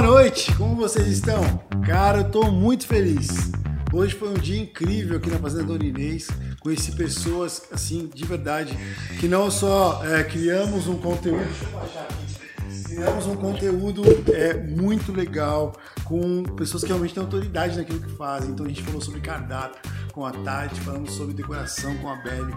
Boa 0.00 0.12
noite, 0.12 0.50
como 0.56 0.76
vocês 0.76 1.06
estão? 1.08 1.42
Cara, 1.84 2.20
eu 2.20 2.30
tô 2.30 2.50
muito 2.50 2.86
feliz. 2.86 3.52
Hoje 3.92 4.14
foi 4.14 4.30
um 4.30 4.34
dia 4.34 4.58
incrível 4.58 5.18
aqui 5.18 5.28
na 5.28 5.36
Fazenda 5.36 5.64
Dona 5.64 5.84
Inês. 5.84 6.26
Conheci 6.58 6.92
pessoas, 6.92 7.64
assim, 7.70 8.06
de 8.06 8.24
verdade, 8.24 8.74
que 9.20 9.28
não 9.28 9.50
só 9.50 10.02
é, 10.02 10.24
criamos 10.24 10.88
um 10.88 10.96
conteúdo. 10.96 11.44
Deixa 11.44 11.64
eu 11.66 11.78
baixar 11.78 12.04
aqui. 12.04 12.82
Criamos 12.84 13.26
um 13.26 13.36
conteúdo 13.36 14.02
é, 14.32 14.54
muito 14.54 15.12
legal, 15.12 15.74
com 16.04 16.44
pessoas 16.56 16.82
que 16.82 16.88
realmente 16.88 17.12
têm 17.12 17.22
autoridade 17.22 17.76
naquilo 17.76 18.00
que 18.00 18.16
fazem. 18.16 18.52
Então 18.52 18.64
a 18.64 18.68
gente 18.70 18.82
falou 18.82 19.02
sobre 19.02 19.20
cardápio 19.20 19.82
com 20.12 20.24
a 20.24 20.32
Tati, 20.32 20.80
falamos 20.80 21.12
sobre 21.12 21.34
decoração 21.34 21.96
com 21.98 22.08
a 22.08 22.16
Belly. 22.16 22.52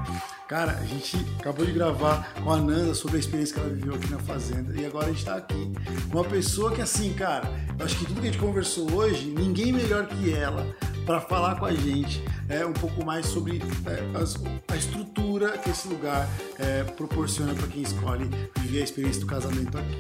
Cara, 0.48 0.72
a 0.72 0.86
gente 0.86 1.18
acabou 1.40 1.66
de 1.66 1.72
gravar 1.72 2.34
com 2.44 2.52
a 2.52 2.58
Nanda 2.58 2.94
sobre 2.94 3.18
a 3.18 3.20
experiência 3.20 3.56
que 3.56 3.62
ela 3.62 3.70
viveu 3.70 3.96
aqui 3.96 4.10
na 4.10 4.20
Fazenda. 4.20 4.74
E 4.80 4.86
agora 4.86 5.08
a 5.08 5.10
gente 5.10 5.26
tá 5.26 5.36
aqui 5.36 5.72
uma 6.12 6.24
pessoa 6.24 6.72
que, 6.72 6.82
assim, 6.82 7.14
cara, 7.14 7.50
eu 7.78 7.86
acho 7.86 7.98
que 7.98 8.06
tudo 8.06 8.22
que 8.22 8.28
a 8.28 8.32
gente 8.32 8.42
conversou 8.42 8.92
hoje, 8.94 9.26
ninguém 9.26 9.72
melhor 9.72 10.08
que 10.08 10.34
ela 10.34 10.76
para 11.06 11.20
falar 11.20 11.60
com 11.60 11.66
a 11.66 11.74
gente 11.74 12.24
é, 12.48 12.66
um 12.66 12.74
pouco 12.74 13.06
mais 13.06 13.26
sobre 13.26 13.62
é, 13.86 14.18
as, 14.18 14.36
a 14.68 14.76
estrutura 14.76 15.58
que 15.58 15.70
esse 15.70 15.88
lugar 15.88 16.28
é, 16.60 16.84
proporciona 16.84 17.54
para 17.54 17.68
quem 17.68 17.82
escolhe 17.82 18.30
viver 18.60 18.82
a 18.82 18.84
experiência 18.84 19.22
do 19.22 19.28
casamento 19.28 19.78
aqui. 19.78 20.00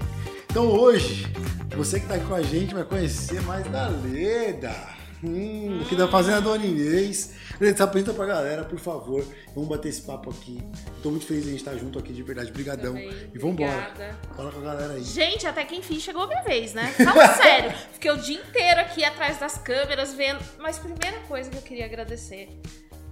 Então 0.49 0.67
hoje, 0.67 1.27
você 1.75 1.99
que 1.99 2.05
está 2.05 2.15
aqui 2.15 2.25
com 2.25 2.35
a 2.35 2.43
gente 2.43 2.73
vai 2.73 2.83
conhecer 2.83 3.41
mais 3.41 3.65
da 3.67 3.87
Leda. 3.87 4.93
Hum, 5.23 5.79
aqui 5.81 5.95
da 5.95 6.07
Fazenda 6.07 6.41
Dona 6.41 6.65
Inês. 6.65 7.31
Leda, 7.59 7.77
se 7.77 7.83
apresenta 7.83 8.13
pra 8.13 8.25
galera, 8.25 8.63
por 8.65 8.79
favor. 8.79 9.25
Vamos 9.53 9.69
bater 9.69 9.89
esse 9.89 10.01
papo 10.01 10.29
aqui. 10.31 10.61
Tô 11.01 11.09
muito 11.11 11.25
feliz 11.25 11.43
de 11.43 11.49
a 11.49 11.51
gente 11.51 11.61
estar 11.61 11.75
junto 11.77 11.99
aqui, 11.99 12.11
de 12.11 12.23
verdade. 12.23 12.51
Brigadão. 12.51 12.93
Também. 12.93 13.31
E 13.33 13.37
vambora. 13.37 13.71
Obrigada. 13.89 14.19
Fala 14.35 14.51
com 14.51 14.59
a 14.59 14.63
galera 14.63 14.93
aí. 14.93 15.03
Gente, 15.03 15.45
até 15.47 15.63
que 15.65 15.75
enfim 15.75 15.99
chegou 15.99 16.23
a 16.23 16.27
minha 16.27 16.43
vez, 16.43 16.73
né? 16.73 16.87
Fala 16.91 17.27
sério. 17.35 17.71
Fiquei 17.93 18.11
o 18.11 18.17
dia 18.17 18.39
inteiro 18.39 18.79
aqui 18.81 19.03
atrás 19.03 19.39
das 19.39 19.57
câmeras 19.57 20.13
vendo. 20.13 20.43
Mas 20.59 20.77
primeira 20.79 21.19
coisa 21.27 21.49
que 21.49 21.57
eu 21.57 21.61
queria 21.61 21.85
agradecer 21.85 22.49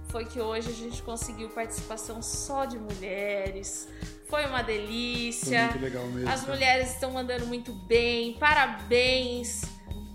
foi 0.08 0.24
que 0.26 0.38
hoje 0.40 0.68
a 0.68 0.74
gente 0.74 1.02
conseguiu 1.02 1.48
participação 1.48 2.20
só 2.20 2.64
de 2.66 2.78
mulheres. 2.78 3.88
Foi 4.28 4.44
uma 4.46 4.62
Foi 4.64 4.74
delícia. 4.74 5.64
muito 5.66 5.78
legal 5.82 6.06
mesmo. 6.06 6.28
As 6.28 6.46
mulheres 6.46 6.90
estão 6.90 7.12
mandando 7.12 7.46
muito 7.46 7.72
bem. 7.72 8.34
Parabéns. 8.34 9.62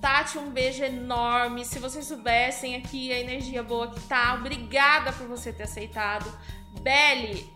Tati, 0.01 0.37
um 0.37 0.49
beijo 0.49 0.83
enorme. 0.83 1.65
Se 1.65 1.79
vocês 1.79 2.05
soubessem 2.05 2.75
aqui 2.75 3.11
a 3.11 3.19
energia 3.19 3.63
boa 3.63 3.91
que 3.91 3.99
tá, 4.01 4.35
obrigada 4.35 5.11
por 5.11 5.27
você 5.27 5.51
ter 5.51 5.63
aceitado. 5.63 6.31
Belly, 6.81 7.49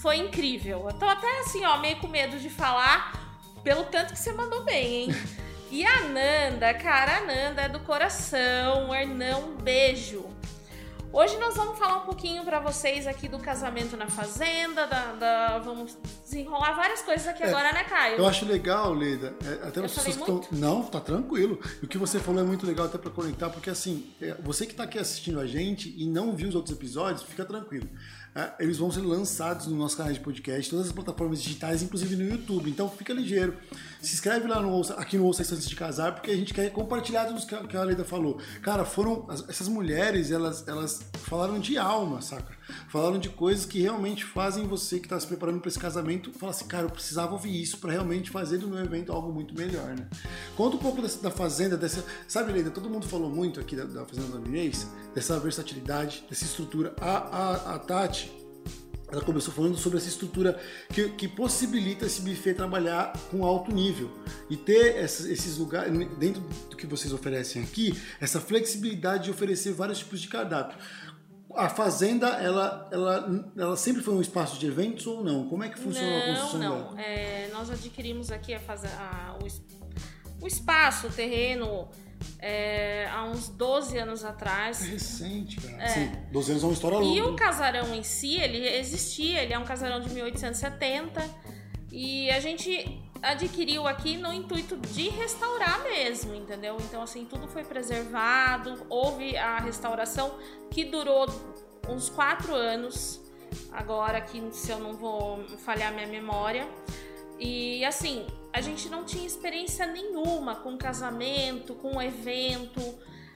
foi 0.00 0.16
incrível. 0.16 0.88
Eu 0.88 0.94
tô 0.94 1.04
até 1.06 1.40
assim, 1.40 1.64
ó, 1.64 1.78
meio 1.78 1.96
com 1.98 2.08
medo 2.08 2.38
de 2.38 2.50
falar, 2.50 3.12
pelo 3.62 3.84
tanto 3.84 4.12
que 4.12 4.18
você 4.18 4.32
mandou 4.32 4.64
bem, 4.64 4.94
hein? 4.94 5.08
E 5.68 5.84
a 5.84 6.02
Nanda, 6.02 6.72
cara, 6.74 7.16
a 7.16 7.20
Nanda 7.22 7.62
é 7.62 7.68
do 7.68 7.80
coração. 7.80 8.94
Hernão, 8.94 9.50
um 9.50 9.56
beijo. 9.56 10.24
Hoje 11.12 11.36
nós 11.38 11.54
vamos 11.56 11.78
falar 11.78 11.96
um 11.98 12.04
pouquinho 12.04 12.44
pra 12.44 12.60
vocês 12.60 13.06
aqui 13.06 13.26
do 13.26 13.38
casamento 13.38 13.96
na 13.96 14.06
fazenda, 14.06 14.86
da, 14.86 15.12
da- 15.12 15.58
vamos 15.60 15.96
desenrolar 16.24 16.72
várias 16.74 17.00
coisas 17.00 17.26
aqui 17.26 17.42
É, 17.42 17.48
agora, 17.48 17.72
né, 17.72 17.84
Caio? 17.84 18.16
Eu 18.18 18.26
acho 18.26 18.44
legal, 18.44 18.92
Leda, 18.92 19.34
é, 19.44 19.66
até 19.68 19.78
Eu 19.80 19.84
pessoas 19.84 20.04
que 20.04 20.10
estão. 20.12 20.42
Não, 20.52 20.82
tá 20.82 21.00
tranquilo. 21.00 21.58
O 21.82 21.86
que 21.86 21.96
você 21.96 22.18
falou 22.20 22.42
é 22.42 22.44
muito 22.44 22.66
legal 22.66 22.86
até 22.86 22.98
pra 22.98 23.10
conectar, 23.10 23.48
porque 23.48 23.70
assim, 23.70 24.12
é, 24.20 24.34
você 24.42 24.66
que 24.66 24.74
tá 24.74 24.82
aqui 24.82 24.98
assistindo 24.98 25.40
a 25.40 25.46
gente 25.46 25.94
e 25.96 26.06
não 26.06 26.36
viu 26.36 26.48
os 26.48 26.54
outros 26.54 26.76
episódios, 26.76 27.22
fica 27.22 27.44
tranquilo. 27.46 27.88
É, 28.36 28.52
eles 28.62 28.76
vão 28.76 28.90
ser 28.92 29.00
lançados 29.00 29.66
no 29.66 29.74
nosso 29.76 29.96
canal 29.96 30.12
de 30.12 30.20
podcast, 30.20 30.68
todas 30.70 30.86
as 30.88 30.92
plataformas 30.92 31.42
digitais, 31.42 31.82
inclusive 31.82 32.14
no 32.16 32.28
YouTube. 32.28 32.68
Então 32.68 32.86
fica 32.90 33.14
ligeiro. 33.14 33.56
Se 34.02 34.12
inscreve 34.14 34.46
lá 34.46 34.60
no 34.60 34.78
aqui 34.98 35.16
no 35.16 35.24
Ouça 35.24 35.42
Antes 35.42 35.66
de 35.66 35.74
Casar, 35.74 36.12
porque 36.14 36.30
a 36.30 36.36
gente 36.36 36.52
quer 36.52 36.70
compartilhar 36.70 37.24
tudo 37.24 37.38
isso 37.38 37.46
que 37.46 37.54
a- 37.54 37.64
que 37.66 37.74
a 37.76 37.82
Leda 37.82 38.04
falou. 38.04 38.38
Cara, 38.60 38.84
foram. 38.84 39.24
as- 39.30 39.48
essas 39.48 39.68
mulheres, 39.68 40.30
elas, 40.30 40.68
elas 40.68 41.00
falaram 41.14 41.58
de 41.58 41.78
alma, 41.78 42.20
saca? 42.20 42.54
Falaram 42.88 43.18
de 43.18 43.28
coisas 43.30 43.64
que 43.64 43.80
realmente 43.80 44.24
fazem 44.24 44.66
você 44.66 45.00
que 45.00 45.08
tá 45.08 45.18
se 45.18 45.26
preparando 45.26 45.60
para 45.60 45.68
esse 45.68 45.78
casamento 45.78 46.30
falar 46.32 46.50
assim, 46.50 46.66
cara, 46.66 46.84
eu 46.84 46.90
precisava 46.90 47.32
ouvir 47.32 47.58
isso 47.62 47.78
para 47.78 47.92
realmente 47.92 48.30
fazer 48.30 48.58
do 48.58 48.68
meu 48.68 48.78
evento 48.84 49.12
algo 49.12 49.32
muito 49.32 49.54
melhor, 49.56 49.94
né? 49.96 50.06
Conta 50.56 50.76
um 50.76 50.80
pouco 50.80 51.00
dessa- 51.00 51.22
da 51.22 51.30
fazenda, 51.30 51.76
dessa. 51.76 52.04
Sabe, 52.28 52.52
Leda, 52.52 52.70
todo 52.70 52.90
mundo 52.90 53.06
falou 53.08 53.30
muito 53.30 53.58
aqui 53.60 53.74
da, 53.74 53.84
da 53.84 54.04
Fazenda 54.04 54.38
da 54.38 54.46
Inês, 54.46 54.86
dessa 55.14 55.38
versatilidade, 55.40 56.22
dessa 56.28 56.44
estrutura. 56.44 56.94
A, 57.00 57.16
a, 57.16 57.74
a 57.76 57.78
Tati, 57.78 58.25
ela 59.10 59.20
começou 59.22 59.52
falando 59.54 59.76
sobre 59.78 59.98
essa 59.98 60.08
estrutura 60.08 60.58
que, 60.92 61.08
que 61.10 61.28
possibilita 61.28 62.06
esse 62.06 62.20
buffet 62.22 62.54
trabalhar 62.54 63.12
com 63.30 63.44
alto 63.44 63.72
nível 63.72 64.10
e 64.50 64.56
ter 64.56 64.96
esses, 65.02 65.26
esses 65.26 65.58
lugares, 65.58 65.92
dentro 66.18 66.40
do 66.70 66.76
que 66.76 66.86
vocês 66.86 67.12
oferecem 67.12 67.62
aqui, 67.62 67.96
essa 68.20 68.40
flexibilidade 68.40 69.24
de 69.24 69.30
oferecer 69.30 69.72
vários 69.72 69.98
tipos 70.00 70.20
de 70.20 70.28
cardápio. 70.28 70.76
A 71.54 71.68
fazenda, 71.70 72.26
ela, 72.28 72.88
ela, 72.92 73.50
ela 73.56 73.76
sempre 73.76 74.02
foi 74.02 74.12
um 74.14 74.20
espaço 74.20 74.58
de 74.58 74.66
eventos 74.66 75.06
ou 75.06 75.24
não? 75.24 75.48
Como 75.48 75.62
é 75.64 75.68
que 75.70 75.78
funciona 75.78 76.08
a 76.08 76.18
Não, 76.26 76.34
construção 76.34 76.58
não. 76.58 76.94
dela? 76.94 77.00
É, 77.00 77.48
nós 77.52 77.70
adquirimos 77.70 78.30
aqui 78.30 78.52
a 78.52 78.60
faze- 78.60 78.86
a- 78.88 79.38
o, 79.40 80.44
o 80.44 80.46
espaço, 80.46 81.06
o 81.06 81.10
terreno, 81.10 81.88
é, 82.38 83.08
há 83.12 83.24
uns 83.24 83.48
12 83.48 83.98
anos 83.98 84.24
É 84.24 84.28
atrás. 84.28 84.80
recente, 84.80 85.60
cara. 85.60 85.84
Assim, 85.84 86.12
12 86.32 86.50
anos 86.52 86.62
é 86.62 86.66
uma 86.66 86.72
história 86.72 86.96
E 86.96 87.20
o 87.22 87.24
longa. 87.26 87.36
casarão 87.44 87.94
em 87.94 88.02
si, 88.02 88.36
ele 88.36 88.66
existia, 88.66 89.42
ele 89.42 89.52
é 89.52 89.58
um 89.58 89.64
casarão 89.64 90.00
de 90.00 90.08
1870 90.10 91.22
e 91.90 92.30
a 92.30 92.40
gente 92.40 93.00
adquiriu 93.22 93.86
aqui 93.88 94.16
no 94.16 94.32
intuito 94.32 94.76
de 94.76 95.08
restaurar 95.08 95.82
mesmo, 95.82 96.34
entendeu? 96.34 96.76
Então, 96.80 97.02
assim, 97.02 97.24
tudo 97.24 97.48
foi 97.48 97.64
preservado, 97.64 98.86
houve 98.88 99.36
a 99.36 99.58
restauração 99.58 100.34
que 100.70 100.84
durou 100.84 101.26
uns 101.88 102.08
quatro 102.10 102.54
anos, 102.54 103.20
agora 103.72 104.20
que 104.20 104.42
se 104.52 104.70
eu 104.70 104.78
não 104.78 104.92
vou 104.92 105.44
falhar 105.64 105.92
minha 105.94 106.06
memória. 106.06 106.68
E 107.38 107.84
assim, 107.84 108.26
a 108.52 108.60
gente 108.60 108.88
não 108.88 109.04
tinha 109.04 109.26
experiência 109.26 109.86
nenhuma 109.86 110.56
com 110.56 110.76
casamento, 110.76 111.74
com 111.74 112.00
evento. 112.00 112.80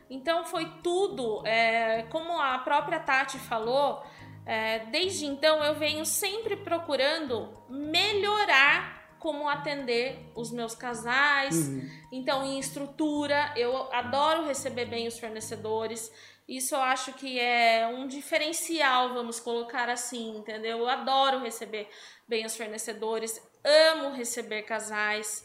Então 0.08 0.44
foi 0.44 0.66
tudo, 0.82 1.46
é, 1.46 2.02
como 2.10 2.38
a 2.38 2.58
própria 2.58 2.98
Tati 2.98 3.38
falou, 3.38 4.02
é, 4.46 4.80
desde 4.86 5.26
então 5.26 5.62
eu 5.62 5.74
venho 5.74 6.04
sempre 6.04 6.56
procurando 6.56 7.56
melhorar 7.68 9.00
como 9.20 9.48
atender 9.48 10.18
os 10.34 10.50
meus 10.50 10.74
casais. 10.74 11.68
Uhum. 11.68 11.90
Então, 12.10 12.42
em 12.42 12.58
estrutura, 12.58 13.52
eu 13.54 13.92
adoro 13.92 14.46
receber 14.46 14.86
bem 14.86 15.06
os 15.06 15.18
fornecedores. 15.18 16.10
Isso 16.48 16.74
eu 16.74 16.80
acho 16.80 17.12
que 17.12 17.38
é 17.38 17.86
um 17.86 18.08
diferencial, 18.08 19.14
vamos 19.14 19.38
colocar 19.38 19.88
assim, 19.88 20.38
entendeu? 20.38 20.78
Eu 20.78 20.88
adoro 20.88 21.38
receber 21.40 21.88
bem 22.26 22.44
os 22.44 22.56
fornecedores, 22.56 23.40
amo 23.64 24.14
receber 24.14 24.62
casais 24.62 25.44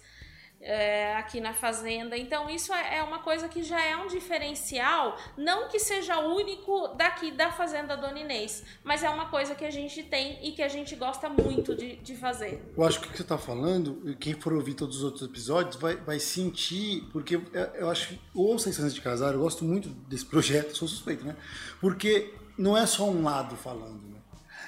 é, 0.61 1.15
aqui 1.17 1.39
na 1.39 1.53
fazenda. 1.53 2.17
Então, 2.17 2.49
isso 2.49 2.73
é 2.73 2.97
é 2.97 3.03
uma 3.03 3.19
coisa 3.19 3.47
que 3.47 3.61
já 3.61 3.79
é 3.83 3.95
um 3.97 4.07
diferencial, 4.07 5.17
não 5.37 5.67
que 5.67 5.77
seja 5.79 6.17
único 6.19 6.87
daqui 6.89 7.29
da 7.31 7.51
Fazenda 7.51 7.95
Dona 7.97 8.19
Inês, 8.19 8.63
mas 8.83 9.03
é 9.03 9.09
uma 9.09 9.29
coisa 9.29 9.53
que 9.53 9.65
a 9.65 9.69
gente 9.69 10.01
tem 10.03 10.39
e 10.41 10.53
que 10.53 10.63
a 10.63 10.67
gente 10.69 10.95
gosta 10.95 11.29
muito 11.29 11.75
de, 11.75 11.97
de 11.97 12.15
fazer. 12.15 12.63
Eu 12.75 12.83
acho 12.83 12.99
que 13.01 13.07
o 13.07 13.11
que 13.11 13.17
você 13.17 13.23
está 13.23 13.37
falando, 13.37 14.15
quem 14.19 14.33
for 14.33 14.53
ouvir 14.53 14.73
todos 14.75 14.97
os 14.97 15.03
outros 15.03 15.23
episódios, 15.27 15.75
vai, 15.75 15.97
vai 15.97 16.19
sentir, 16.19 17.03
porque 17.11 17.35
é- 17.53 17.71
eu 17.81 17.89
acho 17.89 18.09
que 18.09 18.19
o 18.33 18.43
Ouça 18.43 18.69
Isso 18.69 18.81
Antes 18.81 18.95
de 18.95 19.01
Casar, 19.01 19.33
eu 19.33 19.39
gosto 19.41 19.63
muito 19.65 19.89
desse 19.89 20.25
projeto, 20.25 20.75
sou 20.75 20.87
suspeito, 20.87 21.25
né? 21.25 21.35
Porque 21.81 22.33
não 22.57 22.77
é 22.77 22.85
só 22.87 23.03
um 23.09 23.23
lado 23.23 23.55
falando, 23.55 24.01
né? 24.07 24.19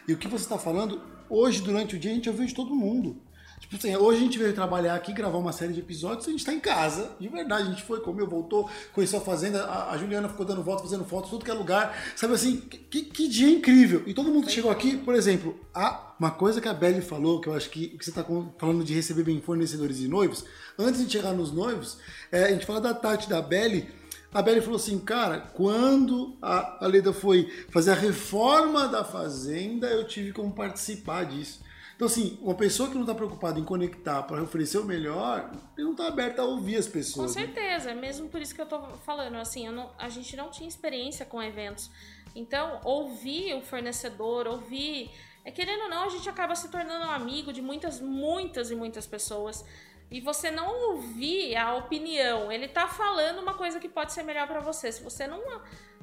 E 0.07 0.13
o 0.13 0.17
que 0.17 0.27
você 0.27 0.43
está 0.43 0.59
falando, 0.59 1.01
hoje, 1.29 1.61
durante 1.61 1.95
o 1.95 1.99
dia, 1.99 2.11
a 2.11 2.13
gente 2.13 2.29
ouviu 2.29 2.45
de 2.45 2.53
todo 2.53 2.75
mundo. 2.75 3.21
Tipo 3.69 3.75
assim, 3.75 3.95
hoje 3.97 4.19
a 4.19 4.23
gente 4.23 4.39
veio 4.39 4.53
trabalhar 4.53 4.95
aqui, 4.95 5.11
gravar 5.11 5.37
uma 5.37 5.51
série 5.51 5.73
de 5.73 5.81
episódios, 5.81 6.25
a 6.25 6.31
gente 6.31 6.39
está 6.39 6.53
em 6.53 6.59
casa, 6.59 7.11
de 7.19 7.27
verdade, 7.27 7.67
a 7.67 7.71
gente 7.71 7.83
foi, 7.83 7.99
comeu, 7.99 8.25
voltou, 8.25 8.69
conheceu 8.93 9.19
a 9.19 9.21
fazenda, 9.21 9.65
a, 9.65 9.91
a 9.91 9.97
Juliana 9.97 10.29
ficou 10.29 10.45
dando 10.45 10.63
volta, 10.63 10.83
fazendo 10.83 11.03
fotos, 11.03 11.29
tudo 11.29 11.43
que 11.43 11.51
é 11.51 11.53
lugar, 11.53 11.93
sabe 12.15 12.33
assim, 12.33 12.61
que, 12.61 13.01
que 13.01 13.27
dia 13.27 13.49
incrível. 13.49 14.03
E 14.07 14.13
todo 14.13 14.31
mundo 14.31 14.47
que 14.47 14.53
chegou 14.53 14.71
aqui, 14.71 14.95
por 14.95 15.13
exemplo, 15.13 15.59
a, 15.75 16.13
uma 16.17 16.31
coisa 16.31 16.61
que 16.61 16.67
a 16.69 16.73
Belly 16.73 17.01
falou, 17.01 17.41
que 17.41 17.49
eu 17.49 17.53
acho 17.53 17.69
que, 17.69 17.89
que 17.89 18.05
você 18.05 18.09
está 18.09 18.25
falando 18.57 18.85
de 18.85 18.93
receber 18.93 19.23
bem 19.23 19.41
fornecedores 19.41 19.99
e 19.99 20.07
noivos, 20.07 20.45
antes 20.79 21.05
de 21.05 21.11
chegar 21.11 21.33
nos 21.33 21.51
noivos, 21.51 21.97
é, 22.31 22.45
a 22.45 22.51
gente 22.51 22.65
fala 22.65 22.79
da 22.79 22.93
Tati 22.93 23.27
da 23.27 23.41
Belly, 23.41 23.89
a 24.33 24.41
Belly 24.41 24.61
falou 24.61 24.77
assim, 24.77 24.97
cara, 24.99 25.39
quando 25.53 26.37
a, 26.41 26.85
a 26.85 26.87
Leda 26.87 27.11
foi 27.11 27.51
fazer 27.69 27.91
a 27.91 27.95
reforma 27.95 28.87
da 28.87 29.03
fazenda, 29.03 29.87
eu 29.87 30.05
tive 30.07 30.31
como 30.31 30.53
participar 30.53 31.25
disso. 31.25 31.67
Então, 31.97 32.05
assim, 32.05 32.37
uma 32.43 32.53
pessoa 32.53 32.87
que 32.89 32.93
não 32.95 33.01
está 33.01 33.15
preocupada 33.15 33.59
em 33.59 33.63
conectar 33.63 34.21
para 34.21 34.41
oferecer 34.43 34.77
o 34.77 34.85
melhor, 34.85 35.49
ele 35.75 35.83
não 35.83 35.91
está 35.93 36.07
aberta 36.07 36.43
a 36.43 36.45
ouvir 36.45 36.75
as 36.77 36.85
Com 36.85 36.93
pessoas. 36.93 37.35
né? 37.35 37.41
certeza, 37.45 37.89
é 37.89 37.95
mesmo 37.95 38.29
por 38.29 38.39
isso 38.39 38.53
que 38.53 38.61
eu 38.61 38.67
tô 38.67 38.79
falando, 39.03 39.35
assim, 39.35 39.67
não- 39.69 39.89
a 39.97 40.07
gente 40.07 40.35
não 40.37 40.51
tinha 40.51 40.69
experiência 40.69 41.25
com 41.25 41.41
eventos. 41.41 41.89
Então, 42.35 42.79
ouvir 42.83 43.55
o 43.55 43.61
fornecedor, 43.61 44.47
ouvir. 44.47 45.09
É, 45.43 45.49
querendo 45.49 45.83
ou 45.85 45.89
não, 45.89 46.03
a 46.03 46.09
gente 46.09 46.29
acaba 46.29 46.53
se 46.55 46.69
tornando 46.69 47.03
um 47.05 47.09
amigo 47.09 47.51
de 47.51 47.63
muitas, 47.63 47.99
muitas 47.99 48.69
e 48.69 48.75
muitas 48.75 49.07
pessoas. 49.07 49.65
e 50.09 50.21
você 50.21 50.49
não 50.49 50.73
ouvir 50.91 51.53
a 51.57 51.75
opinião, 51.75 52.49
ele 52.49 52.69
tá 52.69 52.87
falando 52.87 53.39
uma 53.41 53.55
coisa 53.55 53.77
que 53.77 53.89
pode 53.89 54.13
ser 54.13 54.23
melhor 54.23 54.47
para 54.47 54.61
você. 54.61 54.89
Se 54.89 55.03
você 55.03 55.27
não 55.27 55.41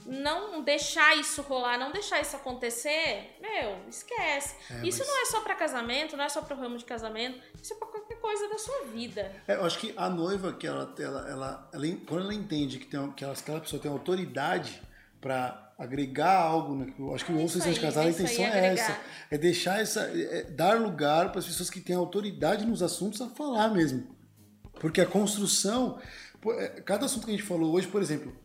não 0.07 0.63
deixar 0.63 1.17
isso 1.17 1.43
rolar, 1.43 1.79
não 1.79 1.91
deixar 1.91 2.21
isso 2.21 2.37
acontecer, 2.37 3.37
meu, 3.41 3.79
esquece. 3.89 4.55
É, 4.71 4.87
isso 4.87 4.99
mas... 4.99 5.09
não 5.09 5.23
é 5.23 5.25
só 5.27 5.41
para 5.41 5.55
casamento, 5.55 6.17
não 6.17 6.25
é 6.25 6.29
só 6.29 6.43
para 6.43 6.57
o 6.57 6.61
ramo 6.61 6.77
de 6.77 6.85
casamento, 6.85 7.41
isso 7.63 7.73
é 7.73 7.77
para 7.77 7.89
qualquer 7.89 8.21
coisa 8.21 8.49
da 8.49 8.59
sua 8.59 8.85
vida. 8.87 9.33
É, 9.49 9.55
eu 9.55 9.65
acho 9.65 9.79
que 9.79 9.95
a 9.97 10.09
noiva 10.09 10.53
que 10.53 10.67
ela 10.67 10.95
ela, 10.99 11.29
ela, 11.29 11.71
ela 11.73 11.87
quando 12.07 12.25
ela 12.25 12.35
entende 12.35 12.79
que 12.79 12.87
tem 12.87 13.11
que 13.13 13.25
aquela 13.25 13.61
pessoa 13.61 13.81
tem 13.81 13.91
autoridade 13.91 14.81
para 15.21 15.73
agregar 15.79 16.37
algo, 16.37 16.77
né? 16.77 16.93
eu 16.99 17.15
acho 17.15 17.25
que 17.25 17.33
o 17.33 17.39
ouço 17.39 17.59
de 17.59 17.81
casar, 17.81 18.07
a 18.07 18.11
intenção 18.11 18.45
é, 18.45 18.49
é 18.49 18.67
essa, 18.75 19.01
é 19.31 19.39
deixar 19.39 19.81
essa, 19.81 20.03
é, 20.03 20.39
é 20.39 20.43
dar 20.45 20.79
lugar 20.79 21.31
para 21.31 21.41
as 21.41 21.47
pessoas 21.47 21.69
que 21.69 21.81
têm 21.81 21.97
autoridade 21.97 22.65
nos 22.65 22.83
assuntos 22.83 23.21
a 23.21 23.29
falar 23.29 23.71
mesmo, 23.71 24.07
porque 24.75 25.01
a 25.01 25.07
construção, 25.07 25.99
é, 26.59 26.69
cada 26.83 27.07
assunto 27.07 27.25
que 27.25 27.33
a 27.33 27.37
gente 27.37 27.47
falou 27.47 27.75
hoje, 27.75 27.89
por 27.89 28.01
exemplo, 28.01 28.37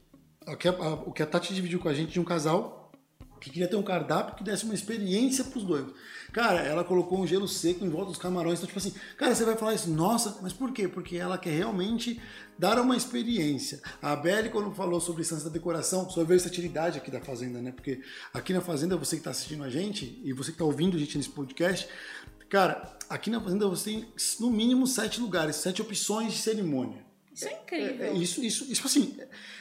o 0.53 1.11
que 1.11 1.23
a, 1.23 1.25
Tati 1.25 1.53
dividiu 1.53 1.79
com 1.79 1.89
a 1.89 1.93
gente 1.93 2.11
de 2.11 2.19
um 2.19 2.23
casal 2.23 2.79
que 3.39 3.49
queria 3.49 3.67
ter 3.67 3.75
um 3.75 3.83
cardápio 3.83 4.35
que 4.35 4.43
desse 4.43 4.65
uma 4.65 4.73
experiência 4.73 5.43
para 5.45 5.57
os 5.57 5.63
noivos. 5.63 5.93
Cara, 6.31 6.59
ela 6.59 6.83
colocou 6.83 7.19
um 7.19 7.25
gelo 7.25 7.47
seco 7.47 7.85
em 7.85 7.89
volta 7.89 8.07
dos 8.11 8.17
camarões. 8.17 8.59
Então, 8.59 8.67
tipo 8.67 8.77
assim, 8.77 8.93
cara, 9.17 9.33
você 9.33 9.45
vai 9.45 9.55
falar 9.55 9.73
isso, 9.73 9.89
nossa, 9.89 10.37
mas 10.41 10.53
por 10.53 10.71
quê? 10.71 10.87
Porque 10.87 11.15
ela 11.15 11.37
quer 11.37 11.51
realmente 11.51 12.21
dar 12.57 12.79
uma 12.79 12.95
experiência. 12.95 13.81
A 14.01 14.15
Belle, 14.15 14.49
quando 14.49 14.71
falou 14.75 14.99
sobre 14.99 15.21
licença 15.21 15.45
da 15.45 15.49
decoração, 15.49 16.09
sobre 16.09 16.21
a 16.21 16.27
versatilidade 16.27 16.97
aqui 16.97 17.09
da 17.09 17.21
Fazenda, 17.21 17.61
né? 17.61 17.71
Porque 17.71 18.01
aqui 18.33 18.53
na 18.53 18.61
Fazenda, 18.61 18.97
você 18.97 19.15
que 19.15 19.21
está 19.21 19.31
assistindo 19.31 19.63
a 19.63 19.69
gente 19.69 20.21
e 20.23 20.33
você 20.33 20.51
que 20.51 20.55
está 20.55 20.65
ouvindo 20.65 20.97
a 20.97 20.99
gente 20.99 21.17
nesse 21.17 21.29
podcast, 21.29 21.87
cara, 22.49 22.97
aqui 23.09 23.29
na 23.29 23.41
Fazenda 23.41 23.67
você 23.67 23.91
tem 23.91 24.07
no 24.39 24.51
mínimo 24.51 24.85
sete 24.85 25.21
lugares, 25.21 25.55
sete 25.55 25.81
opções 25.81 26.33
de 26.33 26.39
cerimônia. 26.39 27.09
Isso 27.33 27.47
é 27.47 27.53
incrível. 27.53 28.05
É, 28.05 28.09
é, 28.09 28.13
isso, 28.13 28.43
isso, 28.43 28.69
isso, 28.69 28.85
assim, 28.85 29.17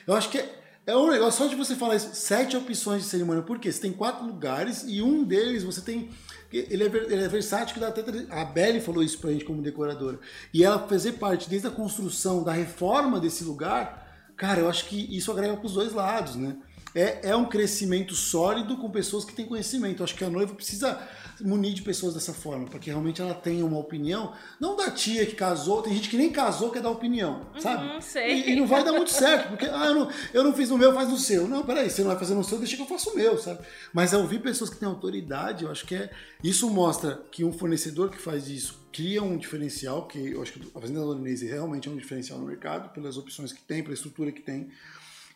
eu 0.07 0.15
acho 0.15 0.29
que 0.31 0.39
é 0.39 0.58
é 0.89 0.97
um 0.97 1.11
negócio 1.11 1.45
só 1.45 1.47
de 1.47 1.55
você 1.55 1.75
falar 1.75 1.97
isso, 1.97 2.09
sete 2.15 2.57
opções 2.57 3.03
de 3.03 3.09
cerimônia. 3.11 3.43
Por 3.43 3.59
quê? 3.59 3.71
Você 3.71 3.79
tem 3.79 3.93
quatro 3.93 4.27
lugares 4.27 4.87
e 4.89 5.03
um 5.03 5.23
deles 5.23 5.63
você 5.63 5.83
tem. 5.83 6.09
Ele 6.51 6.83
é, 6.83 6.87
ele 6.87 7.25
é 7.25 7.29
versátil, 7.29 7.75
que 7.75 7.81
dá 7.81 7.89
até. 7.89 8.03
A 8.31 8.43
Belly 8.47 8.81
falou 8.81 9.03
isso 9.03 9.19
pra 9.19 9.31
gente 9.31 9.45
como 9.45 9.61
decoradora. 9.61 10.19
E 10.53 10.65
ela 10.65 10.79
fazer 10.89 11.13
parte 11.13 11.47
desde 11.51 11.69
a 11.69 11.71
construção, 11.71 12.43
da 12.43 12.53
reforma 12.53 13.21
desse 13.21 13.45
lugar, 13.45 14.31
cara, 14.35 14.61
eu 14.61 14.69
acho 14.69 14.87
que 14.87 15.15
isso 15.15 15.31
agrega 15.31 15.59
pros 15.59 15.75
dois 15.75 15.93
lados, 15.93 16.37
né? 16.37 16.57
É, 16.95 17.31
é 17.31 17.37
um 17.37 17.45
crescimento 17.45 18.15
sólido 18.15 18.77
com 18.77 18.91
pessoas 18.91 19.25
que 19.25 19.33
têm 19.33 19.47
conhecimento. 19.47 20.03
Acho 20.03 20.15
que 20.15 20.25
a 20.25 20.31
noiva 20.31 20.55
precisa 20.55 20.99
munir 21.41 21.75
de 21.75 21.83
pessoas 21.83 22.15
dessa 22.15 22.33
forma, 22.33 22.67
para 22.67 22.79
que 22.79 22.91
realmente 22.91 23.21
ela 23.21 23.35
tenha 23.35 23.65
uma 23.65 23.79
opinião, 23.79 24.33
não 24.61 24.77
da 24.77 24.91
tia 24.91 25.25
que 25.25 25.35
casou, 25.35 25.83
tem 25.83 25.95
gente 25.95 26.09
que 26.09 26.17
nem 26.17 26.31
casou 26.31 26.71
quer 26.71 26.83
dar 26.83 26.91
opinião, 26.91 27.47
uhum, 27.55 27.61
sabe? 27.61 28.05
sei. 28.05 28.43
E, 28.43 28.53
e, 28.53 28.57
não 28.57 28.67
vai 28.67 28.85
dar 28.85 28.93
muito 28.93 29.11
certo, 29.11 29.51
porque 29.51 29.67
ah, 29.67 29.87
eu, 29.87 29.95
não, 29.95 30.11
eu 30.33 30.45
não 30.45 30.53
fiz 30.53 30.71
o 30.71 30.79
meu, 30.79 30.93
faz 30.93 31.09
no 31.09 31.17
seu. 31.17 31.47
Não, 31.47 31.65
peraí, 31.65 31.89
você 31.89 32.03
não 32.03 32.11
vai 32.11 32.19
fazer 32.19 32.35
no 32.35 32.45
seu, 32.45 32.59
deixa 32.59 32.77
que 32.77 32.83
eu 32.83 32.87
faça 32.87 33.11
o 33.11 33.15
meu, 33.15 33.39
sabe? 33.39 33.61
Mas 33.93 34.13
ao 34.13 34.23
ouvir 34.23 34.41
pessoas 34.41 34.71
que 34.71 34.77
têm 34.77 34.89
autoridade, 34.89 35.65
eu 35.65 35.71
acho 35.71 35.87
que 35.87 35.95
é. 35.95 36.11
Isso 36.43 36.69
mostra 36.71 37.23
que 37.31 37.45
um 37.45 37.53
fornecedor 37.53 38.11
que 38.11 38.19
faz 38.19 38.49
isso 38.49 38.87
cria 38.93 39.23
um 39.23 39.37
diferencial, 39.37 40.07
que 40.07 40.33
eu 40.33 40.43
acho 40.43 40.53
que 40.53 40.73
a 40.75 40.81
Fazenda 40.81 41.01
Dorinese 41.01 41.47
realmente 41.47 41.89
é 41.89 41.93
um 41.93 41.97
diferencial 41.97 42.39
no 42.39 42.47
mercado, 42.47 42.93
pelas 42.93 43.17
opções 43.17 43.53
que 43.53 43.63
tem, 43.63 43.83
pela 43.83 43.95
estrutura 43.95 44.33
que 44.33 44.41
tem. 44.41 44.71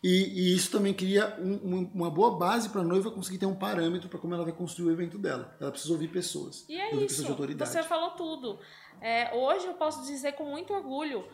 E, 0.02 0.08
e 0.08 0.56
isso 0.56 0.70
também 0.72 0.93
cria 0.93 1.37
um, 1.38 1.88
uma 1.94 2.10
boa 2.10 2.37
base 2.37 2.69
para 2.69 2.81
a 2.81 2.84
noiva 2.84 3.10
conseguir 3.10 3.38
ter 3.38 3.46
um 3.46 3.54
parâmetro 3.54 4.08
para 4.08 4.19
como 4.19 4.34
ela 4.34 4.43
vai 4.43 4.52
construir 4.52 4.88
o 4.88 4.93
evento 4.93 5.16
dela. 5.16 5.56
Ela 5.60 5.70
precisa 5.70 5.93
ouvir 5.93 6.08
pessoas. 6.08 6.64
E 6.69 6.81
é 6.81 6.93
isso. 6.96 7.25
Você 7.56 7.82
falou 7.84 8.10
tudo. 8.10 8.58
É, 9.00 9.32
hoje 9.34 9.66
eu 9.66 9.75
posso 9.75 10.04
dizer 10.04 10.32
com 10.32 10.44
muito 10.44 10.72
orgulho 10.72 11.25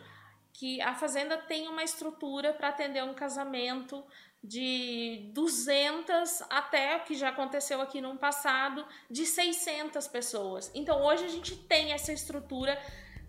que 0.53 0.79
a 0.81 0.93
fazenda 0.93 1.37
tem 1.37 1.67
uma 1.67 1.83
estrutura 1.83 2.53
para 2.53 2.69
atender 2.69 3.03
um 3.03 3.13
casamento 3.13 4.03
de 4.43 5.31
200 5.33 6.43
até 6.49 6.97
o 6.97 7.03
que 7.03 7.15
já 7.15 7.29
aconteceu 7.29 7.81
aqui 7.81 7.99
no 7.99 8.15
passado 8.17 8.85
de 9.09 9.25
600 9.25 10.07
pessoas. 10.07 10.71
Então 10.73 11.03
hoje 11.03 11.25
a 11.25 11.27
gente 11.27 11.55
tem 11.55 11.91
essa 11.91 12.13
estrutura 12.13 12.79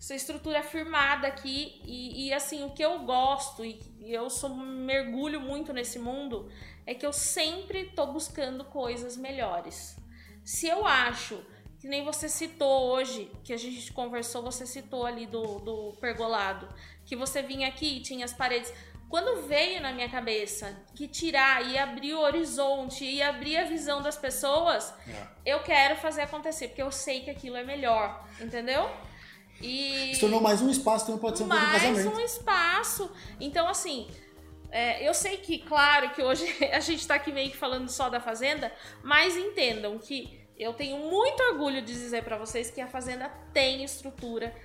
essa 0.01 0.15
estrutura 0.15 0.63
firmada 0.63 1.27
aqui 1.27 1.79
e, 1.85 2.27
e, 2.27 2.33
assim 2.33 2.63
o 2.63 2.71
que 2.71 2.83
eu 2.83 2.97
gosto 3.01 3.63
e 3.63 3.79
eu 3.99 4.31
sou 4.31 4.49
mergulho 4.49 5.39
muito 5.39 5.71
nesse 5.71 5.99
mundo 5.99 6.51
é 6.87 6.95
que 6.95 7.05
eu 7.05 7.13
sempre 7.13 7.85
tô 7.95 8.07
buscando 8.07 8.65
coisas 8.65 9.15
melhores. 9.15 9.95
Se 10.43 10.67
eu 10.67 10.87
acho 10.87 11.39
que 11.79 11.87
nem 11.87 12.03
você 12.03 12.27
citou 12.27 12.89
hoje, 12.89 13.31
que 13.43 13.53
a 13.53 13.57
gente 13.57 13.93
conversou, 13.93 14.41
você 14.41 14.65
citou 14.65 15.05
ali 15.05 15.27
do, 15.27 15.59
do 15.59 15.93
pergolado, 16.01 16.67
que 17.05 17.15
você 17.15 17.43
vinha 17.43 17.67
aqui 17.67 17.97
e 17.97 18.01
tinha 18.01 18.25
as 18.25 18.33
paredes. 18.33 18.73
Quando 19.07 19.47
veio 19.47 19.81
na 19.81 19.91
minha 19.91 20.09
cabeça 20.09 20.75
que 20.95 21.07
tirar 21.07 21.63
e 21.69 21.77
abrir 21.77 22.15
o 22.15 22.21
horizonte 22.21 23.05
e 23.05 23.21
abrir 23.21 23.57
a 23.57 23.65
visão 23.65 24.01
das 24.01 24.17
pessoas, 24.17 24.91
é. 25.07 25.27
eu 25.45 25.59
quero 25.61 25.95
fazer 25.97 26.21
acontecer, 26.21 26.69
porque 26.69 26.81
eu 26.81 26.91
sei 26.91 27.21
que 27.21 27.29
aquilo 27.29 27.55
é 27.55 27.63
melhor, 27.63 28.27
entendeu? 28.39 28.89
E... 29.61 30.13
Se 30.13 30.19
tornou 30.19 30.41
mais 30.41 30.61
um 30.61 30.69
espaço, 30.69 31.05
também 31.05 31.21
pode 31.21 31.37
ser 31.37 31.43
um 31.43 31.47
mais 31.47 31.71
casamento. 31.71 32.05
Mais 32.05 32.17
um 32.17 32.19
espaço. 32.19 33.11
Então, 33.39 33.67
assim, 33.67 34.07
é, 34.71 35.07
eu 35.07 35.13
sei 35.13 35.37
que, 35.37 35.59
claro, 35.59 36.09
que 36.11 36.23
hoje 36.23 36.45
a 36.71 36.79
gente 36.79 36.99
está 36.99 37.15
aqui 37.15 37.31
meio 37.31 37.51
que 37.51 37.57
falando 37.57 37.89
só 37.89 38.09
da 38.09 38.19
Fazenda, 38.19 38.71
mas 39.03 39.35
entendam 39.35 39.97
que 39.97 40.39
eu 40.57 40.73
tenho 40.73 40.97
muito 40.97 41.41
orgulho 41.43 41.81
de 41.81 41.93
dizer 41.93 42.23
para 42.23 42.37
vocês 42.37 42.69
que 42.69 42.79
a 42.79 42.87
Fazenda 42.87 43.29
tem 43.53 43.83
estrutura, 43.83 44.55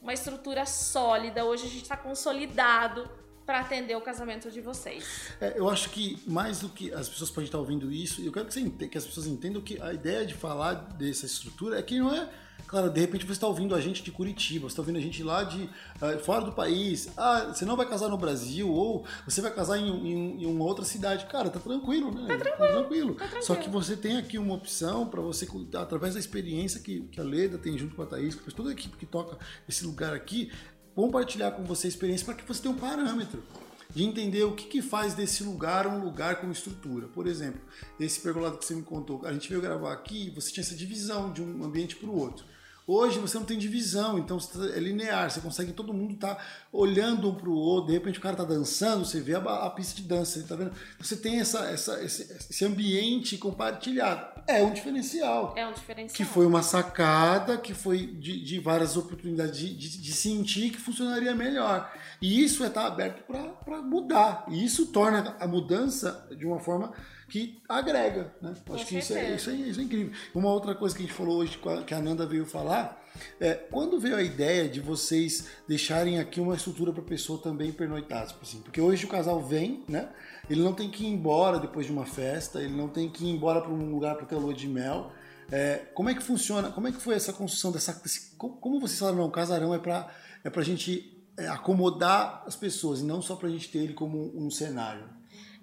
uma 0.00 0.12
estrutura 0.12 0.64
sólida. 0.66 1.44
Hoje 1.44 1.66
a 1.66 1.68
gente 1.68 1.82
está 1.82 1.96
consolidado 1.96 3.08
para 3.46 3.60
atender 3.60 3.96
o 3.96 4.00
casamento 4.00 4.50
de 4.50 4.60
vocês. 4.60 5.32
É, 5.40 5.54
eu 5.56 5.68
acho 5.70 5.90
que 5.90 6.20
mais 6.26 6.60
do 6.60 6.68
que 6.68 6.92
as 6.92 7.08
pessoas 7.08 7.30
podem 7.30 7.44
estar 7.44 7.58
ouvindo 7.58 7.90
isso, 7.92 8.20
eu 8.20 8.32
quero 8.32 8.46
que, 8.46 8.88
que 8.88 8.98
as 8.98 9.06
pessoas 9.06 9.26
entendam 9.26 9.62
que 9.62 9.80
a 9.80 9.92
ideia 9.92 10.26
de 10.26 10.34
falar 10.34 10.74
dessa 10.74 11.26
estrutura 11.26 11.78
é 11.78 11.82
que 11.82 11.98
não 11.98 12.12
é 12.12 12.28
Claro, 12.76 12.90
de 12.90 13.00
repente 13.00 13.24
você 13.24 13.32
está 13.32 13.46
ouvindo 13.46 13.74
a 13.74 13.80
gente 13.80 14.02
de 14.02 14.10
Curitiba, 14.10 14.68
você 14.68 14.72
está 14.74 14.82
ouvindo 14.82 14.98
a 14.98 15.00
gente 15.00 15.22
lá 15.22 15.42
de 15.44 15.62
uh, 15.62 16.22
fora 16.22 16.44
do 16.44 16.52
país. 16.52 17.08
Ah, 17.16 17.46
você 17.54 17.64
não 17.64 17.74
vai 17.74 17.88
casar 17.88 18.10
no 18.10 18.18
Brasil 18.18 18.70
ou 18.70 19.02
você 19.24 19.40
vai 19.40 19.50
casar 19.50 19.78
em, 19.78 19.88
em, 19.88 20.42
em 20.42 20.44
uma 20.46 20.62
outra 20.62 20.84
cidade. 20.84 21.24
Cara, 21.24 21.48
tá 21.48 21.58
tranquilo, 21.58 22.12
né? 22.12 22.26
Tá 22.28 22.36
tranquilo. 22.36 22.58
Tá 22.58 22.72
tranquilo. 22.74 23.14
Tá 23.14 23.18
tranquilo. 23.20 23.46
Só 23.46 23.54
que 23.54 23.70
você 23.70 23.96
tem 23.96 24.18
aqui 24.18 24.36
uma 24.36 24.52
opção 24.52 25.08
para 25.08 25.22
você, 25.22 25.48
através 25.74 26.12
da 26.12 26.20
experiência 26.20 26.78
que, 26.78 27.00
que 27.04 27.18
a 27.18 27.24
Leda 27.24 27.56
tem 27.56 27.78
junto 27.78 27.94
com 27.94 28.02
a 28.02 28.06
Thaís, 28.06 28.34
que 28.34 28.52
toda 28.52 28.68
a 28.68 28.72
equipe 28.72 28.94
que 28.98 29.06
toca 29.06 29.38
esse 29.66 29.86
lugar 29.86 30.12
aqui, 30.12 30.52
compartilhar 30.94 31.52
com 31.52 31.64
você 31.64 31.86
a 31.86 31.88
experiência 31.88 32.26
para 32.26 32.34
que 32.34 32.46
você 32.46 32.60
tenha 32.60 32.74
um 32.74 32.78
parâmetro 32.78 33.42
de 33.88 34.04
entender 34.04 34.44
o 34.44 34.52
que, 34.52 34.66
que 34.66 34.82
faz 34.82 35.14
desse 35.14 35.42
lugar 35.42 35.86
um 35.86 36.04
lugar 36.04 36.42
com 36.42 36.50
estrutura. 36.50 37.08
Por 37.08 37.26
exemplo, 37.26 37.62
esse 37.98 38.20
pergolado 38.20 38.58
que 38.58 38.66
você 38.66 38.74
me 38.74 38.82
contou, 38.82 39.24
a 39.24 39.32
gente 39.32 39.48
veio 39.48 39.62
gravar 39.62 39.94
aqui, 39.94 40.30
você 40.34 40.52
tinha 40.52 40.62
essa 40.62 40.74
divisão 40.74 41.32
de 41.32 41.40
um 41.40 41.64
ambiente 41.64 41.96
para 41.96 42.10
o 42.10 42.14
outro. 42.14 42.44
Hoje 42.86 43.18
você 43.18 43.36
não 43.36 43.44
tem 43.44 43.58
divisão, 43.58 44.16
então 44.16 44.38
é 44.72 44.78
linear, 44.78 45.28
você 45.28 45.40
consegue 45.40 45.72
todo 45.72 45.92
mundo 45.92 46.14
estar 46.14 46.36
tá 46.36 46.44
olhando 46.72 47.28
um 47.28 47.34
para 47.34 47.48
o 47.48 47.52
outro, 47.52 47.88
de 47.88 47.94
repente 47.94 48.20
o 48.20 48.22
cara 48.22 48.34
está 48.34 48.44
dançando, 48.44 49.04
você 49.04 49.20
vê 49.20 49.34
a, 49.34 49.40
a, 49.40 49.70
pista 49.70 49.96
de 50.00 50.06
dança, 50.06 50.40
tá 50.46 50.54
vendo? 50.54 50.70
Você 51.00 51.16
tem 51.16 51.40
essa, 51.40 51.68
essa, 51.68 52.00
esse, 52.04 52.22
esse, 52.22 52.64
ambiente 52.64 53.36
compartilhado. 53.38 54.40
É 54.46 54.62
um 54.62 54.72
diferencial. 54.72 55.52
É 55.56 55.66
um 55.66 55.72
diferencial. 55.72 56.16
Que 56.16 56.24
foi 56.24 56.46
uma 56.46 56.62
sacada, 56.62 57.58
que 57.58 57.74
foi 57.74 58.06
de, 58.06 58.40
de 58.44 58.60
várias 58.60 58.96
oportunidades 58.96 59.58
de, 59.58 59.74
de, 59.74 59.98
de, 60.00 60.12
sentir 60.12 60.70
que 60.70 60.78
funcionaria 60.78 61.34
melhor. 61.34 61.92
E 62.22 62.44
isso 62.44 62.62
é 62.62 62.68
estar 62.68 62.82
tá 62.82 62.86
aberto 62.86 63.24
para 63.64 63.82
mudar. 63.82 64.44
E 64.48 64.64
isso 64.64 64.86
torna 64.86 65.36
a 65.40 65.46
mudança 65.48 66.24
de 66.38 66.46
uma 66.46 66.60
forma 66.60 66.92
que 67.28 67.60
agrega, 67.68 68.34
né? 68.40 68.54
Acho 68.70 68.86
que 68.86 68.98
isso 68.98 69.14
é, 69.14 69.34
isso, 69.34 69.50
é, 69.50 69.54
isso 69.54 69.80
é 69.80 69.82
incrível. 69.82 70.12
Uma 70.34 70.50
outra 70.50 70.74
coisa 70.74 70.94
que 70.94 71.02
a 71.02 71.06
gente 71.06 71.16
falou 71.16 71.38
hoje, 71.38 71.58
que 71.86 71.94
a 71.94 72.00
Nanda 72.00 72.24
veio 72.24 72.46
falar, 72.46 73.02
é 73.40 73.54
quando 73.54 73.98
veio 73.98 74.16
a 74.16 74.22
ideia 74.22 74.68
de 74.68 74.80
vocês 74.80 75.48
deixarem 75.66 76.18
aqui 76.18 76.40
uma 76.40 76.54
estrutura 76.54 76.92
para 76.92 77.02
a 77.02 77.04
pessoa 77.04 77.40
também 77.40 77.72
pernoitar, 77.72 78.26
tipo 78.26 78.42
assim, 78.42 78.60
porque 78.60 78.80
hoje 78.80 79.04
o 79.04 79.08
casal 79.08 79.42
vem, 79.42 79.84
né? 79.88 80.08
Ele 80.48 80.62
não 80.62 80.72
tem 80.72 80.88
que 80.88 81.04
ir 81.04 81.08
embora 81.08 81.58
depois 81.58 81.86
de 81.86 81.92
uma 81.92 82.06
festa, 82.06 82.62
ele 82.62 82.74
não 82.74 82.88
tem 82.88 83.08
que 83.08 83.24
ir 83.24 83.30
embora 83.30 83.60
para 83.60 83.72
um 83.72 83.90
lugar 83.90 84.14
para 84.16 84.26
ter 84.26 84.36
lua 84.36 84.54
de 84.54 84.68
mel. 84.68 85.10
É, 85.50 85.86
como 85.94 86.08
é 86.08 86.14
que 86.14 86.22
funciona? 86.22 86.70
Como 86.70 86.86
é 86.88 86.92
que 86.92 87.00
foi 87.00 87.14
essa 87.14 87.32
construção 87.32 87.72
dessa? 87.72 87.92
Desse, 87.94 88.36
como 88.36 88.80
vocês 88.80 88.98
falaram, 88.98 89.18
não, 89.18 89.30
casarão 89.30 89.74
é 89.74 89.78
para 89.78 90.08
é 90.44 90.50
para 90.50 90.62
a 90.62 90.64
gente 90.64 91.12
é, 91.36 91.48
acomodar 91.48 92.44
as 92.46 92.54
pessoas 92.54 93.00
e 93.00 93.04
não 93.04 93.20
só 93.20 93.34
para 93.34 93.48
a 93.48 93.50
gente 93.50 93.68
ter 93.68 93.78
ele 93.78 93.94
como 93.94 94.32
um 94.36 94.48
cenário. 94.50 95.15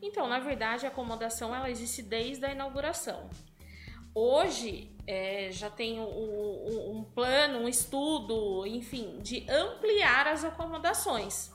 Então, 0.03 0.27
na 0.27 0.37
verdade, 0.37 0.85
a 0.85 0.89
acomodação 0.89 1.55
ela 1.55 1.69
existe 1.69 2.01
desde 2.01 2.45
a 2.45 2.51
inauguração. 2.51 3.29
Hoje 4.13 4.91
é, 5.07 5.49
já 5.49 5.69
tem 5.69 5.99
um, 5.99 6.03
um, 6.03 7.05
plano, 7.15 7.59
um 7.59 7.69
estudo, 7.69 8.67
enfim, 8.67 9.19
de 9.21 9.49
ampliar 9.49 10.27
as 10.27 10.43
acomodações. 10.43 11.51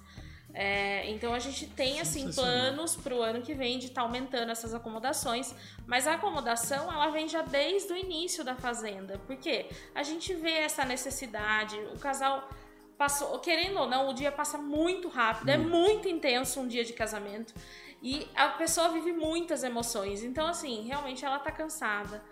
É, 0.55 1.09
então 1.11 1.35
a 1.35 1.39
gente 1.39 1.67
tem 1.67 2.01
assim 2.01 2.33
planos 2.33 2.97
para 2.97 3.15
o 3.15 3.23
ano 3.23 3.43
que 3.43 3.53
vem 3.53 3.79
de 3.79 3.87
estar 3.87 4.01
tá 4.01 4.07
aumentando 4.07 4.51
essas 4.51 4.75
acomodações, 4.75 5.55
mas 5.87 6.07
a 6.07 6.15
acomodação 6.15 6.91
ela 6.91 7.11
vem 7.11 7.29
já 7.29 7.43
desde 7.43 7.93
o 7.93 7.97
início 7.97 8.43
da 8.43 8.57
fazenda, 8.57 9.21
porque 9.27 9.67
a 9.95 10.03
gente 10.03 10.33
vê 10.35 10.53
essa 10.53 10.87
necessidade, 10.87 11.77
o 11.95 11.99
casal 11.99 12.49
passou, 12.97 13.39
querendo 13.39 13.79
ou 13.79 13.87
não, 13.87 14.09
o 14.09 14.15
dia 14.15 14.33
passa 14.33 14.59
muito 14.59 15.09
rápido, 15.09 15.51
é 15.51 15.57
muito 15.57 16.09
intenso 16.09 16.61
um 16.61 16.67
dia 16.67 16.85
de 16.85 16.93
casamento. 16.93 17.55
E 18.03 18.29
a 18.35 18.49
pessoa 18.49 18.91
vive 18.91 19.13
muitas 19.13 19.65
emoções. 19.65 20.23
Então, 20.23 20.47
assim, 20.47 20.87
realmente 20.87 21.25
ela 21.25 21.39
tá 21.39 21.51
cansada. 21.51 22.23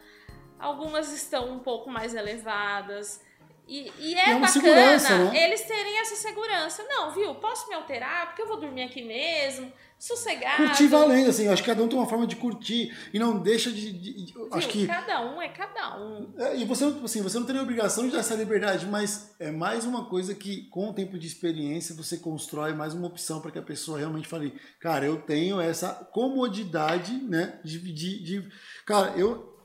Algumas 0.58 1.12
estão 1.12 1.52
um 1.52 1.58
pouco 1.58 1.90
mais 1.90 2.14
elevadas. 2.14 3.20
E, 3.66 3.92
e 3.98 4.14
é, 4.14 4.30
é 4.30 4.38
bacana 4.38 5.30
né? 5.30 5.44
eles 5.44 5.62
terem 5.62 5.98
essa 5.98 6.14
segurança. 6.16 6.84
Não, 6.88 7.10
viu? 7.10 7.34
Posso 7.36 7.68
me 7.68 7.74
alterar, 7.74 8.26
porque 8.26 8.42
eu 8.42 8.46
vou 8.46 8.58
dormir 8.58 8.84
aqui 8.84 9.02
mesmo, 9.02 9.72
sossegado. 9.98 10.56
Curtir 10.64 10.86
valendo, 10.88 11.30
assim. 11.30 11.46
Eu 11.46 11.52
acho 11.52 11.62
que 11.62 11.68
cada 11.70 11.82
um 11.82 11.88
tem 11.88 11.98
uma 11.98 12.06
forma 12.08 12.26
de 12.26 12.36
curtir 12.36 12.94
e 13.12 13.18
não 13.18 13.38
deixa 13.40 13.70
de. 13.72 13.92
de- 13.92 14.32
Viu? 14.32 14.48
acho 14.52 14.68
que. 14.68 14.86
Cada 14.86 15.20
um 15.22 15.40
é 15.40 15.48
cada 15.48 15.98
um. 15.98 16.32
É, 16.38 16.56
E 16.58 16.64
você, 16.64 16.84
não- 16.84 17.04
assim, 17.04 17.22
você 17.22 17.38
não 17.38 17.46
tem 17.46 17.56
a 17.58 17.62
obrigação 17.62 18.04
de 18.06 18.12
dar 18.12 18.18
essa 18.20 18.34
liberdade, 18.34 18.86
mas 18.86 19.34
é 19.40 19.50
mais 19.50 19.84
uma 19.84 20.04
coisa 20.06 20.34
que, 20.34 20.62
com 20.68 20.90
o 20.90 20.92
tempo 20.94 21.18
de 21.18 21.26
experiência, 21.26 21.94
você 21.94 22.16
constrói 22.18 22.72
mais 22.74 22.94
uma 22.94 23.06
opção 23.06 23.40
para 23.40 23.50
que 23.50 23.58
a 23.58 23.62
pessoa 23.62 23.98
realmente 23.98 24.28
fale, 24.28 24.52
cara, 24.80 25.06
eu 25.06 25.16
tenho 25.22 25.60
essa 25.60 25.88
comodidade, 26.12 27.12
né? 27.14 27.58
De, 27.64 27.78
de, 27.78 28.22
de- 28.22 28.48
cara, 28.84 29.12
eu, 29.16 29.56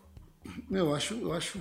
eu 0.72 0.94
acho, 0.96 1.14
eu 1.16 1.34
acho, 1.34 1.60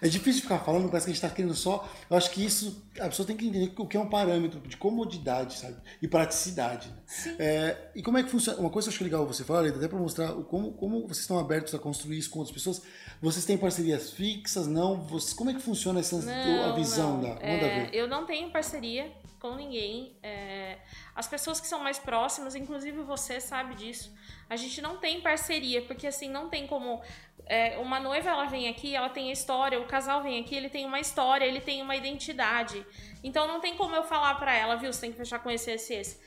é 0.00 0.08
difícil 0.08 0.42
ficar 0.42 0.58
falando, 0.60 0.88
parece 0.88 1.06
que 1.06 1.10
a 1.10 1.14
gente 1.14 1.24
está 1.24 1.34
querendo 1.34 1.54
só. 1.54 1.88
Eu 2.08 2.16
acho 2.16 2.30
que 2.30 2.44
isso, 2.44 2.84
a 3.00 3.08
pessoa 3.08 3.26
tem 3.26 3.36
que 3.36 3.46
entender 3.46 3.72
o 3.76 3.86
que 3.86 3.96
é 3.96 4.00
um 4.00 4.08
parâmetro 4.08 4.60
de 4.60 4.76
comodidade, 4.76 5.58
sabe? 5.58 5.76
E 6.00 6.06
praticidade. 6.06 6.88
né? 6.88 7.36
É, 7.38 7.76
e 7.94 8.02
como 8.02 8.18
é 8.18 8.22
que 8.22 8.30
funciona? 8.30 8.58
Uma 8.58 8.70
coisa 8.70 8.88
que 8.88 8.94
eu 8.94 8.96
acho 8.96 9.04
legal 9.04 9.26
você 9.26 9.44
falar, 9.44 9.60
Leda, 9.60 9.78
até 9.78 9.88
para 9.88 9.98
mostrar 9.98 10.32
como, 10.44 10.72
como 10.72 11.02
vocês 11.02 11.20
estão 11.20 11.38
abertos 11.38 11.74
a 11.74 11.78
construir 11.78 12.18
isso 12.18 12.30
com 12.30 12.38
outras 12.38 12.54
pessoas. 12.54 12.82
Vocês 13.20 13.44
têm 13.44 13.58
parcerias 13.58 14.10
fixas? 14.10 14.66
Não? 14.66 15.00
Vocês, 15.02 15.32
como 15.32 15.50
é 15.50 15.54
que 15.54 15.60
funciona 15.60 16.00
essa 16.00 16.16
a 16.16 16.72
visão 16.72 17.14
não. 17.14 17.20
da. 17.20 17.28
É, 17.40 17.90
eu 17.92 18.06
não 18.06 18.26
tenho 18.26 18.50
parceria 18.50 19.10
com 19.38 19.54
ninguém. 19.54 20.16
É, 20.22 20.78
as 21.14 21.26
pessoas 21.26 21.60
que 21.60 21.66
são 21.66 21.80
mais 21.80 21.98
próximas, 21.98 22.54
inclusive 22.54 23.02
você 23.02 23.40
sabe 23.40 23.74
disso. 23.74 24.14
A 24.48 24.56
gente 24.56 24.80
não 24.80 24.98
tem 24.98 25.20
parceria, 25.20 25.82
porque 25.82 26.06
assim, 26.06 26.28
não 26.28 26.48
tem 26.48 26.66
como. 26.66 27.02
é, 27.46 27.78
uma 27.78 27.98
noiva 28.00 28.30
ela 28.30 28.44
vem 28.46 28.68
aqui, 28.68 28.94
ela 28.94 29.08
tem 29.08 29.30
a 29.30 29.32
história, 29.32 29.80
o 29.80 29.86
casal 29.86 30.22
vem 30.22 30.40
aqui, 30.40 30.54
ele 30.54 30.68
tem 30.68 30.84
uma 30.84 31.00
história, 31.00 31.44
ele 31.44 31.60
tem 31.60 31.82
uma 31.82 31.96
identidade. 31.96 32.84
Então 33.22 33.46
não 33.46 33.60
tem 33.60 33.76
como 33.76 33.94
eu 33.94 34.04
falar 34.04 34.34
pra 34.34 34.54
ela, 34.54 34.76
viu, 34.76 34.92
você 34.92 35.02
tem 35.02 35.12
que 35.12 35.18
fechar 35.18 35.38
com 35.40 35.50
esse, 35.50 35.70
esse, 35.70 35.94
esse. 35.94 36.20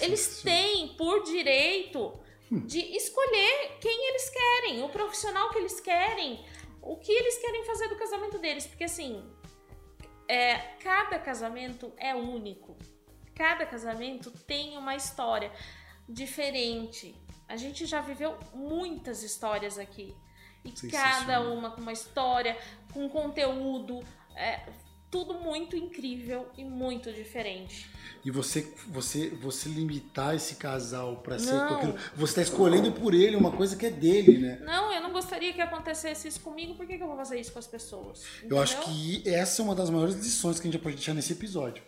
Eles 0.00 0.20
sim. 0.20 0.44
têm 0.44 0.88
por 0.96 1.22
direito 1.22 2.18
de 2.50 2.78
escolher 2.96 3.78
quem 3.80 4.08
eles 4.08 4.30
querem, 4.30 4.82
o 4.82 4.88
profissional 4.88 5.50
que 5.50 5.58
eles 5.58 5.80
querem, 5.80 6.44
o 6.80 6.96
que 6.96 7.10
eles 7.10 7.38
querem 7.38 7.64
fazer 7.64 7.88
do 7.88 7.96
casamento 7.96 8.38
deles. 8.38 8.66
Porque 8.66 8.84
assim, 8.84 9.22
é, 10.28 10.58
cada 10.82 11.18
casamento 11.18 11.92
é 11.96 12.14
único. 12.14 12.76
Cada 13.34 13.66
casamento 13.66 14.30
tem 14.30 14.76
uma 14.76 14.94
história 14.94 15.52
diferente. 16.08 17.14
A 17.48 17.56
gente 17.56 17.86
já 17.86 18.00
viveu 18.00 18.36
muitas 18.54 19.22
histórias 19.22 19.78
aqui. 19.78 20.14
E 20.64 20.72
cada 20.90 21.40
uma 21.42 21.70
com 21.70 21.80
uma 21.80 21.92
história, 21.92 22.58
com 22.92 23.08
conteúdo. 23.08 24.00
É, 24.34 24.66
tudo 25.10 25.34
muito 25.34 25.76
incrível 25.76 26.46
e 26.56 26.64
muito 26.64 27.12
diferente. 27.12 27.88
E 28.24 28.30
você, 28.30 28.72
você, 28.88 29.30
você 29.30 29.68
limitar 29.68 30.34
esse 30.34 30.56
casal 30.56 31.18
para 31.18 31.38
ser 31.38 31.52
Não. 31.52 31.76
aquilo. 31.76 31.94
Você 32.16 32.32
está 32.32 32.42
escolhendo 32.42 32.92
por 32.92 33.14
ele 33.14 33.36
uma 33.36 33.52
coisa 33.52 33.76
que 33.76 33.86
é 33.86 33.90
dele, 33.90 34.38
né? 34.38 34.58
Não, 34.64 34.92
eu 34.92 35.00
não 35.00 35.12
gostaria 35.12 35.52
que 35.52 35.60
acontecesse 35.60 36.26
isso 36.26 36.40
comigo, 36.40 36.74
por 36.74 36.86
que, 36.86 36.96
que 36.96 37.02
eu 37.02 37.06
vou 37.06 37.16
fazer 37.16 37.38
isso 37.38 37.52
com 37.52 37.58
as 37.58 37.66
pessoas? 37.66 38.24
Eu 38.48 38.58
acho 38.60 38.76
Entendeu? 38.78 38.94
que 38.94 39.28
essa 39.28 39.62
é 39.62 39.64
uma 39.64 39.74
das 39.74 39.90
maiores 39.90 40.16
lições 40.16 40.58
que 40.58 40.66
a 40.66 40.70
gente 40.70 40.80
pode 40.80 40.96
deixar 40.96 41.14
nesse 41.14 41.32
episódio. 41.32 41.82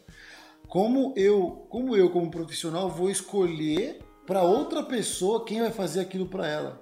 Como 0.68 1.14
eu, 1.16 1.66
como 1.70 1.96
eu 1.96 2.10
como 2.10 2.30
profissional, 2.30 2.88
vou 2.90 3.10
escolher 3.10 4.00
para 4.26 4.42
outra 4.42 4.82
pessoa 4.82 5.44
quem 5.44 5.60
vai 5.60 5.72
fazer 5.72 6.00
aquilo 6.00 6.26
para 6.26 6.46
ela. 6.46 6.80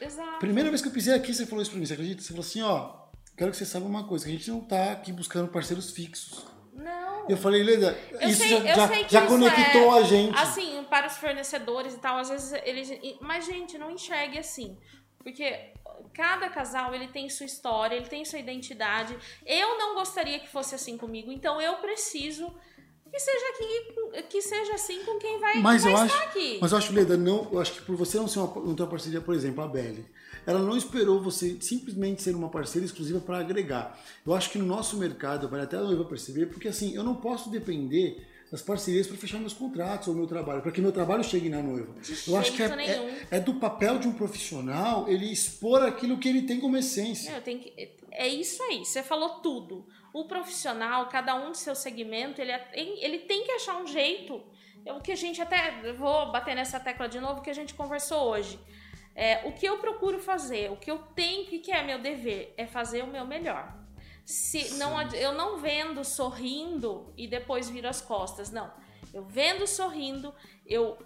Exato. 0.00 0.38
Primeira 0.38 0.70
vez 0.70 0.80
que 0.80 0.88
eu 0.88 0.92
pisei 0.92 1.14
aqui, 1.14 1.32
você 1.34 1.46
falou 1.46 1.62
isso 1.62 1.70
pra 1.70 1.78
mim, 1.78 1.86
você 1.86 1.92
acredita? 1.92 2.22
Você 2.22 2.28
falou 2.28 2.40
assim, 2.40 2.62
ó, 2.62 3.05
quero 3.36 3.50
que 3.50 3.56
você 3.56 3.66
saiba 3.66 3.86
uma 3.86 4.06
coisa, 4.06 4.24
que 4.24 4.30
a 4.32 4.34
gente 4.34 4.50
não 4.50 4.60
tá 4.60 4.92
aqui 4.92 5.12
buscando 5.12 5.48
parceiros 5.48 5.90
fixos. 5.90 6.44
Não. 6.72 7.28
Eu 7.28 7.36
falei, 7.36 7.62
Leda, 7.62 7.98
Eu 8.12 8.28
isso 8.28 8.40
sei- 8.42 8.50
já, 8.50 8.58
já, 8.74 8.86
já 9.08 9.20
isso 9.24 9.26
conectou 9.28 9.96
é- 9.96 9.98
a 9.98 10.02
gente. 10.02 10.38
Assim, 10.38 10.84
para 10.88 11.06
os 11.06 11.16
fornecedores 11.16 11.94
e 11.94 11.98
tal, 11.98 12.18
às 12.18 12.28
vezes 12.28 12.52
eles. 12.64 12.90
Mas, 13.20 13.44
gente, 13.46 13.76
não 13.78 13.90
enxergue 13.90 14.38
assim. 14.38 14.76
Porque 15.18 15.72
cada 16.14 16.48
casal 16.48 16.94
ele 16.94 17.08
tem 17.08 17.28
sua 17.28 17.46
história, 17.46 17.96
ele 17.96 18.06
tem 18.06 18.24
sua 18.24 18.38
identidade. 18.38 19.16
Eu 19.44 19.76
não 19.78 19.94
gostaria 19.94 20.38
que 20.38 20.48
fosse 20.48 20.74
assim 20.74 20.96
comigo, 20.96 21.32
então 21.32 21.60
eu 21.60 21.74
preciso 21.76 22.46
que 23.10 23.18
seja 23.18 23.46
aqui, 23.54 24.22
que 24.28 24.42
seja 24.42 24.74
assim 24.74 25.02
com 25.04 25.18
quem 25.18 25.38
vai, 25.40 25.58
Mas 25.58 25.82
vai 25.84 25.92
eu 25.92 26.04
estar 26.04 26.16
acho, 26.18 26.28
aqui. 26.28 26.58
mas 26.60 26.70
eu 26.72 26.78
acho, 26.78 26.92
Leda, 26.92 27.16
não, 27.16 27.48
eu 27.50 27.58
acho 27.60 27.72
que 27.72 27.80
por 27.82 27.96
você 27.96 28.18
não 28.18 28.28
ser 28.28 28.40
uma, 28.40 28.54
não 28.66 28.74
ter 28.74 28.82
uma 28.82 28.90
parceria, 28.90 29.20
por 29.20 29.34
exemplo, 29.34 29.64
a 29.64 29.68
Belly, 29.68 30.04
ela 30.46 30.60
não 30.60 30.76
esperou 30.76 31.20
você 31.20 31.56
simplesmente 31.60 32.22
ser 32.22 32.34
uma 32.34 32.48
parceira 32.48 32.86
exclusiva 32.86 33.20
para 33.20 33.38
agregar. 33.38 33.98
Eu 34.24 34.32
acho 34.34 34.50
que 34.50 34.58
no 34.58 34.64
nosso 34.64 34.96
mercado, 34.96 35.48
vale 35.48 35.64
até 35.64 35.76
a 35.76 35.82
noiva 35.82 36.04
perceber, 36.04 36.46
porque 36.46 36.68
assim, 36.68 36.94
eu 36.94 37.02
não 37.02 37.16
posso 37.16 37.50
depender 37.50 38.24
das 38.50 38.62
parcerias 38.62 39.08
para 39.08 39.16
fechar 39.16 39.38
meus 39.40 39.52
contratos 39.52 40.06
ou 40.06 40.14
meu 40.14 40.26
trabalho, 40.26 40.62
para 40.62 40.70
que 40.70 40.80
meu 40.80 40.92
trabalho 40.92 41.24
chegue 41.24 41.48
na 41.48 41.60
noiva. 41.60 41.92
eu 42.28 42.36
acho 42.36 42.52
que 42.52 42.62
é, 42.62 42.66
é, 42.66 43.26
é 43.32 43.40
do 43.40 43.54
papel 43.54 43.98
de 43.98 44.06
um 44.06 44.12
profissional 44.12 45.08
ele 45.08 45.30
expor 45.30 45.82
aquilo 45.82 46.16
que 46.18 46.28
ele 46.28 46.42
tem 46.42 46.60
como 46.60 46.76
essência. 46.76 47.40
Que, 47.40 47.96
é 48.12 48.28
isso 48.28 48.62
aí, 48.62 48.84
você 48.84 49.02
falou 49.02 49.40
tudo. 49.40 49.84
O 50.12 50.26
profissional, 50.26 51.08
cada 51.08 51.34
um 51.34 51.50
do 51.50 51.56
seu 51.56 51.74
segmento, 51.74 52.40
ele, 52.40 52.52
é- 52.52 52.70
ele 52.74 53.18
tem 53.20 53.44
que 53.44 53.50
achar 53.52 53.82
um 53.82 53.86
jeito. 53.86 54.40
É 54.84 54.92
O 54.92 55.00
que 55.00 55.10
a 55.10 55.16
gente 55.16 55.42
até. 55.42 55.80
eu 55.82 55.96
Vou 55.98 56.30
bater 56.30 56.54
nessa 56.54 56.78
tecla 56.78 57.08
de 57.08 57.18
novo 57.20 57.42
que 57.42 57.50
a 57.50 57.54
gente 57.54 57.74
conversou 57.74 58.30
hoje. 58.30 58.58
É, 59.18 59.40
o 59.48 59.52
que 59.52 59.66
eu 59.66 59.78
procuro 59.78 60.18
fazer, 60.18 60.70
o 60.70 60.76
que 60.76 60.90
eu 60.90 60.98
tenho, 60.98 61.44
o 61.44 61.46
que 61.46 61.72
é 61.72 61.82
meu 61.82 61.98
dever, 61.98 62.52
é 62.58 62.66
fazer 62.66 63.02
o 63.02 63.06
meu 63.06 63.26
melhor. 63.26 63.74
Se 64.26 64.74
não, 64.74 65.00
eu 65.12 65.32
não 65.32 65.56
vendo 65.56 66.04
sorrindo 66.04 67.14
e 67.16 67.26
depois 67.26 67.70
viro 67.70 67.88
as 67.88 68.02
costas, 68.02 68.50
não. 68.50 68.70
Eu 69.14 69.24
vendo 69.24 69.66
sorrindo, 69.66 70.34
eu 70.66 70.98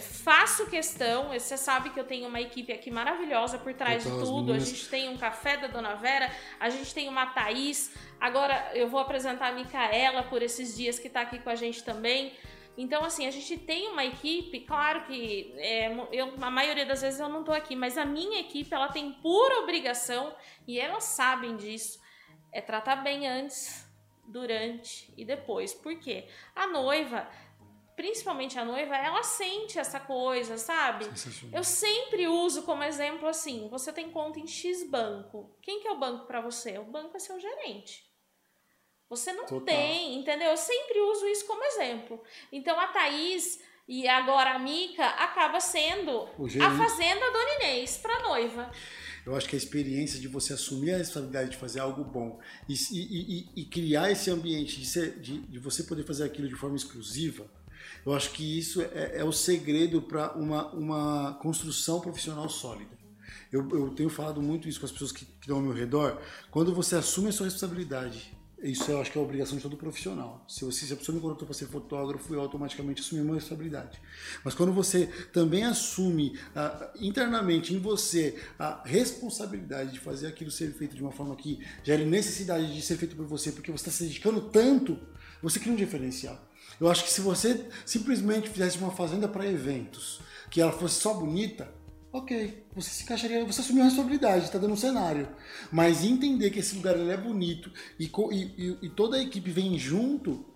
faço 0.00 0.66
questão. 0.66 1.28
Você 1.28 1.56
sabe 1.58 1.90
que 1.90 2.00
eu 2.00 2.04
tenho 2.04 2.28
uma 2.28 2.40
equipe 2.40 2.72
aqui 2.72 2.90
maravilhosa 2.90 3.58
por 3.58 3.74
trás 3.74 4.04
de 4.04 4.08
tudo. 4.08 4.52
A 4.52 4.58
gente 4.58 4.88
tem 4.88 5.08
um 5.10 5.18
café 5.18 5.58
da 5.58 5.66
Dona 5.66 5.94
Vera, 5.96 6.30
a 6.58 6.70
gente 6.70 6.94
tem 6.94 7.08
uma 7.08 7.26
Thaís. 7.26 7.92
Agora 8.18 8.70
eu 8.72 8.88
vou 8.88 9.00
apresentar 9.00 9.48
a 9.48 9.52
Micaela 9.52 10.22
por 10.22 10.40
esses 10.40 10.74
dias 10.74 10.98
que 10.98 11.10
tá 11.10 11.20
aqui 11.20 11.38
com 11.38 11.50
a 11.50 11.54
gente 11.54 11.84
também. 11.84 12.32
Então, 12.76 13.04
assim, 13.04 13.26
a 13.26 13.30
gente 13.30 13.56
tem 13.58 13.88
uma 13.88 14.04
equipe, 14.04 14.60
claro 14.60 15.04
que 15.04 15.54
é, 15.58 15.94
eu, 16.12 16.34
a 16.40 16.50
maioria 16.50 16.84
das 16.84 17.02
vezes 17.02 17.20
eu 17.20 17.28
não 17.28 17.44
tô 17.44 17.52
aqui, 17.52 17.76
mas 17.76 17.96
a 17.96 18.04
minha 18.04 18.40
equipe, 18.40 18.74
ela 18.74 18.88
tem 18.88 19.12
por 19.12 19.52
obrigação, 19.62 20.34
e 20.66 20.80
elas 20.80 21.04
sabem 21.04 21.56
disso, 21.56 22.00
é 22.52 22.60
tratar 22.60 22.96
bem 22.96 23.28
antes, 23.28 23.84
durante 24.26 25.12
e 25.16 25.24
depois. 25.24 25.74
Por 25.74 25.98
quê? 25.98 26.26
A 26.54 26.66
noiva, 26.66 27.28
principalmente 27.96 28.58
a 28.58 28.64
noiva, 28.64 28.96
ela 28.96 29.22
sente 29.22 29.78
essa 29.78 30.00
coisa, 30.00 30.56
sabe? 30.56 31.06
Eu 31.52 31.64
sempre 31.64 32.26
uso 32.26 32.62
como 32.62 32.82
exemplo 32.82 33.28
assim: 33.28 33.68
você 33.68 33.92
tem 33.92 34.10
conta 34.10 34.38
em 34.38 34.46
X 34.46 34.88
banco. 34.88 35.56
Quem 35.62 35.80
que 35.80 35.88
é 35.88 35.92
o 35.92 35.98
banco 35.98 36.26
para 36.26 36.40
você? 36.40 36.78
O 36.78 36.84
banco 36.84 37.16
é 37.16 37.20
seu 37.20 37.38
gerente. 37.38 38.12
Você 39.16 39.32
não 39.32 39.44
Total. 39.46 39.60
tem, 39.66 40.16
entendeu? 40.18 40.48
Eu 40.50 40.56
sempre 40.56 41.00
uso 41.00 41.26
isso 41.26 41.46
como 41.46 41.62
exemplo. 41.64 42.22
Então 42.52 42.78
a 42.78 42.86
Thaís 42.88 43.60
e 43.86 44.08
agora 44.08 44.54
a 44.54 44.58
Mica 44.58 45.04
acaba 45.06 45.60
sendo 45.60 46.22
a 46.22 46.70
fazenda 46.76 47.30
Dona 47.30 47.54
Inês 47.60 47.98
para 47.98 48.22
noiva. 48.22 48.70
Eu 49.26 49.34
acho 49.34 49.48
que 49.48 49.56
a 49.56 49.58
experiência 49.58 50.18
de 50.20 50.28
você 50.28 50.52
assumir 50.52 50.92
a 50.92 50.98
responsabilidade 50.98 51.50
de 51.50 51.56
fazer 51.56 51.80
algo 51.80 52.04
bom 52.04 52.38
e, 52.68 52.74
e- 52.74 53.38
e- 53.38 53.48
e 53.62 53.64
criar 53.64 54.10
esse 54.10 54.30
ambiente 54.30 54.78
de, 54.78 54.86
ser- 54.86 55.18
de- 55.18 55.38
de 55.38 55.58
você 55.58 55.82
poder 55.82 56.04
fazer 56.04 56.24
aquilo 56.24 56.46
de 56.48 56.54
forma 56.54 56.76
exclusiva, 56.76 57.46
eu 58.04 58.12
acho 58.14 58.30
que 58.32 58.58
isso 58.58 58.82
é, 58.82 59.12
é 59.18 59.24
o 59.24 59.32
segredo 59.32 60.02
para 60.02 60.32
uma, 60.32 60.66
uma 60.72 61.34
construção 61.42 62.00
profissional 62.00 62.48
sólida. 62.50 62.94
Eu, 63.50 63.66
eu 63.70 63.90
tenho 63.94 64.10
falado 64.10 64.42
muito 64.42 64.68
isso 64.68 64.80
com 64.80 64.86
as 64.86 64.92
pessoas 64.92 65.12
que, 65.12 65.24
que 65.24 65.32
estão 65.42 65.56
ao 65.56 65.62
meu 65.62 65.72
redor. 65.72 66.20
Quando 66.50 66.74
você 66.74 66.96
assume 66.96 67.28
a 67.28 67.32
sua 67.32 67.46
responsabilidade, 67.46 68.30
isso 68.70 68.90
eu 68.90 69.00
acho 69.00 69.12
que 69.12 69.18
é 69.18 69.20
a 69.20 69.24
obrigação 69.24 69.56
de 69.56 69.62
todo 69.62 69.76
profissional. 69.76 70.44
Se, 70.48 70.64
você, 70.64 70.86
se 70.86 70.92
a 70.92 70.96
pessoa 70.96 71.14
me 71.14 71.20
contratou 71.20 71.46
para 71.46 71.54
ser 71.54 71.66
fotógrafo, 71.66 72.32
eu 72.32 72.40
automaticamente 72.40 73.02
assumi 73.02 73.20
uma 73.20 73.34
responsabilidade. 73.34 74.00
Mas 74.42 74.54
quando 74.54 74.72
você 74.72 75.06
também 75.32 75.64
assume 75.64 76.38
ah, 76.56 76.90
internamente 77.00 77.74
em 77.74 77.78
você 77.78 78.40
a 78.58 78.82
responsabilidade 78.84 79.92
de 79.92 80.00
fazer 80.00 80.28
aquilo 80.28 80.50
ser 80.50 80.72
feito 80.72 80.96
de 80.96 81.02
uma 81.02 81.12
forma 81.12 81.36
que 81.36 81.64
gere 81.82 82.04
necessidade 82.04 82.74
de 82.74 82.80
ser 82.80 82.96
feito 82.96 83.14
por 83.14 83.26
você, 83.26 83.52
porque 83.52 83.70
você 83.70 83.88
está 83.88 83.90
se 83.90 84.04
dedicando 84.04 84.40
tanto, 84.40 84.98
você 85.42 85.60
cria 85.60 85.72
um 85.72 85.76
diferencial. 85.76 86.40
Eu 86.80 86.90
acho 86.90 87.04
que 87.04 87.10
se 87.10 87.20
você 87.20 87.68
simplesmente 87.84 88.48
fizesse 88.48 88.78
uma 88.78 88.90
fazenda 88.90 89.28
para 89.28 89.46
eventos, 89.46 90.20
que 90.50 90.60
ela 90.60 90.72
fosse 90.72 91.00
só 91.00 91.14
bonita, 91.14 91.70
ok, 92.14 92.64
você 92.74 92.90
se 92.90 93.02
encaixaria, 93.02 93.44
você 93.44 93.60
assumiu 93.60 93.82
a 93.82 93.86
responsabilidade, 93.86 94.44
está 94.44 94.56
dando 94.58 94.72
um 94.74 94.76
cenário. 94.76 95.28
Mas 95.72 96.04
entender 96.04 96.50
que 96.50 96.60
esse 96.60 96.76
lugar 96.76 96.96
ele 96.96 97.10
é 97.10 97.16
bonito 97.16 97.70
e, 97.98 98.04
e- 98.06 98.78
e- 98.82 98.88
toda 98.88 99.16
a 99.16 99.22
equipe 99.22 99.50
vem 99.50 99.76
junto, 99.78 100.46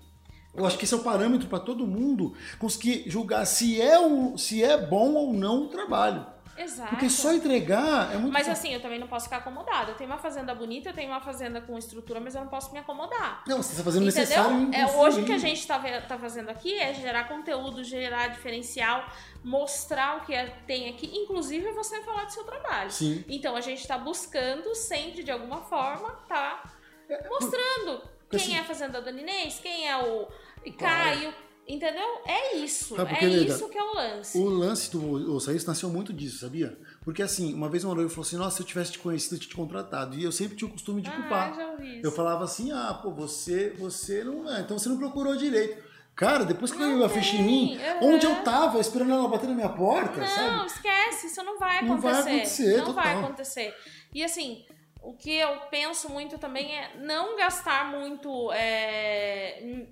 Eu 0.54 0.66
acho 0.66 0.76
que 0.78 0.84
esse 0.84 0.94
é 0.94 0.96
o 0.96 1.04
parâmetro 1.04 1.46
para 1.46 1.60
todo 1.60 1.86
mundo 1.86 2.34
conseguir 2.58 3.04
julgar 3.06 3.44
se 3.46 3.80
é, 3.80 3.96
se 4.36 4.60
é 4.64 4.76
bom 4.76 5.12
ou 5.14 5.32
não 5.32 5.64
o 5.64 5.68
trabalho. 5.68 6.26
Exato. 6.62 6.90
Porque 6.90 7.08
só 7.08 7.32
entregar 7.32 8.12
é 8.12 8.18
muito 8.18 8.32
Mas 8.32 8.48
assim, 8.48 8.72
eu 8.74 8.80
também 8.80 8.98
não 8.98 9.06
posso 9.06 9.24
ficar 9.26 9.38
acomodada. 9.38 9.92
Eu 9.92 9.94
tenho 9.96 10.10
uma 10.10 10.18
fazenda 10.18 10.54
bonita, 10.54 10.88
eu 10.90 10.92
tenho 10.92 11.10
uma 11.10 11.20
fazenda 11.20 11.60
com 11.60 11.78
estrutura, 11.78 12.18
mas 12.20 12.34
eu 12.34 12.40
não 12.40 12.48
posso 12.48 12.72
me 12.72 12.78
acomodar. 12.78 13.44
Não, 13.46 13.62
você 13.62 13.72
está 13.72 13.84
fazendo 13.84 14.08
Entendeu? 14.08 14.20
necessário. 14.22 14.70
É, 14.74 14.86
hoje 14.96 15.20
o 15.20 15.24
que 15.24 15.32
a 15.32 15.38
gente 15.38 15.60
está 15.60 15.78
tá 16.00 16.18
fazendo 16.18 16.48
aqui 16.50 16.78
é 16.78 16.92
gerar 16.94 17.28
conteúdo, 17.28 17.84
gerar 17.84 18.28
diferencial, 18.28 19.06
mostrar 19.44 20.18
o 20.18 20.20
que 20.22 20.34
é- 20.34 20.46
tem 20.66 20.88
aqui, 20.88 21.10
inclusive 21.14 21.70
você 21.72 22.02
falar 22.02 22.24
do 22.24 22.32
seu 22.32 22.44
trabalho. 22.44 22.90
Sim. 22.90 23.24
Então 23.28 23.54
a 23.54 23.60
gente 23.60 23.80
está 23.80 23.96
buscando 23.96 24.74
sempre, 24.74 25.22
de 25.22 25.30
alguma 25.30 25.62
forma, 25.62 26.10
tá 26.28 26.62
mostrando 27.30 28.02
porque 28.28 28.44
quem 28.44 28.46
assim- 28.48 28.56
é 28.56 28.60
a 28.60 28.64
Fazenda 28.64 29.00
Dona 29.00 29.20
Inês, 29.20 29.58
quem 29.58 29.88
é 29.88 29.96
o 29.96 30.28
Caio, 30.76 31.32
entendeu? 31.68 32.06
É 32.26 32.56
isso. 32.56 32.96
Sabe 32.96 33.14
é 33.14 33.28
isso 33.28 33.68
que 33.68 33.78
é 33.78 33.82
o 33.82 33.94
lance. 33.94 34.38
O 34.38 34.44
lance 34.48 34.90
do 34.90 35.34
Osiris 35.34 35.64
nasceu 35.66 35.88
muito 35.90 36.12
disso, 36.12 36.38
sabia? 36.38 36.76
Porque 37.04 37.22
assim, 37.22 37.52
uma 37.54 37.68
vez 37.68 37.84
uma 37.84 37.94
noiva 37.94 38.10
falou 38.10 38.26
assim: 38.26 38.36
Nossa, 38.36 38.56
se 38.56 38.62
eu 38.62 38.66
tivesse 38.66 38.92
te 38.92 38.98
conhecido, 38.98 39.34
eu 39.36 39.38
tinha 39.40 39.50
te 39.50 39.56
contratado. 39.56 40.16
E 40.16 40.24
eu 40.24 40.32
sempre 40.32 40.56
tinha 40.56 40.68
o 40.68 40.72
costume 40.72 41.02
de 41.02 41.10
Ah, 41.10 41.12
culpar. 41.12 41.54
já 41.54 41.66
ouvi 41.70 41.98
isso. 41.98 42.06
Eu 42.06 42.12
falava 42.12 42.44
assim: 42.44 42.72
Ah, 42.72 42.98
pô, 43.02 43.10
você, 43.12 43.70
você 43.78 44.24
não 44.24 44.50
é, 44.52 44.60
então 44.60 44.78
você 44.78 44.88
não 44.88 44.96
procurou 44.98 45.36
direito. 45.36 45.86
Cara, 46.14 46.44
depois 46.44 46.72
que 46.72 46.82
eu 46.82 47.04
a 47.04 47.08
ficha 47.08 47.36
em 47.36 47.42
mim, 47.44 47.78
aham. 47.80 47.98
onde 48.14 48.26
eu 48.26 48.42
tava, 48.42 48.80
esperando 48.80 49.12
ela 49.12 49.28
bater 49.28 49.48
na 49.48 49.54
minha 49.54 49.68
porta, 49.68 50.18
Não, 50.18 50.26
sabe? 50.26 50.66
esquece, 50.66 51.26
isso 51.28 51.40
não 51.44 51.60
vai 51.60 51.80
Não 51.84 52.00
vai 52.00 52.12
acontecer. 52.12 52.30
acontecer, 52.34 52.76
Não 52.78 52.92
vai 52.92 53.04
total. 53.14 53.24
acontecer. 53.24 53.74
E 54.12 54.24
assim, 54.24 54.64
o 55.00 55.12
que 55.14 55.30
eu 55.30 55.56
penso 55.70 56.08
muito 56.10 56.36
também 56.36 56.76
é 56.76 56.96
não 56.96 57.36
gastar 57.36 57.92
muito 57.92 58.50
é, 58.52 59.86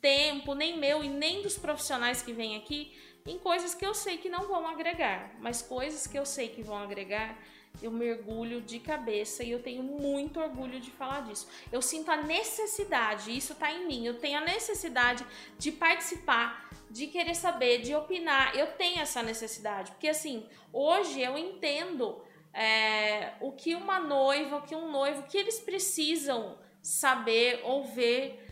tempo, 0.00 0.54
nem 0.54 0.78
meu 0.78 1.02
e 1.02 1.08
nem 1.08 1.42
dos 1.42 1.58
profissionais 1.58 2.22
que 2.22 2.32
vêm 2.32 2.56
aqui, 2.56 2.96
em 3.26 3.38
coisas 3.38 3.74
que 3.74 3.84
eu 3.84 3.94
sei 3.94 4.18
que 4.18 4.28
não 4.28 4.46
vão 4.48 4.66
agregar. 4.66 5.34
Mas 5.40 5.60
coisas 5.60 6.06
que 6.06 6.18
eu 6.18 6.24
sei 6.24 6.48
que 6.48 6.62
vão 6.62 6.78
agregar, 6.78 7.38
eu 7.82 7.90
mergulho 7.90 8.60
de 8.60 8.80
cabeça 8.80 9.44
e 9.44 9.50
eu 9.50 9.62
tenho 9.62 9.82
muito 9.82 10.40
orgulho 10.40 10.80
de 10.80 10.90
falar 10.90 11.22
disso. 11.22 11.46
Eu 11.70 11.80
sinto 11.80 12.10
a 12.10 12.16
necessidade, 12.16 13.36
isso 13.36 13.54
tá 13.54 13.70
em 13.70 13.86
mim, 13.86 14.06
eu 14.06 14.18
tenho 14.18 14.38
a 14.38 14.40
necessidade 14.40 15.24
de 15.58 15.70
participar, 15.70 16.70
de 16.90 17.06
querer 17.06 17.34
saber, 17.34 17.82
de 17.82 17.94
opinar. 17.94 18.56
Eu 18.56 18.68
tenho 18.72 19.00
essa 19.00 19.22
necessidade, 19.22 19.92
porque 19.92 20.08
assim, 20.08 20.46
hoje 20.72 21.20
eu 21.20 21.36
entendo 21.36 22.20
é, 22.52 23.34
o 23.40 23.52
que 23.52 23.74
uma 23.74 24.00
noiva, 24.00 24.56
o 24.56 24.62
que 24.62 24.74
um 24.74 24.90
noivo, 24.90 25.20
o 25.20 25.26
que 25.26 25.38
eles 25.38 25.60
precisam 25.60 26.58
saber 26.82 27.60
ou 27.64 27.84
ver 27.84 28.47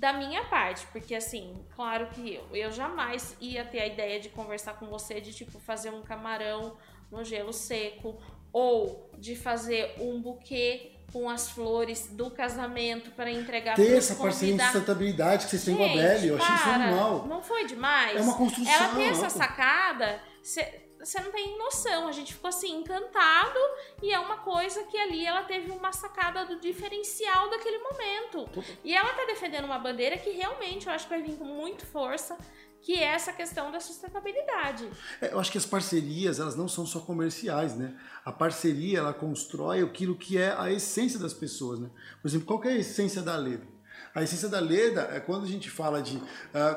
da 0.00 0.14
minha 0.14 0.42
parte, 0.46 0.86
porque 0.92 1.14
assim, 1.14 1.54
claro 1.76 2.06
que 2.06 2.34
eu, 2.34 2.56
eu 2.56 2.72
jamais 2.72 3.36
ia 3.38 3.62
ter 3.66 3.80
a 3.80 3.86
ideia 3.86 4.18
de 4.18 4.30
conversar 4.30 4.78
com 4.78 4.86
você 4.86 5.20
de 5.20 5.30
tipo 5.34 5.60
fazer 5.60 5.90
um 5.90 6.00
camarão 6.00 6.78
no 7.12 7.22
gelo 7.22 7.52
seco 7.52 8.18
ou 8.50 9.10
de 9.18 9.36
fazer 9.36 9.94
um 10.00 10.18
buquê 10.18 10.92
com 11.12 11.28
as 11.28 11.50
flores 11.50 12.08
do 12.12 12.30
casamento 12.30 13.10
para 13.10 13.30
entregar 13.30 13.76
Ter 13.76 13.98
essa 13.98 14.14
parceria 14.14 14.56
de 14.56 14.62
sustentabilidade 14.62 15.44
que 15.44 15.50
vocês 15.50 15.64
têm 15.66 15.76
com 15.76 15.84
a 15.84 15.88
Belly, 15.88 16.28
eu 16.28 16.36
achei 16.36 16.54
isso 16.54 16.68
animal. 16.70 17.26
Não 17.26 17.42
foi 17.42 17.66
demais? 17.66 18.16
É 18.16 18.22
uma 18.22 18.36
construção. 18.36 18.72
Ela 18.72 18.94
tem 18.94 19.08
essa 19.08 19.28
sacada, 19.28 20.18
você 20.42 21.20
não 21.22 21.30
tem 21.30 21.58
noção. 21.58 22.08
A 22.08 22.12
gente 22.12 22.32
ficou 22.32 22.48
assim, 22.48 22.74
encantado, 22.76 23.58
e 24.02 24.12
é 24.12 24.18
uma 24.18 24.38
coisa 24.38 24.84
que 24.84 24.96
ali 24.96 25.24
ela 25.26 25.42
teve 25.42 25.70
uma 25.70 25.92
sacada 25.92 26.44
do 26.46 26.58
diferencial 26.60 27.50
daquele 27.50 27.78
momento. 27.78 28.48
E 28.84 28.94
ela 28.94 29.12
tá 29.12 29.24
defendendo 29.26 29.64
uma 29.64 29.78
bandeira 29.78 30.16
que 30.16 30.30
realmente 30.30 30.86
eu 30.86 30.92
acho 30.92 31.04
que 31.06 31.10
vai 31.10 31.22
vir 31.22 31.36
com 31.36 31.44
muito 31.44 31.84
força, 31.86 32.36
que 32.82 32.94
é 32.94 33.04
essa 33.04 33.30
questão 33.32 33.70
da 33.70 33.78
sustentabilidade. 33.78 34.88
É, 35.20 35.32
eu 35.32 35.38
acho 35.38 35.52
que 35.52 35.58
as 35.58 35.66
parcerias, 35.66 36.40
elas 36.40 36.56
não 36.56 36.66
são 36.66 36.86
só 36.86 37.00
comerciais, 37.00 37.76
né? 37.76 37.94
A 38.24 38.32
parceria, 38.32 39.00
ela 39.00 39.12
constrói 39.12 39.82
aquilo 39.82 40.14
que 40.14 40.38
é 40.38 40.54
a 40.56 40.70
essência 40.72 41.18
das 41.18 41.34
pessoas, 41.34 41.78
né? 41.78 41.90
Por 42.22 42.28
exemplo, 42.28 42.46
qual 42.46 42.64
é 42.64 42.68
a 42.68 42.76
essência 42.78 43.20
da 43.20 43.36
Leda? 43.36 43.66
A 44.14 44.22
essência 44.22 44.48
da 44.48 44.58
Leda 44.58 45.02
é 45.12 45.20
quando 45.20 45.44
a 45.44 45.46
gente 45.46 45.70
fala 45.70 46.00
de... 46.02 46.18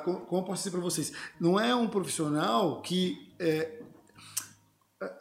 co- 0.03 0.17
como 0.27 0.41
eu 0.41 0.45
posso 0.45 0.57
dizer 0.63 0.71
para 0.71 0.81
vocês? 0.81 1.13
Não 1.39 1.57
é 1.57 1.73
um 1.73 1.87
profissional 1.87 2.81
que... 2.81 3.33
é, 3.39 3.79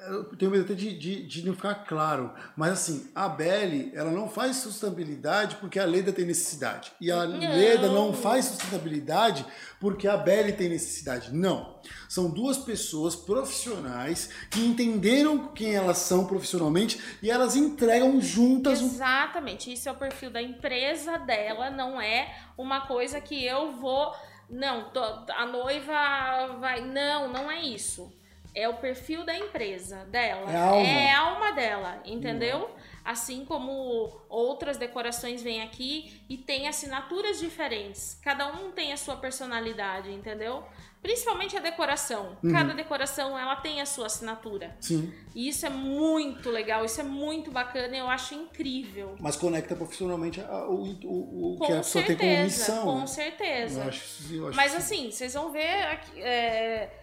eu 0.08 0.24
tenho 0.36 0.50
medo 0.50 0.64
até 0.64 0.74
de, 0.74 0.96
de, 0.96 1.26
de 1.26 1.46
não 1.46 1.54
ficar 1.54 1.74
claro, 1.86 2.32
mas 2.56 2.72
assim, 2.72 3.10
a 3.14 3.28
Belly, 3.28 3.92
ela 3.94 4.10
não 4.10 4.28
faz 4.28 4.56
sustentabilidade 4.56 5.56
porque 5.56 5.78
a 5.78 5.84
Leda 5.84 6.12
tem 6.12 6.24
necessidade. 6.24 6.92
E 7.00 7.10
a 7.10 7.24
Não. 7.24 7.38
Leda 7.38 7.88
não 7.88 8.12
faz 8.12 8.46
sustentabilidade 8.46 9.44
porque 9.80 10.06
a 10.06 10.16
Belly 10.16 10.52
tem 10.52 10.68
necessidade. 10.68 11.32
Não. 11.32 11.80
São 12.08 12.30
duas 12.30 12.58
pessoas 12.58 13.16
profissionais 13.16 14.30
que 14.50 14.60
entenderam 14.60 15.48
quem 15.48 15.74
elas 15.74 15.98
são 15.98 16.26
profissionalmente 16.26 17.00
e 17.22 17.30
elas 17.30 17.56
entregam 17.56 18.20
juntas 18.20 18.80
Exatamente. 18.80 19.72
Isso 19.72 19.88
é 19.88 19.92
o 19.92 19.96
perfil 19.96 20.30
da 20.30 20.42
empresa 20.42 21.18
dela, 21.18 21.70
não 21.70 22.00
é 22.00 22.34
uma 22.56 22.86
coisa 22.86 23.20
que 23.20 23.44
eu 23.44 23.72
vou. 23.72 24.14
Não, 24.48 24.90
a 25.36 25.46
noiva 25.46 26.56
vai. 26.60 26.80
Não, 26.80 27.32
não 27.32 27.50
é 27.50 27.62
isso. 27.62 28.12
É 28.54 28.68
o 28.68 28.74
perfil 28.74 29.24
da 29.24 29.34
empresa 29.36 30.04
dela. 30.06 30.50
É 30.52 30.56
a 30.56 30.64
alma. 30.64 30.86
É 30.86 31.10
a 31.12 31.20
alma 31.20 31.52
dela, 31.52 32.02
entendeu? 32.04 32.70
Assim 33.04 33.44
como 33.44 34.20
outras 34.28 34.76
decorações 34.76 35.42
vêm 35.42 35.62
aqui 35.62 36.20
e 36.28 36.36
tem 36.36 36.68
assinaturas 36.68 37.40
diferentes. 37.40 38.18
Cada 38.22 38.46
um 38.52 38.70
tem 38.70 38.92
a 38.92 38.96
sua 38.96 39.16
personalidade, 39.16 40.12
entendeu? 40.12 40.64
Principalmente 41.00 41.56
a 41.56 41.60
decoração. 41.60 42.36
Uhum. 42.44 42.52
Cada 42.52 42.74
decoração 42.74 43.36
ela 43.36 43.56
tem 43.56 43.80
a 43.80 43.86
sua 43.86 44.06
assinatura. 44.06 44.76
Sim, 44.80 45.12
E 45.34 45.48
isso 45.48 45.66
é 45.66 45.70
muito 45.70 46.48
legal, 46.48 46.84
isso 46.84 47.00
é 47.00 47.04
muito 47.04 47.50
bacana, 47.50 47.96
eu 47.96 48.08
acho 48.08 48.34
incrível. 48.34 49.16
mas 49.18 49.34
conecta 49.34 49.74
profissionalmente 49.74 50.40
a- 50.40 50.66
o, 50.68 50.84
o, 51.02 51.54
o 51.56 51.66
que 51.66 51.72
a 51.72 51.76
pessoa 51.78 52.04
tem 52.04 52.16
como 52.16 52.42
missão. 52.44 52.84
com 52.84 53.06
certeza. 53.08 53.80
Eu 53.82 53.88
acho, 53.88 54.34
eu 54.34 54.48
acho 54.48 54.56
Mas 54.56 54.76
assim, 54.76 55.10
vocês 55.10 55.34
vão 55.34 55.50
ver 55.50 55.82
aqui, 55.86 56.22
é, 56.22 57.01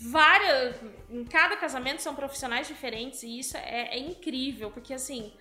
várias. 0.00 0.76
Em 1.10 1.24
cada 1.24 1.56
casamento 1.56 2.00
são 2.00 2.14
profissionais 2.14 2.66
diferentes 2.66 3.22
e 3.22 3.38
isso 3.38 3.56
é, 3.56 3.96
é 3.96 3.98
incrível, 3.98 4.70
porque 4.70 4.94
assim, 4.94 5.32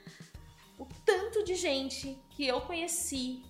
o 0.78 0.86
tanto 1.06 1.44
de 1.44 1.56
gente 1.56 2.18
que 2.32 2.46
eu 2.46 2.62
conheci. 2.62 3.44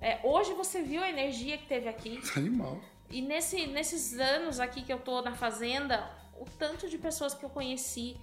é, 0.00 0.20
hoje 0.22 0.52
você 0.54 0.82
viu 0.82 1.02
a 1.02 1.08
energia 1.08 1.58
que 1.58 1.66
teve 1.66 1.88
aqui. 1.88 2.20
Animal. 2.36 2.80
E 3.10 3.22
nesse, 3.22 3.66
nesses 3.66 4.18
anos 4.18 4.60
aqui 4.60 4.82
que 4.82 4.92
eu 4.92 4.98
tô 4.98 5.22
na 5.22 5.34
fazenda, 5.34 6.10
o 6.38 6.44
tanto 6.44 6.88
de 6.88 6.98
pessoas 6.98 7.34
que 7.34 7.44
eu 7.44 7.48
conheci, 7.48 8.16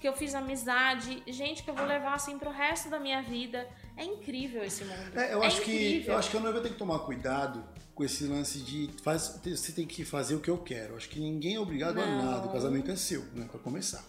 que 0.00 0.08
eu 0.08 0.12
fiz 0.12 0.34
amizade, 0.34 1.22
gente 1.28 1.62
que 1.62 1.70
eu 1.70 1.74
vou 1.74 1.86
levar 1.86 2.14
assim 2.14 2.38
pro 2.38 2.50
resto 2.50 2.90
da 2.90 2.98
minha 2.98 3.22
vida. 3.22 3.68
É 3.96 4.04
incrível 4.04 4.64
esse 4.64 4.84
mundo. 4.84 5.18
É, 5.18 5.32
eu, 5.32 5.42
é 5.42 5.46
acho 5.46 5.60
que, 5.62 5.70
incrível. 5.70 6.12
eu 6.14 6.18
acho 6.18 6.30
que 6.30 6.36
a 6.36 6.40
noiva 6.40 6.60
tem 6.60 6.72
que 6.72 6.78
tomar 6.78 6.98
cuidado 7.00 7.64
com 7.96 8.04
esse 8.04 8.24
lance 8.24 8.58
de 8.58 8.90
faz, 9.02 9.40
você 9.44 9.72
tem 9.72 9.86
que 9.86 10.04
fazer 10.04 10.34
o 10.36 10.40
que 10.40 10.50
eu 10.50 10.58
quero. 10.58 10.96
Acho 10.96 11.08
que 11.08 11.18
ninguém 11.18 11.56
é 11.56 11.60
obrigado 11.60 11.98
a 11.98 12.06
Não. 12.06 12.24
nada. 12.30 12.46
O 12.46 12.52
casamento 12.52 12.90
é 12.90 12.96
seu, 12.96 13.22
né? 13.34 13.46
Pra 13.50 13.58
começar. 13.58 14.04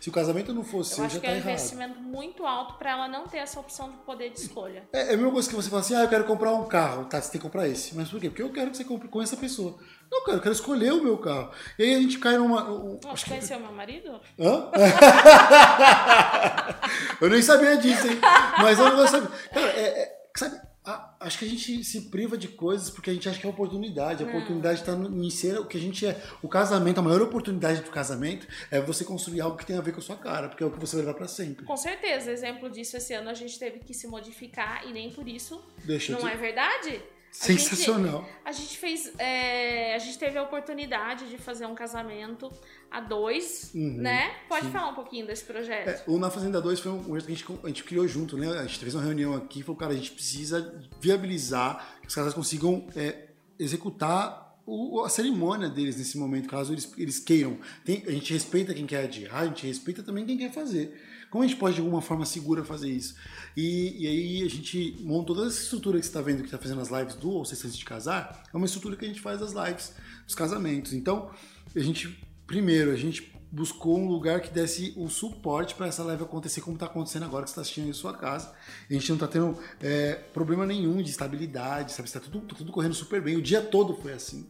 Se 0.00 0.08
o 0.08 0.12
casamento 0.12 0.52
não 0.52 0.62
Eu 0.62 0.82
seu, 0.82 1.04
acho 1.04 1.14
já 1.14 1.20
que 1.20 1.26
tá 1.26 1.32
é 1.32 1.34
um 1.34 1.38
errado. 1.38 1.50
investimento 1.52 2.00
muito 2.00 2.44
alto 2.44 2.74
para 2.74 2.90
ela 2.90 3.06
não 3.06 3.28
ter 3.28 3.36
essa 3.38 3.60
opção 3.60 3.92
de 3.92 3.98
poder 3.98 4.30
de 4.30 4.40
escolha. 4.40 4.82
É, 4.92 5.10
é 5.10 5.14
a 5.14 5.16
mesma 5.16 5.30
coisa 5.30 5.48
que 5.48 5.54
você 5.54 5.68
fala 5.70 5.80
assim, 5.80 5.94
ah, 5.94 6.02
eu 6.02 6.08
quero 6.08 6.24
comprar 6.24 6.52
um 6.54 6.66
carro. 6.66 7.04
Tá, 7.04 7.22
você 7.22 7.30
tem 7.30 7.40
que 7.40 7.46
comprar 7.46 7.68
esse. 7.68 7.94
Mas 7.94 8.08
por 8.08 8.18
quê? 8.20 8.28
Porque 8.28 8.42
eu 8.42 8.50
quero 8.52 8.70
que 8.72 8.76
você 8.78 8.84
compre 8.84 9.06
com 9.06 9.22
essa 9.22 9.36
pessoa. 9.36 9.78
Não, 10.10 10.24
cara, 10.24 10.38
eu 10.38 10.42
quero 10.42 10.54
escolher 10.54 10.92
o 10.92 11.04
meu 11.04 11.16
carro. 11.18 11.52
E 11.78 11.84
aí 11.84 11.94
a 11.94 12.00
gente 12.00 12.18
cai 12.18 12.36
numa... 12.36 12.68
um- 12.68 12.94
Nossa, 12.94 13.10
acho 13.12 13.24
que- 13.24 13.30
conheceu 13.30 13.60
meu 13.60 13.70
marido? 13.72 14.20
Hã? 14.40 14.70
eu 17.20 17.30
nem 17.30 17.42
sabia 17.42 17.76
disso, 17.76 18.06
hein? 18.08 18.18
Mas 18.58 18.78
eu 18.78 18.96
não 18.96 19.06
sabia. 19.06 19.28
Cara, 19.52 19.66
é, 19.68 20.02
é, 20.02 20.16
sabe, 20.36 20.60
a- 20.86 21.16
acho 21.20 21.38
que 21.38 21.44
a 21.44 21.48
gente 21.48 21.82
se 21.84 22.02
priva 22.02 22.38
de 22.38 22.48
coisas 22.48 22.88
porque 22.88 23.10
a 23.10 23.12
gente 23.12 23.28
acha 23.28 23.38
que 23.40 23.46
é 23.46 23.50
oportunidade. 23.50 24.22
A 24.22 24.26
Não. 24.26 24.32
oportunidade 24.34 24.80
está 24.80 24.92
em 24.92 25.30
ser 25.30 25.58
o 25.58 25.66
que 25.66 25.76
a 25.76 25.80
gente 25.80 26.06
é. 26.06 26.20
O 26.42 26.48
casamento, 26.48 26.98
a 26.98 27.02
maior 27.02 27.20
oportunidade 27.22 27.80
do 27.82 27.90
casamento 27.90 28.46
é 28.70 28.80
você 28.80 29.04
construir 29.04 29.40
algo 29.40 29.56
que 29.56 29.66
tem 29.66 29.76
a 29.76 29.80
ver 29.80 29.92
com 29.92 29.98
a 29.98 30.02
sua 30.02 30.16
cara, 30.16 30.48
porque 30.48 30.62
é 30.62 30.66
o 30.66 30.70
que 30.70 30.78
você 30.78 30.96
vai 30.96 31.04
levar 31.04 31.18
pra 31.18 31.28
sempre. 31.28 31.66
Com 31.66 31.76
certeza, 31.76 32.30
exemplo 32.30 32.70
disso, 32.70 32.96
esse 32.96 33.12
ano 33.12 33.28
a 33.28 33.34
gente 33.34 33.58
teve 33.58 33.80
que 33.80 33.92
se 33.92 34.06
modificar 34.06 34.86
e 34.88 34.92
nem 34.92 35.10
por 35.10 35.26
isso. 35.28 35.60
Deixa 35.84 36.12
Não 36.12 36.20
te... 36.20 36.26
é 36.28 36.36
verdade? 36.36 37.02
A 37.28 37.38
Sensacional. 37.38 38.20
gente- 38.22 38.32
A 38.46 38.52
gente 38.52 38.78
fez. 38.78 39.12
é, 39.18 39.94
a 39.94 39.98
gente 39.98 40.16
teve 40.18 40.38
a 40.38 40.42
oportunidade 40.42 41.28
de 41.28 41.36
fazer 41.36 41.66
um 41.66 41.74
casamento 41.74 42.50
a 42.90 43.00
dois, 43.00 43.70
Uhum, 43.74 43.96
né? 43.98 44.30
Pode 44.48 44.66
sim. 44.66 44.72
falar 44.72 44.90
um 44.90 44.94
pouquinho 44.94 45.26
desse 45.26 45.44
projeto. 45.44 45.88
É, 45.88 46.04
o 46.06 46.18
Na 46.18 46.30
Fazenda 46.30 46.60
2 46.60 46.80
foi 46.80 46.92
um 46.92 47.02
projeto 47.02 47.26
que 47.26 47.32
a 47.32 47.36
gente, 47.36 47.60
a 47.64 47.68
gente 47.68 47.84
criou 47.84 48.06
junto, 48.08 48.36
né? 48.36 48.48
A 48.58 48.66
gente 48.66 48.78
fez 48.78 48.94
uma 48.94 49.02
reunião 49.02 49.34
aqui 49.34 49.60
e 49.60 49.62
falou, 49.62 49.76
cara, 49.76 49.92
a 49.92 49.96
gente 49.96 50.12
precisa 50.12 50.80
viabilizar 51.00 51.98
que 52.00 52.08
os 52.08 52.14
caras 52.14 52.32
consigam 52.32 52.86
é, 52.96 53.30
executar 53.58 54.46
o, 54.66 55.02
a 55.02 55.08
cerimônia 55.08 55.68
deles 55.68 55.96
nesse 55.96 56.18
momento, 56.18 56.48
caso 56.48 56.72
eles, 56.72 56.92
eles 56.98 57.18
queiram. 57.18 57.58
Tem, 57.84 58.02
a 58.06 58.10
gente 58.10 58.32
respeita 58.32 58.74
quem 58.74 58.84
quer 58.86 59.04
adiar, 59.04 59.42
a 59.42 59.46
gente 59.46 59.66
respeita 59.66 60.02
também 60.02 60.26
quem 60.26 60.36
quer 60.36 60.52
fazer. 60.52 61.00
Como 61.30 61.44
a 61.44 61.46
gente 61.46 61.58
pode, 61.58 61.74
de 61.74 61.80
alguma 61.80 62.00
forma 62.00 62.24
segura, 62.24 62.64
fazer 62.64 62.88
isso? 62.88 63.14
E, 63.56 64.04
e 64.04 64.06
aí 64.06 64.42
a 64.44 64.50
gente 64.50 64.96
monta 65.00 65.28
toda 65.28 65.46
essa 65.46 65.60
estrutura 65.60 65.98
que 65.98 66.04
você 66.04 66.10
está 66.10 66.20
vendo 66.20 66.38
que 66.38 66.46
está 66.46 66.58
fazendo 66.58 66.80
as 66.80 66.88
lives 66.88 67.14
do 67.14 67.30
Ou 67.30 67.44
Seis 67.44 67.76
de 67.76 67.84
Casar, 67.84 68.44
é 68.52 68.56
uma 68.56 68.66
estrutura 68.66 68.96
que 68.96 69.04
a 69.04 69.08
gente 69.08 69.20
faz 69.20 69.40
das 69.40 69.52
lives 69.52 69.92
dos 70.24 70.34
casamentos. 70.34 70.92
Então, 70.92 71.30
a 71.74 71.80
gente, 71.80 72.18
primeiro, 72.46 72.90
a 72.90 72.96
gente 72.96 73.32
buscou 73.50 73.98
um 73.98 74.08
lugar 74.08 74.40
que 74.40 74.50
desse 74.50 74.92
o 74.96 75.08
suporte 75.08 75.74
para 75.74 75.86
essa 75.86 76.02
live 76.02 76.24
acontecer 76.24 76.60
como 76.60 76.76
está 76.76 76.86
acontecendo 76.86 77.24
agora 77.24 77.44
que 77.44 77.50
você 77.50 77.52
está 77.52 77.62
assistindo 77.62 77.88
em 77.88 77.92
sua 77.92 78.12
casa. 78.12 78.52
A 78.88 78.92
gente 78.92 79.08
não 79.08 79.16
está 79.16 79.26
tendo 79.26 79.58
é, 79.80 80.14
problema 80.14 80.66
nenhum 80.66 81.00
de 81.02 81.10
estabilidade, 81.10 81.92
sabe? 81.92 82.08
Está 82.08 82.20
tudo, 82.20 82.40
tá 82.40 82.54
tudo 82.54 82.72
correndo 82.72 82.94
super 82.94 83.20
bem. 83.22 83.36
O 83.36 83.42
dia 83.42 83.62
todo 83.62 83.94
foi 83.96 84.12
assim. 84.12 84.48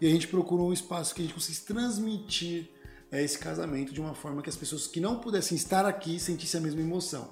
E 0.00 0.06
a 0.06 0.10
gente 0.10 0.28
procurou 0.28 0.70
um 0.70 0.72
espaço 0.72 1.14
que 1.14 1.20
a 1.20 1.24
gente 1.24 1.34
conseguisse 1.34 1.64
transmitir 1.64 2.70
é, 3.10 3.22
esse 3.22 3.38
casamento 3.38 3.92
de 3.92 4.00
uma 4.00 4.14
forma 4.14 4.42
que 4.42 4.48
as 4.48 4.56
pessoas 4.56 4.86
que 4.86 5.00
não 5.00 5.18
pudessem 5.18 5.56
estar 5.56 5.84
aqui 5.84 6.18
sentissem 6.20 6.60
a 6.60 6.62
mesma 6.62 6.80
emoção. 6.80 7.30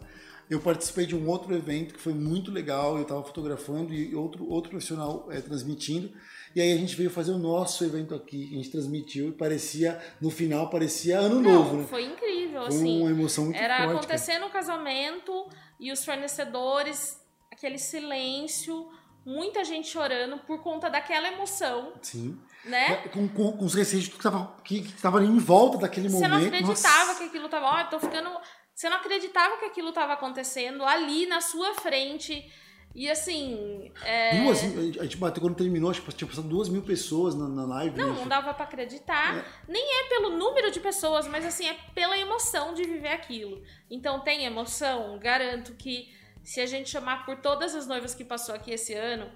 Eu 0.49 0.61
participei 0.61 1.07
de 1.07 1.17
um 1.17 1.27
outro 1.29 1.55
evento 1.55 1.95
que 1.95 2.01
foi 2.01 2.15
muito 2.15 2.51
legal, 2.51 2.97
eu 2.97 3.03
estava 3.03 3.23
fotografando 3.23 3.93
e 3.93 4.15
outro, 4.15 4.49
outro 4.49 4.71
profissional 4.71 5.27
é, 5.31 5.41
transmitindo. 5.41 6.11
E 6.57 6.61
aí 6.63 6.73
a 6.73 6.77
gente 6.79 6.97
veio 6.97 7.11
fazer 7.11 7.33
o 7.33 7.39
nosso 7.39 7.85
evento 7.85 8.15
aqui, 8.15 8.49
a 8.51 8.57
gente 8.57 8.71
transmitiu 8.71 9.29
e 9.29 9.33
parecia, 9.33 10.01
no 10.23 10.31
final, 10.31 10.71
parecia 10.71 11.19
ano 11.19 11.43
Não, 11.43 11.53
novo, 11.53 11.77
né? 11.77 11.87
Foi 11.87 12.03
incrível, 12.03 12.63
Foi 12.63 12.69
assim. 12.71 13.01
uma 13.03 13.11
emoção 13.11 13.45
muito 13.45 13.59
Era 13.59 13.77
forte. 13.85 13.91
acontecendo 13.99 14.47
o 14.47 14.51
casamento 14.51 15.47
e 15.79 15.93
os 15.93 16.03
fornecedores, 16.03 17.21
aquele 17.53 17.77
silêncio, 17.77 18.89
muita 19.27 19.67
gente 19.67 19.87
chorando 19.89 20.39
por 20.47 20.63
conta 20.63 20.89
daquela 20.89 21.29
emoção, 21.31 21.93
Sim. 22.01 22.41
né? 22.65 23.07
Com, 23.09 23.29
com, 23.29 23.53
com 23.53 23.65
os 23.67 23.75
receios 23.75 24.09
que 24.09 24.17
estava 24.17 24.57
que, 24.65 24.81
que 24.81 25.03
tava 25.03 25.23
em 25.23 25.37
volta 25.39 25.77
daquele 25.77 26.09
Você 26.09 26.27
momento. 26.27 26.41
não 26.41 26.47
acreditava 26.59 27.07
Nossa. 27.09 27.19
que 27.19 27.25
aquilo 27.27 27.51
tava. 27.51 27.67
Ó, 27.67 27.81
eu 27.81 27.91
tô 27.91 28.01
ficando. 28.01 28.31
Você 28.75 28.89
não 28.89 28.97
acreditava 28.97 29.59
que 29.59 29.67
aquilo 29.67 29.93
tava 29.93 30.15
acontecendo 30.15 30.85
ali 30.85 31.27
na 31.27 31.43
sua 31.43 31.75
frente. 31.75 32.51
E 32.97 33.11
assim. 33.11 33.93
é, 34.03 34.41
Duas, 34.41 34.65
a 34.99 35.03
gente 35.03 35.19
bateu 35.19 35.43
quando 35.43 35.55
terminou, 35.55 35.91
acho 35.91 36.01
que 36.01 36.11
tinha 36.15 36.27
passado 36.27 36.49
duas 36.49 36.71
mil 36.71 36.81
pessoas 36.81 37.35
na, 37.35 37.47
na 37.47 37.67
live. 37.67 38.01
Não, 38.01 38.15
né? 38.15 38.21
não 38.21 38.27
dava 38.27 38.55
pra 38.55 38.65
acreditar. 38.65 39.45
Nem 39.69 39.85
é 40.01 40.09
pelo 40.09 40.31
número 40.31 40.71
de 40.71 40.81
pessoas, 40.81 41.29
mas 41.29 41.45
assim, 41.45 41.69
é 41.69 41.75
pela 41.95 42.17
emoção 42.17 42.73
de 42.73 42.85
viver 42.85 43.11
aquilo. 43.11 43.63
Então 43.91 44.21
tem 44.21 44.47
emoção, 44.47 45.19
garanto 45.19 45.75
que 45.75 46.11
se 46.43 46.59
a 46.59 46.65
gente 46.65 46.89
chamar 46.89 47.27
por 47.27 47.37
todas 47.37 47.75
as 47.75 47.87
noivas 47.87 48.15
que 48.15 48.25
passou 48.25 48.55
aqui 48.55 48.71
esse 48.71 48.95
ano 48.95 49.31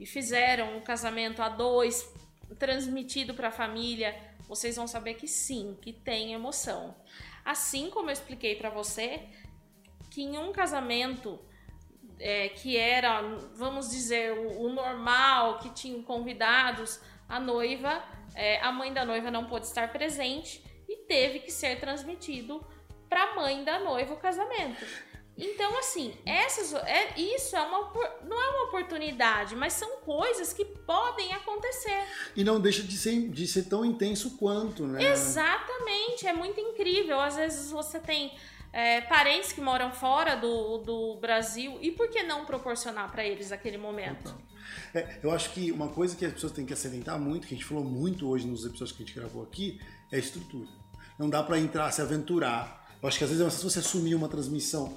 e 0.00 0.04
fizeram 0.04 0.76
um 0.76 0.80
casamento 0.80 1.40
a 1.40 1.48
dois, 1.48 2.12
transmitido 2.58 3.32
pra 3.32 3.52
família, 3.52 4.12
vocês 4.48 4.74
vão 4.74 4.88
saber 4.88 5.14
que 5.14 5.28
sim, 5.28 5.78
que 5.80 5.92
tem 5.92 6.32
emoção. 6.32 6.96
Assim 7.44 7.90
como 7.90 8.08
eu 8.08 8.12
expliquei 8.12 8.56
pra 8.56 8.70
você 8.70 9.22
que 10.10 10.20
em 10.20 10.36
um 10.36 10.50
casamento 10.50 11.38
é, 12.18 12.48
que 12.48 12.76
era, 12.76 13.22
vamos 13.54 13.90
dizer, 13.90 14.32
o, 14.32 14.62
o 14.62 14.72
normal, 14.72 15.58
que 15.58 15.70
tinham 15.70 16.02
convidados, 16.02 17.00
a 17.28 17.40
noiva, 17.40 18.02
é, 18.34 18.60
a 18.60 18.70
mãe 18.72 18.92
da 18.92 19.04
noiva 19.04 19.30
não 19.30 19.46
pôde 19.46 19.66
estar 19.66 19.92
presente 19.92 20.64
e 20.88 20.96
teve 21.06 21.40
que 21.40 21.50
ser 21.50 21.80
transmitido 21.80 22.64
para 23.08 23.22
a 23.22 23.34
mãe 23.34 23.64
da 23.64 23.78
noiva 23.78 24.14
o 24.14 24.16
casamento. 24.16 24.84
Então, 25.36 25.76
assim, 25.78 26.14
essas, 26.24 26.72
é, 26.74 27.18
isso 27.18 27.56
é 27.56 27.60
uma, 27.60 27.92
não 28.24 28.40
é 28.40 28.48
uma 28.50 28.68
oportunidade, 28.68 29.56
mas 29.56 29.72
são 29.72 29.96
coisas 29.98 30.52
que 30.52 30.64
podem 30.64 31.32
acontecer. 31.32 32.04
E 32.36 32.44
não 32.44 32.60
deixa 32.60 32.82
de 32.82 32.96
ser, 32.96 33.28
de 33.30 33.46
ser 33.46 33.64
tão 33.64 33.84
intenso 33.84 34.36
quanto, 34.36 34.86
né? 34.86 35.02
Exatamente, 35.10 36.26
é 36.26 36.32
muito 36.32 36.60
incrível. 36.60 37.18
Às 37.20 37.34
vezes 37.36 37.70
você 37.70 37.98
tem 37.98 38.32
é, 38.74 39.00
parentes 39.02 39.52
que 39.52 39.60
moram 39.60 39.92
fora 39.92 40.34
do, 40.34 40.78
do 40.78 41.16
Brasil 41.20 41.78
e 41.80 41.92
por 41.92 42.08
que 42.08 42.24
não 42.24 42.44
proporcionar 42.44 43.08
para 43.12 43.24
eles 43.24 43.52
aquele 43.52 43.78
momento? 43.78 44.36
É, 44.92 45.20
eu 45.22 45.30
acho 45.30 45.50
que 45.50 45.70
uma 45.70 45.88
coisa 45.88 46.16
que 46.16 46.26
as 46.26 46.32
pessoas 46.32 46.52
têm 46.52 46.66
que 46.66 46.72
acidentar 46.72 47.16
muito, 47.16 47.46
que 47.46 47.54
a 47.54 47.56
gente 47.56 47.64
falou 47.64 47.84
muito 47.84 48.28
hoje 48.28 48.48
nos 48.48 48.66
episódios 48.66 48.90
que 48.90 49.04
a 49.04 49.06
gente 49.06 49.14
gravou 49.14 49.44
aqui, 49.44 49.80
é 50.10 50.16
a 50.16 50.18
estrutura. 50.18 50.68
Não 51.16 51.30
dá 51.30 51.40
pra 51.44 51.56
entrar, 51.56 51.92
se 51.92 52.02
aventurar. 52.02 52.84
Eu 53.00 53.06
acho 53.06 53.16
que 53.16 53.22
às 53.22 53.30
vezes 53.30 53.46
é 53.46 53.48
fácil 53.48 53.70
você 53.70 53.78
assumir 53.78 54.16
uma 54.16 54.28
transmissão. 54.28 54.92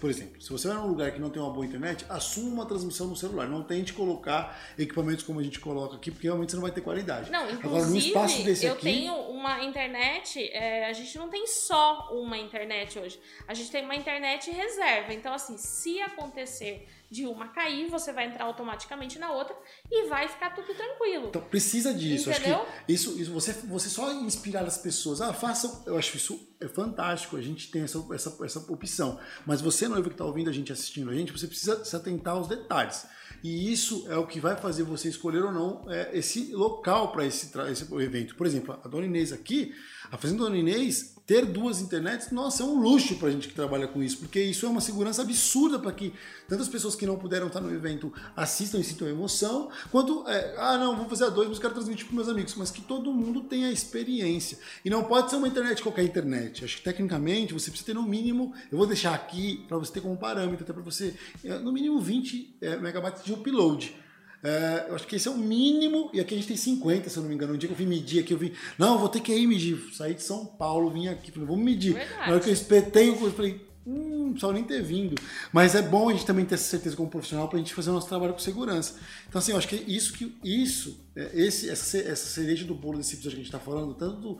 Por 0.00 0.10
exemplo, 0.10 0.40
se 0.40 0.50
você 0.50 0.68
vai 0.68 0.76
num 0.76 0.86
lugar 0.86 1.10
que 1.12 1.18
não 1.18 1.30
tem 1.30 1.40
uma 1.40 1.50
boa 1.50 1.64
internet, 1.64 2.04
assuma 2.08 2.48
uma 2.48 2.66
transmissão 2.66 3.06
no 3.06 3.16
celular. 3.16 3.48
Não 3.48 3.62
tente 3.62 3.92
colocar 3.92 4.58
equipamentos 4.78 5.24
como 5.24 5.40
a 5.40 5.42
gente 5.42 5.58
coloca 5.58 5.96
aqui, 5.96 6.10
porque 6.10 6.26
realmente 6.26 6.50
você 6.50 6.56
não 6.56 6.62
vai 6.62 6.72
ter 6.72 6.80
qualidade. 6.80 7.30
Não, 7.30 7.48
Agora, 7.48 7.86
num 7.86 7.96
espaço 7.96 8.40
inclusive, 8.40 8.44
desse 8.44 8.66
eu 8.66 8.74
aqui, 8.74 8.82
tenho 8.82 9.14
uma 9.14 9.62
internet, 9.64 10.42
é, 10.52 10.86
a 10.86 10.92
gente 10.92 11.16
não 11.18 11.28
tem 11.28 11.46
só 11.46 12.10
uma 12.12 12.36
internet 12.36 12.98
hoje. 12.98 13.18
A 13.48 13.54
gente 13.54 13.70
tem 13.70 13.84
uma 13.84 13.94
internet 13.94 14.50
reserva. 14.50 15.12
Então, 15.12 15.32
assim, 15.32 15.56
se 15.56 16.00
acontecer 16.00 16.86
de 17.10 17.26
uma 17.26 17.48
cair, 17.48 17.88
você 17.88 18.12
vai 18.12 18.26
entrar 18.26 18.44
automaticamente 18.44 19.18
na 19.18 19.32
outra 19.32 19.56
e 19.90 20.08
vai 20.08 20.28
ficar 20.28 20.50
tudo 20.54 20.74
tranquilo. 20.74 21.28
Então 21.28 21.42
precisa 21.42 21.94
disso. 21.94 22.30
Acho 22.30 22.40
Entendeu? 22.40 22.66
que 22.86 22.92
isso, 22.92 23.20
isso 23.20 23.32
você, 23.32 23.52
você 23.52 23.88
só 23.88 24.12
inspirar 24.12 24.64
as 24.64 24.78
pessoas. 24.78 25.20
Ah, 25.20 25.32
façam. 25.32 25.82
Eu 25.86 25.96
acho 25.96 26.16
isso 26.16 26.54
é 26.60 26.68
fantástico. 26.68 27.36
A 27.36 27.42
gente 27.42 27.70
tem 27.70 27.82
essa, 27.82 28.04
essa, 28.12 28.36
essa 28.44 28.58
opção. 28.72 29.18
Mas 29.44 29.60
você, 29.60 29.88
noivo 29.88 30.08
que 30.08 30.14
está 30.14 30.24
ouvindo 30.24 30.50
a 30.50 30.52
gente, 30.52 30.72
assistindo 30.72 31.10
a 31.10 31.14
gente, 31.14 31.32
você 31.32 31.46
precisa 31.46 31.84
se 31.84 31.94
atentar 31.94 32.34
aos 32.34 32.48
detalhes. 32.48 33.06
E 33.42 33.72
isso 33.72 34.06
é 34.08 34.16
o 34.16 34.26
que 34.26 34.40
vai 34.40 34.56
fazer 34.56 34.82
você 34.82 35.08
escolher 35.08 35.42
ou 35.42 35.52
não 35.52 35.84
é, 35.88 36.16
esse 36.16 36.52
local 36.52 37.12
para 37.12 37.24
esse, 37.24 37.50
esse 37.70 37.94
evento. 37.94 38.34
Por 38.34 38.46
exemplo, 38.46 38.78
a 38.82 38.88
Dona 38.88 39.06
Inês 39.06 39.32
aqui, 39.32 39.74
a 40.10 40.16
Fazenda 40.16 40.44
Dona 40.44 40.56
Inês, 40.56 41.15
ter 41.26 41.44
duas 41.44 41.80
internets, 41.80 42.30
nossa, 42.30 42.62
é 42.62 42.66
um 42.66 42.80
luxo 42.80 43.16
para 43.16 43.28
a 43.28 43.30
gente 43.32 43.48
que 43.48 43.54
trabalha 43.54 43.88
com 43.88 44.00
isso, 44.00 44.18
porque 44.18 44.40
isso 44.40 44.64
é 44.64 44.68
uma 44.68 44.80
segurança 44.80 45.22
absurda 45.22 45.76
para 45.76 45.90
que 45.90 46.14
tantas 46.48 46.68
pessoas 46.68 46.94
que 46.94 47.04
não 47.04 47.18
puderam 47.18 47.48
estar 47.48 47.60
no 47.60 47.74
evento 47.74 48.12
assistam 48.36 48.78
e 48.78 48.84
sintam 48.84 49.08
emoção, 49.08 49.68
quanto, 49.90 50.24
é, 50.28 50.54
ah, 50.56 50.78
não, 50.78 50.96
vou 50.96 51.08
fazer 51.08 51.24
a 51.24 51.28
dois, 51.28 51.48
mas 51.48 51.58
quero 51.58 51.74
transmitir 51.74 52.06
para 52.06 52.14
meus 52.14 52.28
amigos, 52.28 52.54
mas 52.54 52.70
que 52.70 52.80
todo 52.80 53.12
mundo 53.12 53.40
tenha 53.40 53.66
a 53.66 53.72
experiência. 53.72 54.56
E 54.84 54.90
não 54.90 55.02
pode 55.02 55.28
ser 55.28 55.36
uma 55.36 55.48
internet 55.48 55.82
qualquer 55.82 56.04
internet. 56.04 56.64
Acho 56.64 56.76
que 56.76 56.84
tecnicamente 56.84 57.52
você 57.52 57.70
precisa 57.70 57.86
ter 57.86 57.94
no 57.94 58.04
mínimo, 58.04 58.54
eu 58.70 58.78
vou 58.78 58.86
deixar 58.86 59.12
aqui 59.12 59.64
para 59.66 59.76
você 59.78 59.94
ter 59.94 60.00
como 60.00 60.16
parâmetro, 60.16 60.62
até 60.62 60.72
para 60.72 60.82
você, 60.82 61.12
é, 61.42 61.58
no 61.58 61.72
mínimo 61.72 61.98
20 61.98 62.56
é, 62.60 62.76
megabytes 62.76 63.24
de 63.24 63.32
upload. 63.32 64.05
É, 64.42 64.86
eu 64.88 64.94
acho 64.94 65.06
que 65.06 65.16
esse 65.16 65.26
é 65.26 65.30
o 65.30 65.36
mínimo, 65.36 66.10
e 66.12 66.20
aqui 66.20 66.34
a 66.34 66.36
gente 66.36 66.48
tem 66.48 66.56
50, 66.56 67.08
se 67.08 67.16
eu 67.16 67.22
não 67.22 67.28
me 67.28 67.34
engano. 67.34 67.54
Um 67.54 67.58
dia 67.58 67.68
que 67.68 67.74
eu 67.74 67.78
vim 67.78 67.86
medir 67.86 68.20
aqui, 68.20 68.32
eu 68.32 68.38
vim, 68.38 68.52
não, 68.78 68.94
eu 68.94 68.98
vou 68.98 69.08
ter 69.08 69.20
que 69.20 69.34
ir 69.34 69.46
medir. 69.46 69.78
Saí 69.92 70.14
de 70.14 70.22
São 70.22 70.46
Paulo, 70.46 70.90
vim 70.90 71.08
aqui, 71.08 71.32
falei, 71.32 71.48
vamos 71.48 71.64
medir. 71.64 71.94
Verdade. 71.94 72.26
Na 72.26 72.32
hora 72.32 72.40
que 72.40 72.48
eu 72.48 72.52
espetei, 72.52 73.10
eu 73.10 73.32
falei, 73.32 73.60
hum, 73.86 74.34
não 74.40 74.52
nem 74.52 74.64
ter 74.64 74.82
vindo. 74.82 75.14
Mas 75.52 75.74
é 75.74 75.82
bom 75.82 76.08
a 76.08 76.12
gente 76.12 76.26
também 76.26 76.44
ter 76.44 76.56
essa 76.56 76.64
certeza 76.64 76.96
como 76.96 77.08
profissional 77.08 77.48
pra 77.48 77.58
gente 77.58 77.74
fazer 77.74 77.90
o 77.90 77.94
nosso 77.94 78.08
trabalho 78.08 78.32
com 78.32 78.38
segurança. 78.38 78.98
Então, 79.28 79.38
assim, 79.38 79.52
eu 79.52 79.58
acho 79.58 79.68
que 79.68 79.76
isso, 79.76 80.12
que, 80.12 80.36
isso 80.44 81.00
é, 81.14 81.30
esse, 81.34 81.70
essa, 81.70 81.98
essa 81.98 82.26
cereja 82.26 82.64
do 82.64 82.74
bolo 82.74 82.98
desse 82.98 83.14
episódio 83.14 83.36
que 83.36 83.40
a 83.40 83.44
gente 83.44 83.52
tá 83.52 83.60
falando, 83.60 83.94
tanto 83.94 84.20
do, 84.20 84.38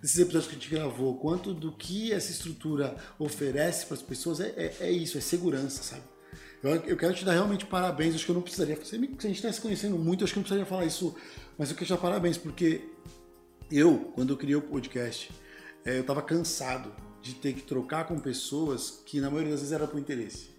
desses 0.00 0.18
episódios 0.18 0.46
que 0.46 0.56
a 0.56 0.58
gente 0.58 0.70
gravou, 0.70 1.16
quanto 1.16 1.54
do 1.54 1.72
que 1.72 2.12
essa 2.12 2.30
estrutura 2.30 2.96
oferece 3.18 3.86
para 3.86 3.94
as 3.94 4.02
pessoas, 4.02 4.40
é, 4.40 4.48
é, 4.56 4.76
é 4.80 4.90
isso, 4.92 5.16
é 5.18 5.20
segurança, 5.20 5.82
sabe? 5.82 6.13
Eu, 6.64 6.76
eu 6.86 6.96
quero 6.96 7.14
te 7.14 7.24
dar 7.24 7.32
realmente 7.32 7.66
parabéns. 7.66 8.14
Acho 8.14 8.24
que 8.24 8.30
eu 8.30 8.34
não 8.34 8.42
precisaria. 8.42 8.82
Se 8.82 8.96
a 8.96 8.98
gente 8.98 9.32
está 9.32 9.52
se 9.52 9.60
conhecendo 9.60 9.98
muito, 9.98 10.24
acho 10.24 10.32
que 10.32 10.38
eu 10.38 10.40
não 10.40 10.44
precisaria 10.44 10.66
falar 10.66 10.86
isso. 10.86 11.14
Mas 11.58 11.70
eu 11.70 11.76
quero 11.76 11.86
te 11.86 11.92
dar 11.92 11.98
parabéns, 11.98 12.38
porque 12.38 12.88
eu, 13.70 14.10
quando 14.14 14.32
eu 14.32 14.36
criei 14.36 14.56
o 14.56 14.62
podcast, 14.62 15.30
eh, 15.84 15.98
eu 15.98 16.00
estava 16.00 16.22
cansado 16.22 16.90
de 17.20 17.34
ter 17.34 17.52
que 17.52 17.62
trocar 17.62 18.06
com 18.06 18.18
pessoas 18.18 19.02
que 19.04 19.20
na 19.20 19.30
maioria 19.30 19.52
das 19.52 19.60
vezes 19.60 19.72
era 19.72 19.86
por 19.86 20.00
interesse. 20.00 20.50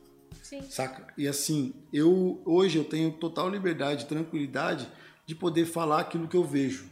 Sim. 0.42 0.62
Saca? 0.70 1.08
E 1.18 1.28
assim, 1.28 1.74
eu 1.92 2.42
hoje 2.46 2.78
eu 2.78 2.84
tenho 2.84 3.12
total 3.12 3.50
liberdade, 3.50 4.06
tranquilidade 4.06 4.88
de 5.26 5.34
poder 5.34 5.66
falar 5.66 6.02
aquilo 6.02 6.28
que 6.28 6.38
eu 6.38 6.44
vejo. 6.44 6.88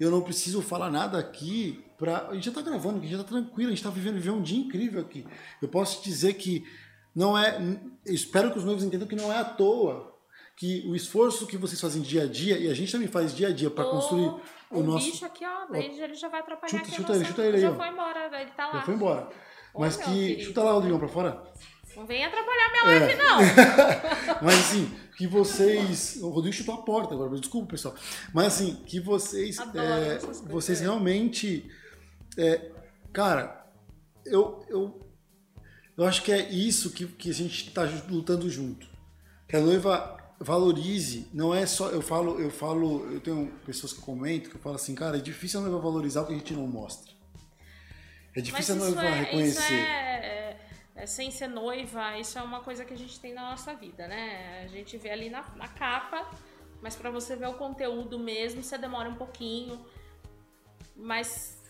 Eu 0.00 0.10
não 0.10 0.22
preciso 0.22 0.62
falar 0.62 0.90
nada 0.90 1.18
aqui 1.18 1.84
pra. 1.98 2.28
A 2.28 2.34
gente 2.34 2.46
já 2.46 2.52
tá 2.52 2.62
gravando, 2.62 2.98
a 2.98 3.00
gente 3.02 3.12
já 3.12 3.18
tá 3.18 3.24
tranquilo, 3.24 3.70
a 3.70 3.74
gente 3.74 3.82
tá 3.82 3.90
vivendo, 3.90 4.14
vivendo 4.14 4.38
um 4.38 4.42
dia 4.42 4.58
incrível 4.58 5.00
aqui. 5.00 5.24
Eu 5.60 5.68
posso 5.68 6.02
dizer 6.02 6.34
que 6.34 6.66
não 7.14 7.36
é. 7.36 7.58
Espero 8.06 8.50
que 8.50 8.58
os 8.58 8.64
noivos 8.64 8.82
entendam 8.84 9.06
que 9.08 9.16
não 9.16 9.32
é 9.32 9.38
à 9.38 9.44
toa 9.44 10.10
que 10.56 10.84
o 10.86 10.94
esforço 10.94 11.46
que 11.46 11.56
vocês 11.56 11.80
fazem 11.80 12.02
dia 12.02 12.24
a 12.24 12.26
dia, 12.26 12.58
e 12.58 12.70
a 12.70 12.74
gente 12.74 12.92
também 12.92 13.08
faz 13.08 13.34
dia 13.34 13.48
a 13.48 13.52
dia 13.52 13.70
para 13.70 13.84
construir 13.84 14.26
o, 14.26 14.40
o 14.70 14.82
nosso. 14.82 15.10
bicho 15.10 15.24
aqui, 15.24 15.44
ó, 15.46 15.74
ele, 15.74 16.00
ele 16.00 16.14
já 16.14 16.28
vai 16.28 16.40
atrapalhar 16.40 16.70
Chuta- 16.70 16.82
aqui 16.82 16.94
chuta 16.94 17.14
ele, 17.14 17.24
chuta 17.24 17.42
ele 17.42 17.56
aí, 17.56 17.62
Já 17.62 17.70
ó. 17.70 17.74
foi 17.74 17.88
embora, 17.88 18.40
ele 18.40 18.50
tá 18.50 18.66
lá. 18.66 18.72
Já 18.74 18.82
foi 18.82 18.94
embora. 18.94 19.28
Ô, 19.72 19.80
Mas 19.80 19.96
que. 19.96 20.04
querido. 20.04 20.42
Chuta 20.42 20.62
lá 20.62 20.76
o 20.76 20.82
Digão 20.82 20.98
pra 20.98 21.08
fora. 21.08 21.42
Não 21.96 22.06
vem 22.06 22.24
atrapalhar 22.24 22.70
minha 22.70 22.94
É. 22.94 22.98
live, 23.00 23.22
não. 23.22 23.38
Mas 24.42 24.54
assim, 24.60 24.90
que 25.16 25.26
vocês. 25.26 26.16
O 26.22 26.28
Rodrigo 26.28 26.54
chutou 26.54 26.74
a 26.74 26.82
porta 26.82 27.14
agora, 27.14 27.30
desculpa, 27.38 27.70
pessoal. 27.70 27.94
Mas 28.34 28.46
assim, 28.48 28.74
que 28.86 29.00
vocês. 29.00 29.58
É, 29.58 30.18
vocês 30.48 30.80
realmente. 30.80 31.68
é, 32.38 32.70
cara, 33.12 33.66
eu, 34.26 34.64
eu. 34.68 35.01
Eu 35.96 36.04
acho 36.04 36.22
que 36.22 36.32
é 36.32 36.50
isso 36.50 36.90
que, 36.92 37.06
que 37.06 37.30
a 37.30 37.34
gente 37.34 37.70
tá 37.70 37.82
lutando 38.08 38.48
junto. 38.48 38.86
Que 39.46 39.56
a 39.56 39.60
noiva 39.60 40.18
valorize, 40.40 41.28
não 41.32 41.54
é 41.54 41.66
só. 41.66 41.88
Eu 41.90 42.02
falo, 42.02 42.40
eu 42.40 42.50
falo, 42.50 43.12
eu 43.12 43.20
tenho 43.20 43.46
pessoas 43.66 43.92
que 43.92 44.00
comentam 44.00 44.50
que 44.50 44.56
eu 44.56 44.60
falo 44.60 44.76
assim, 44.76 44.94
cara, 44.94 45.18
é 45.18 45.20
difícil 45.20 45.60
a 45.60 45.62
noiva 45.62 45.78
valorizar 45.78 46.22
o 46.22 46.26
que 46.26 46.32
a 46.32 46.36
gente 46.36 46.54
não 46.54 46.66
mostra. 46.66 47.12
É 48.34 48.40
difícil 48.40 48.74
Mas 48.76 48.82
a 48.82 48.90
noiva 48.90 49.04
é, 49.04 49.20
reconhecer. 49.20 49.74
É, 49.74 50.26
é- 50.26 50.58
é 50.94 51.06
sem 51.06 51.30
ser 51.30 51.48
noiva, 51.48 52.18
isso 52.18 52.38
é 52.38 52.42
uma 52.42 52.60
coisa 52.60 52.84
que 52.84 52.92
a 52.92 52.96
gente 52.96 53.18
tem 53.18 53.32
na 53.32 53.50
nossa 53.50 53.74
vida, 53.74 54.06
né? 54.06 54.62
A 54.64 54.68
gente 54.68 54.96
vê 54.98 55.10
ali 55.10 55.30
na, 55.30 55.42
na 55.56 55.66
capa, 55.66 56.30
mas 56.82 56.94
pra 56.94 57.10
você 57.10 57.34
ver 57.34 57.48
o 57.48 57.54
conteúdo 57.54 58.18
mesmo, 58.18 58.62
você 58.62 58.76
demora 58.76 59.08
um 59.08 59.14
pouquinho. 59.14 59.84
Mas. 60.94 61.61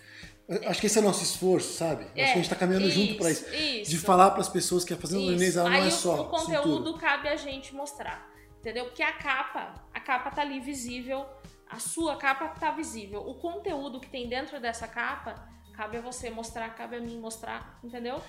Acho 0.67 0.81
que 0.81 0.87
esse 0.87 0.99
é 0.99 1.01
o 1.01 1.05
nosso 1.05 1.23
esforço, 1.23 1.73
sabe? 1.75 2.05
Acho 2.05 2.13
que 2.15 2.21
a 2.21 2.27
gente 2.35 2.49
tá 2.51 2.57
caminhando 2.57 2.91
junto 2.91 3.15
pra 3.17 3.31
isso. 3.31 3.49
Isso. 3.55 3.91
De 3.91 3.99
falar 3.99 4.31
pras 4.33 4.49
pessoas 4.49 4.85
que 4.85 4.93
a 4.93 4.97
Fazenda 4.97 5.21
Isso. 5.23 5.31
Leonês 5.31 5.57
ela 5.57 5.71
não 5.71 5.77
Aí 5.77 5.85
é 5.85 5.89
o- 5.89 5.91
só. 5.91 6.23
o 6.23 6.25
conteúdo 6.27 6.87
cintura. 6.89 6.99
cabe 6.99 7.29
a 7.29 7.37
gente 7.37 7.75
mostrar. 7.75 8.31
Entendeu? 8.61 8.85
Porque 8.87 9.03
a 9.03 9.13
capa, 9.13 9.75
a 9.93 10.01
capa 10.01 10.31
tá 10.31 10.43
ali 10.43 10.61
visível, 10.61 11.25
a 11.69 11.79
sua 11.79 12.17
capa 12.17 12.49
tá 12.49 12.71
visível. 12.71 13.21
O 13.27 13.35
conteúdo 13.35 13.99
que 13.99 14.09
tem 14.09 14.29
dentro 14.29 14.61
dessa 14.61 14.87
capa, 14.87 15.35
cabe 15.75 15.97
a 15.97 16.01
você 16.01 16.29
mostrar, 16.31 16.69
cabe 16.75 16.97
a 16.97 17.01
mim 17.01 17.19
mostrar, 17.19 17.79
entendeu? 17.83 18.21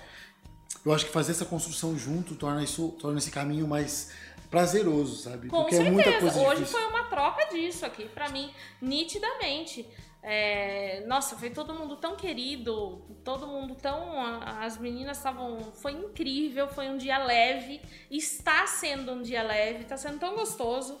Eu 0.84 0.92
acho 0.92 1.06
que 1.06 1.12
fazer 1.12 1.32
essa 1.32 1.44
construção 1.44 1.96
junto 1.96 2.34
torna 2.34 2.64
isso, 2.64 2.88
torna 3.00 3.18
esse 3.18 3.30
caminho 3.30 3.66
mais 3.68 4.10
prazeroso, 4.50 5.16
sabe? 5.22 5.48
Com 5.48 5.62
Porque 5.62 5.76
é 5.76 5.90
muita 5.90 6.10
certeza. 6.10 6.32
coisa 6.32 6.48
Hoje 6.48 6.60
difícil. 6.62 6.80
foi 6.80 6.88
uma 6.90 7.04
troca 7.04 7.44
disso 7.52 7.84
aqui, 7.86 8.08
pra 8.08 8.28
mim, 8.28 8.50
nitidamente. 8.80 9.86
É, 10.26 11.04
nossa, 11.06 11.36
foi 11.36 11.50
todo 11.50 11.74
mundo 11.74 11.96
tão 11.96 12.16
querido, 12.16 13.02
todo 13.22 13.46
mundo 13.46 13.74
tão. 13.74 14.18
As 14.42 14.78
meninas 14.78 15.18
estavam. 15.18 15.58
Foi 15.74 15.92
incrível, 15.92 16.66
foi 16.66 16.88
um 16.88 16.96
dia 16.96 17.18
leve, 17.22 17.78
está 18.10 18.66
sendo 18.66 19.12
um 19.12 19.20
dia 19.20 19.42
leve, 19.42 19.82
está 19.82 19.98
sendo 19.98 20.18
tão 20.18 20.34
gostoso. 20.34 20.98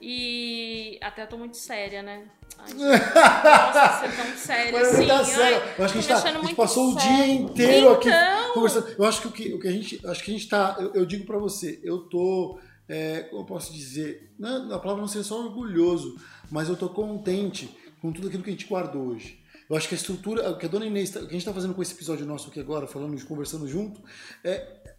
E 0.00 0.98
até 1.00 1.22
eu 1.22 1.28
tô 1.28 1.38
muito 1.38 1.56
séria, 1.56 2.02
né? 2.02 2.24
Ai, 2.58 2.68
gente, 2.70 2.82
nossa, 2.84 4.00
ser 4.00 4.16
tão 4.16 4.26
séria 4.36 4.72
Mas 4.72 4.88
assim. 4.88 5.06
tá 5.06 5.18
ai, 5.18 5.24
sério. 5.24 5.62
Eu 5.78 5.84
acho 5.84 5.92
que 5.94 5.98
a 5.98 6.02
gente, 6.02 6.08
tá- 6.22 6.28
a 6.28 6.32
gente 6.42 6.54
passou 6.54 6.88
o 6.94 7.00
séria. 7.00 7.16
dia 7.16 7.26
inteiro 7.34 7.88
aqui 7.92 8.08
Então! 8.08 8.54
conversando. 8.54 8.94
Eu 8.98 9.04
acho 9.04 9.20
que 9.22 9.28
o 9.28 9.32
que, 9.32 9.54
o 9.54 9.60
que 9.60 9.68
a 9.68 9.72
gente. 9.72 10.06
Acho 10.06 10.24
que 10.24 10.30
a 10.30 10.34
gente 10.34 10.48
tá. 10.48 10.76
Eu, 10.80 10.92
eu 10.94 11.06
digo 11.06 11.24
pra 11.24 11.38
você, 11.38 11.80
eu 11.84 12.00
tô. 12.00 12.58
é, 12.88 13.20
como 13.30 13.42
eu 13.42 13.46
posso 13.46 13.72
dizer? 13.72 14.34
Não, 14.38 14.74
a 14.74 14.78
palavra 14.80 15.00
não 15.02 15.08
seria 15.08 15.24
só 15.24 15.38
orgulhoso, 15.40 16.16
mas 16.50 16.68
eu 16.68 16.76
tô 16.76 16.88
contente 16.88 17.74
com 18.06 18.12
tudo 18.12 18.28
aquilo 18.28 18.42
que 18.42 18.50
a 18.50 18.52
gente 18.52 18.66
guardou 18.66 19.08
hoje. 19.08 19.42
Eu 19.68 19.76
acho 19.76 19.88
que 19.88 19.96
a 19.96 19.98
estrutura, 19.98 20.48
o 20.48 20.56
que 20.58 20.66
a 20.66 20.68
dona 20.68 20.86
Inês, 20.86 21.10
tá- 21.10 21.18
o 21.18 21.22
que 21.22 21.28
a 21.30 21.32
gente 21.32 21.40
está 21.40 21.52
fazendo 21.52 21.74
com 21.74 21.82
esse 21.82 21.92
episódio 21.92 22.24
nosso 22.24 22.48
aqui 22.50 22.60
agora, 22.60 22.86
falando, 22.86 23.20
conversando 23.26 23.66
junto, 23.66 24.00
é, 24.44 24.50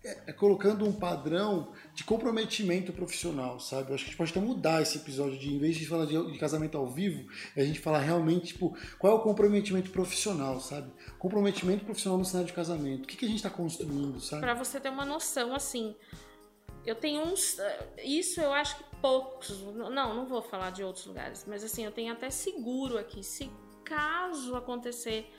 é- 0.04 0.24
é 0.28 0.34
colocando 0.34 0.84
um 0.86 0.91
padrão 0.91 1.72
de 1.96 2.04
comprometimento 2.04 2.91
profissional, 2.91 3.62
sabe? 3.62 3.89
Eu 3.91 3.96
acho 3.96 4.04
que 4.04 4.10
a 4.10 4.12
gente 4.12 4.17
pode 4.17 4.32
até 4.32 4.41
mudar 4.41 4.82
esse 4.82 4.98
episódio 4.98 5.39
de, 5.39 5.54
em 5.54 5.58
vez 5.58 5.78
de 5.78 5.86
falar 5.88 6.04
de, 6.06 6.32
de 6.34 6.38
casamento 6.38 6.78
ao 6.78 6.86
vivo, 6.86 7.26
a 7.56 7.62
gente 7.62 7.80
falar 7.80 8.00
realmente, 8.00 8.48
tipo, 8.48 8.76
qual 9.00 9.13
é 9.13 9.15
o 9.15 9.22
comprometimento 9.22 9.89
profissional, 9.89 10.60
sabe? 10.60 10.91
Comprometimento 11.17 11.86
profissional 11.86 12.17
no 12.20 12.26
cenário 12.26 12.48
de 12.48 12.54
casamento. 12.54 13.06
O 13.06 13.08
que, 13.08 13.15
que 13.15 13.24
a 13.24 13.30
gente 13.30 13.38
está 13.38 13.50
construindo, 13.50 14.20
sabe? 14.20 14.41
Pra 14.41 14.54
você 14.54 14.82
ter 14.82 14.89
uma 14.89 15.06
noção, 15.06 15.56
assim, 15.56 15.96
eu 16.88 16.95
tenho 16.95 17.21
uns. 17.21 17.58
Isso 17.97 18.39
eu 18.39 18.54
acho 18.54 18.78
que 18.78 18.84
poucos. 19.02 19.62
Não, 19.62 19.91
não 19.91 20.26
vou 20.26 20.41
falar 20.41 20.71
de 20.71 20.84
outros 20.84 21.06
lugares, 21.06 21.45
mas 21.45 21.62
assim, 21.62 21.84
eu 21.84 21.91
tenho 21.91 22.13
até 22.13 22.30
seguro 22.30 22.97
aqui. 22.97 23.21
Se 23.21 23.52
caso 23.84 24.56
acontecer, 24.56 25.30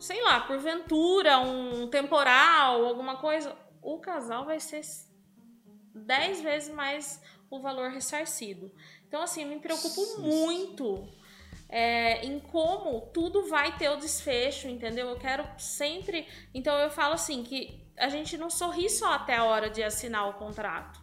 sei 0.00 0.22
lá, 0.22 0.40
porventura, 0.40 1.38
um 1.38 1.86
temporal, 1.88 2.86
alguma 2.86 3.18
coisa, 3.18 3.54
o 3.82 3.98
casal 3.98 4.46
vai 4.46 4.58
ser 4.58 4.80
10 5.94 6.40
vezes 6.40 6.74
mais 6.74 7.22
o 7.50 7.60
valor 7.60 7.90
ressarcido. 7.90 8.72
Então, 9.06 9.20
assim, 9.20 9.42
eu 9.42 9.48
me 9.48 9.60
preocupo 9.60 10.00
Sim. 10.00 10.22
muito 10.22 11.06
é, 11.68 12.24
em 12.24 12.40
como 12.40 13.02
tudo 13.12 13.48
vai 13.48 13.76
ter 13.76 13.90
o 13.90 13.96
desfecho, 13.96 14.66
entendeu? 14.66 15.10
Eu 15.10 15.18
quero 15.18 15.46
sempre. 15.58 16.26
Então, 16.54 16.74
eu 16.78 16.88
falo 16.90 17.12
assim: 17.12 17.42
que 17.42 17.85
a 17.98 18.08
gente 18.08 18.36
não 18.36 18.50
sorri 18.50 18.88
só 18.88 19.12
até 19.12 19.36
a 19.36 19.44
hora 19.44 19.70
de 19.70 19.82
assinar 19.82 20.28
o 20.28 20.34
contrato. 20.34 21.00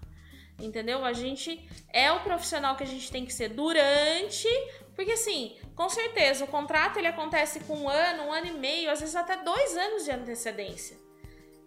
Entendeu? 0.59 1.03
A 1.03 1.13
gente 1.13 1.67
é 1.91 2.11
o 2.11 2.21
profissional 2.21 2.75
que 2.75 2.83
a 2.83 2.87
gente 2.87 3.11
tem 3.11 3.25
que 3.25 3.33
ser 3.33 3.49
durante. 3.49 4.47
Porque, 4.95 5.11
assim, 5.13 5.57
com 5.75 5.89
certeza, 5.89 6.45
o 6.45 6.47
contrato 6.47 6.97
ele 6.97 7.07
acontece 7.07 7.61
com 7.61 7.75
um 7.75 7.89
ano, 7.89 8.23
um 8.23 8.31
ano 8.31 8.47
e 8.47 8.53
meio, 8.53 8.91
às 8.91 8.99
vezes 8.99 9.15
até 9.15 9.37
dois 9.37 9.75
anos 9.75 10.05
de 10.05 10.11
antecedência. 10.11 10.97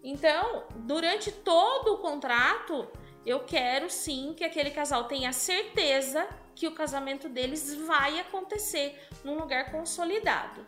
Então, 0.01 0.63
durante 0.77 1.31
todo 1.31 1.95
o 1.95 1.97
contrato, 1.97 2.87
eu 3.25 3.41
quero 3.41 3.89
sim 3.89 4.33
que 4.37 4.45
aquele 4.45 4.71
casal 4.71 5.03
tenha 5.03 5.33
certeza 5.33 6.25
que 6.55 6.67
o 6.67 6.73
casamento 6.73 7.27
deles 7.27 7.75
vai 7.75 8.19
acontecer 8.19 8.97
num 9.23 9.37
lugar 9.37 9.69
consolidado. 9.71 10.65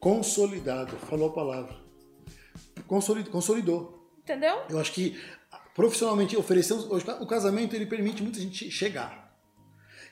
Consolidado, 0.00 0.96
falou 0.96 1.30
a 1.30 1.32
palavra. 1.32 1.83
Consolid- 2.86 3.28
Consolidou. 3.30 4.08
Entendeu? 4.22 4.62
Eu 4.70 4.78
acho 4.78 4.92
que 4.92 5.18
profissionalmente 5.74 6.36
oferecer 6.36 6.74
hoje, 6.74 7.04
o 7.20 7.26
casamento 7.26 7.74
ele 7.74 7.86
permite 7.86 8.22
muita 8.22 8.38
gente 8.40 8.70
chegar. 8.70 9.36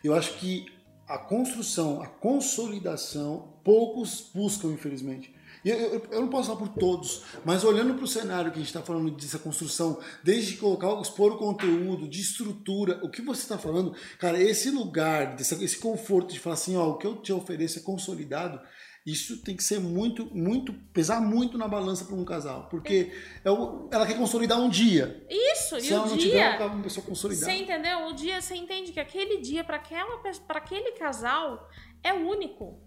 Eu 0.02 0.14
acho 0.14 0.34
que 0.34 0.66
a 1.08 1.18
construção, 1.18 2.02
a 2.02 2.06
consolidação, 2.06 3.54
poucos 3.64 4.30
buscam, 4.34 4.68
infelizmente. 4.68 5.34
Eu, 5.64 5.76
eu- 5.76 6.06
eu 6.10 6.20
não 6.22 6.28
posso 6.28 6.48
falar 6.48 6.58
por 6.58 6.68
todos, 6.70 7.22
mas 7.44 7.62
olhando 7.62 7.94
para 7.94 8.04
o 8.04 8.08
cenário 8.08 8.50
que 8.50 8.56
a 8.56 8.60
gente 8.60 8.66
está 8.68 8.82
falando 8.82 9.10
dessa 9.12 9.38
construção, 9.38 10.00
desde 10.24 10.56
colocar, 10.56 11.00
expor 11.00 11.32
o 11.32 11.38
conteúdo, 11.38 12.08
de 12.08 12.20
estrutura, 12.20 12.98
o 13.04 13.08
que 13.08 13.22
você 13.22 13.42
está 13.42 13.56
falando, 13.56 13.94
cara, 14.18 14.42
esse 14.42 14.70
lugar, 14.70 15.36
desse, 15.36 15.62
esse 15.64 15.78
conforto 15.78 16.32
de 16.32 16.40
falar 16.40 16.54
assim, 16.54 16.76
ó, 16.76 16.88
o 16.90 16.98
que 16.98 17.06
eu 17.06 17.14
te 17.16 17.32
ofereço 17.32 17.78
é 17.78 17.82
consolidado, 17.82 18.60
isso 19.04 19.42
tem 19.42 19.56
que 19.56 19.64
ser 19.64 19.80
muito, 19.80 20.26
muito, 20.34 20.72
pesar 20.92 21.20
muito 21.20 21.58
na 21.58 21.66
balança 21.66 22.04
para 22.04 22.14
um 22.14 22.24
casal, 22.24 22.68
porque 22.70 23.12
é 23.44 23.50
o- 23.50 23.88
ela 23.90 24.06
quer 24.06 24.16
consolidar 24.16 24.58
um 24.60 24.68
dia. 24.68 25.26
Isso, 25.28 25.80
Se 25.80 25.88
e 25.90 25.92
ela 25.92 26.06
o 26.06 26.08
não 26.10 26.16
dia. 26.16 26.26
tiver 26.30 26.46
acaba 26.46 26.74
uma 26.74 26.82
pessoa 26.84 27.04
consolidada. 27.04 27.46
Você 27.46 27.58
entendeu? 27.58 28.06
O 28.06 28.12
dia 28.12 28.40
você 28.40 28.54
entende 28.54 28.92
que 28.92 29.00
aquele 29.00 29.38
dia 29.38 29.64
para 29.64 29.76
aquela 29.76 30.18
para 30.46 30.58
aquele 30.58 30.92
casal 30.92 31.68
é 32.02 32.12
único. 32.12 32.78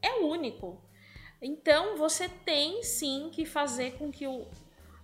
É 0.00 0.20
único. 0.20 0.82
Então 1.42 1.96
você 1.96 2.28
tem 2.28 2.82
sim 2.82 3.28
que 3.30 3.44
fazer 3.44 3.92
com 3.98 4.10
que 4.10 4.26
o 4.26 4.46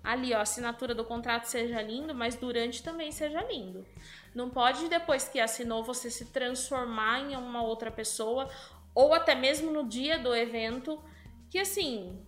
ali 0.03 0.33
ó, 0.33 0.39
a 0.39 0.43
assinatura 0.43 0.95
do 0.95 1.05
contrato 1.05 1.47
seja 1.47 1.83
lindo, 1.83 2.15
mas 2.15 2.37
durante 2.37 2.83
também 2.83 3.11
seja 3.11 3.43
lindo. 3.43 3.85
Não 4.35 4.49
pode 4.51 4.89
depois 4.89 5.27
que 5.29 5.41
assinou 5.41 5.83
você 5.83 6.11
se 6.11 6.27
transformar 6.27 7.21
em 7.21 7.35
uma 7.37 7.63
outra 7.63 7.91
pessoa 7.91 8.49
ou 8.97 9.13
até 9.13 9.35
mesmo 9.35 9.71
no 9.71 9.87
dia 9.87 10.19
do 10.19 10.35
evento 10.35 10.99
que 11.51 11.59
assim 11.59 12.19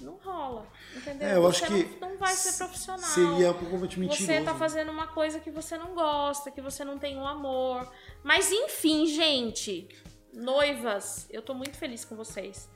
não 0.00 0.14
rola, 0.14 0.64
entendeu? 0.96 1.28
É, 1.28 1.34
eu 1.34 1.44
acho 1.48 1.58
você 1.58 1.66
que 1.66 2.00
não, 2.00 2.10
não 2.10 2.18
vai 2.18 2.32
ser 2.32 2.56
profissional. 2.56 3.10
Seria 3.10 3.52
mentiroso. 3.98 4.24
Você 4.24 4.40
tá 4.42 4.54
fazendo 4.54 4.92
uma 4.92 5.08
coisa 5.08 5.40
que 5.40 5.50
você 5.50 5.76
não 5.76 5.96
gosta, 5.96 6.52
que 6.52 6.60
você 6.60 6.84
não 6.84 6.98
tem 6.98 7.18
um 7.18 7.26
amor. 7.26 7.92
Mas 8.22 8.52
enfim, 8.52 9.06
gente, 9.06 9.88
noivas, 10.32 11.26
eu 11.30 11.42
tô 11.42 11.52
muito 11.52 11.76
feliz 11.76 12.04
com 12.04 12.14
vocês. 12.14 12.70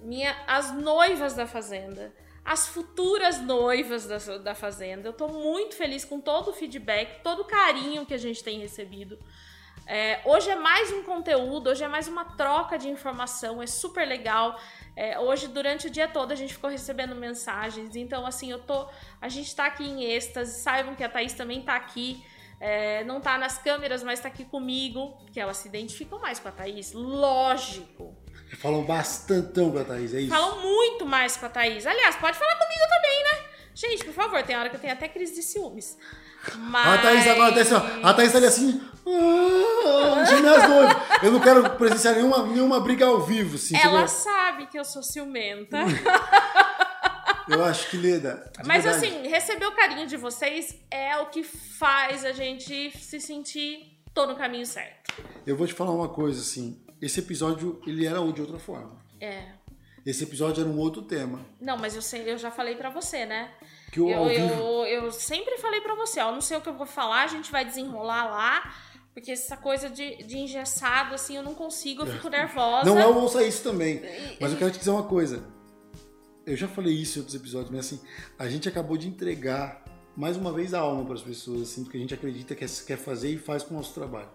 Minha, 0.00 0.34
as 0.46 0.72
noivas 0.72 1.34
da 1.34 1.46
fazenda, 1.46 2.10
as 2.42 2.68
futuras 2.68 3.38
noivas 3.38 4.06
da, 4.06 4.38
da 4.38 4.54
fazenda, 4.54 5.10
eu 5.10 5.12
tô 5.12 5.28
muito 5.28 5.74
feliz 5.74 6.06
com 6.06 6.22
todo 6.22 6.48
o 6.48 6.54
feedback, 6.54 7.22
todo 7.22 7.40
o 7.40 7.44
carinho 7.44 8.06
que 8.06 8.14
a 8.14 8.18
gente 8.18 8.42
tem 8.42 8.60
recebido. 8.60 9.18
É, 9.86 10.20
hoje 10.24 10.48
é 10.50 10.56
mais 10.56 10.90
um 10.92 11.02
conteúdo, 11.02 11.70
hoje 11.70 11.84
é 11.84 11.88
mais 11.88 12.08
uma 12.08 12.24
troca 12.24 12.78
de 12.78 12.88
informação, 12.88 13.62
é 13.62 13.66
super 13.66 14.06
legal. 14.06 14.58
É, 14.96 15.18
hoje, 15.18 15.48
durante 15.48 15.88
o 15.88 15.90
dia 15.90 16.06
todo, 16.06 16.32
a 16.32 16.34
gente 16.34 16.54
ficou 16.54 16.70
recebendo 16.70 17.14
mensagens. 17.14 17.96
Então, 17.96 18.24
assim, 18.24 18.50
eu 18.50 18.60
tô. 18.60 18.88
A 19.20 19.28
gente 19.28 19.54
tá 19.54 19.66
aqui 19.66 19.84
em 19.84 20.04
êxtase. 20.04 20.60
Saibam 20.60 20.94
que 20.94 21.02
a 21.02 21.08
Thaís 21.08 21.32
também 21.32 21.62
tá 21.62 21.74
aqui. 21.74 22.24
É, 22.60 23.02
não 23.04 23.20
tá 23.20 23.36
nas 23.36 23.58
câmeras, 23.58 24.02
mas 24.04 24.20
tá 24.20 24.28
aqui 24.28 24.44
comigo. 24.44 25.18
Que 25.32 25.40
elas 25.40 25.56
se 25.56 25.68
identificam 25.68 26.20
mais 26.20 26.38
com 26.38 26.48
a 26.48 26.52
Thaís. 26.52 26.92
Lógico. 26.92 28.16
Falam 28.58 28.84
bastantão 28.84 29.72
pra 29.72 29.84
Thaís, 29.84 30.14
é 30.14 30.20
isso? 30.20 30.30
Falam 30.30 30.62
muito 30.62 31.04
mais 31.04 31.36
com 31.36 31.46
a 31.46 31.48
Thaís. 31.48 31.86
Aliás, 31.86 32.14
pode 32.16 32.38
falar 32.38 32.54
comigo 32.54 32.84
também, 32.88 33.24
né? 33.24 33.48
Gente, 33.74 34.04
por 34.04 34.14
favor, 34.14 34.40
tem 34.44 34.56
hora 34.56 34.70
que 34.70 34.76
eu 34.76 34.80
tenho 34.80 34.92
até 34.92 35.08
crise 35.08 35.34
de 35.34 35.42
ciúmes. 35.42 35.98
Mas... 36.56 36.86
A 36.86 37.02
Thaís 37.02 37.26
agora 37.26 37.54
tá 37.54 37.60
assim, 37.60 37.74
ó, 37.74 38.08
a 38.08 38.14
Thaís 38.14 38.32
tá 38.32 38.38
ali 38.38 38.46
assim, 38.46 38.80
ah, 39.06 40.22
de 40.22 40.34
minhas 40.42 40.68
noivas. 40.68 40.96
Eu 41.22 41.32
não 41.32 41.40
quero 41.40 41.70
presenciar 41.70 42.14
nenhuma, 42.14 42.46
nenhuma 42.46 42.80
briga 42.80 43.06
ao 43.06 43.20
vivo, 43.20 43.56
assim. 43.56 43.76
Ela 43.76 44.02
entendeu? 44.02 44.08
sabe 44.08 44.66
que 44.66 44.78
eu 44.78 44.84
sou 44.84 45.02
ciumenta. 45.02 45.78
Eu 47.46 47.62
acho 47.62 47.90
que, 47.90 47.98
Leda, 47.98 48.50
de 48.58 48.66
Mas 48.66 48.84
verdade, 48.84 49.06
assim, 49.06 49.28
receber 49.28 49.66
o 49.66 49.72
carinho 49.72 50.06
de 50.06 50.16
vocês 50.16 50.76
é 50.90 51.18
o 51.18 51.26
que 51.26 51.42
faz 51.42 52.24
a 52.24 52.32
gente 52.32 52.90
se 52.98 53.20
sentir 53.20 53.94
tô 54.14 54.26
no 54.26 54.36
caminho 54.36 54.64
certo. 54.64 55.12
Eu 55.44 55.56
vou 55.56 55.66
te 55.66 55.74
falar 55.74 55.90
uma 55.90 56.08
coisa, 56.08 56.40
assim, 56.40 56.80
esse 57.02 57.20
episódio, 57.20 57.82
ele 57.86 58.06
era 58.06 58.20
de 58.32 58.40
outra 58.40 58.58
forma. 58.58 58.96
É. 59.20 59.52
Esse 60.06 60.24
episódio 60.24 60.62
era 60.62 60.70
um 60.70 60.78
outro 60.78 61.02
tema. 61.02 61.44
Não, 61.60 61.76
mas 61.76 61.96
eu, 61.96 62.02
sei, 62.02 62.30
eu 62.30 62.38
já 62.38 62.50
falei 62.50 62.76
pra 62.76 62.90
você, 62.90 63.26
né? 63.26 63.50
Que 63.94 64.00
o 64.00 64.10
Eu, 64.10 64.28
vivo. 64.28 64.42
eu, 64.42 65.04
eu 65.04 65.12
sempre 65.12 65.56
falei 65.58 65.80
pra 65.80 65.94
você, 65.94 66.18
ó, 66.18 66.32
não 66.32 66.40
sei 66.40 66.56
o 66.56 66.60
que 66.60 66.68
eu 66.68 66.74
vou 66.74 66.84
falar, 66.84 67.22
a 67.22 67.26
gente 67.28 67.52
vai 67.52 67.64
desenrolar 67.64 68.24
lá, 68.24 68.74
porque 69.12 69.30
essa 69.30 69.56
coisa 69.56 69.88
de, 69.88 70.16
de 70.24 70.36
engessado, 70.36 71.14
assim, 71.14 71.36
eu 71.36 71.44
não 71.44 71.54
consigo, 71.54 72.02
eu 72.02 72.06
fico 72.08 72.28
nervosa. 72.28 72.84
Não 72.84 72.98
é 72.98 73.06
o 73.06 73.16
ouça 73.16 73.44
isso 73.44 73.62
também. 73.62 74.02
Mas 74.40 74.50
eu 74.50 74.58
quero 74.58 74.72
te 74.72 74.80
dizer 74.80 74.90
uma 74.90 75.04
coisa. 75.04 75.46
Eu 76.44 76.56
já 76.56 76.66
falei 76.66 76.92
isso 76.92 77.18
em 77.18 77.20
outros 77.20 77.36
episódios, 77.36 77.70
mas 77.70 77.86
assim, 77.86 78.00
a 78.36 78.48
gente 78.48 78.68
acabou 78.68 78.96
de 78.96 79.06
entregar 79.06 79.84
mais 80.16 80.36
uma 80.36 80.52
vez 80.52 80.74
a 80.74 80.80
alma 80.80 81.04
para 81.04 81.14
as 81.14 81.22
pessoas, 81.22 81.62
assim, 81.62 81.84
porque 81.84 81.96
a 81.96 82.00
gente 82.00 82.14
acredita 82.14 82.56
que 82.56 82.66
quer 82.84 82.98
fazer 82.98 83.30
e 83.30 83.38
faz 83.38 83.62
com 83.62 83.74
o 83.74 83.76
nosso 83.76 83.94
trabalho. 83.94 84.28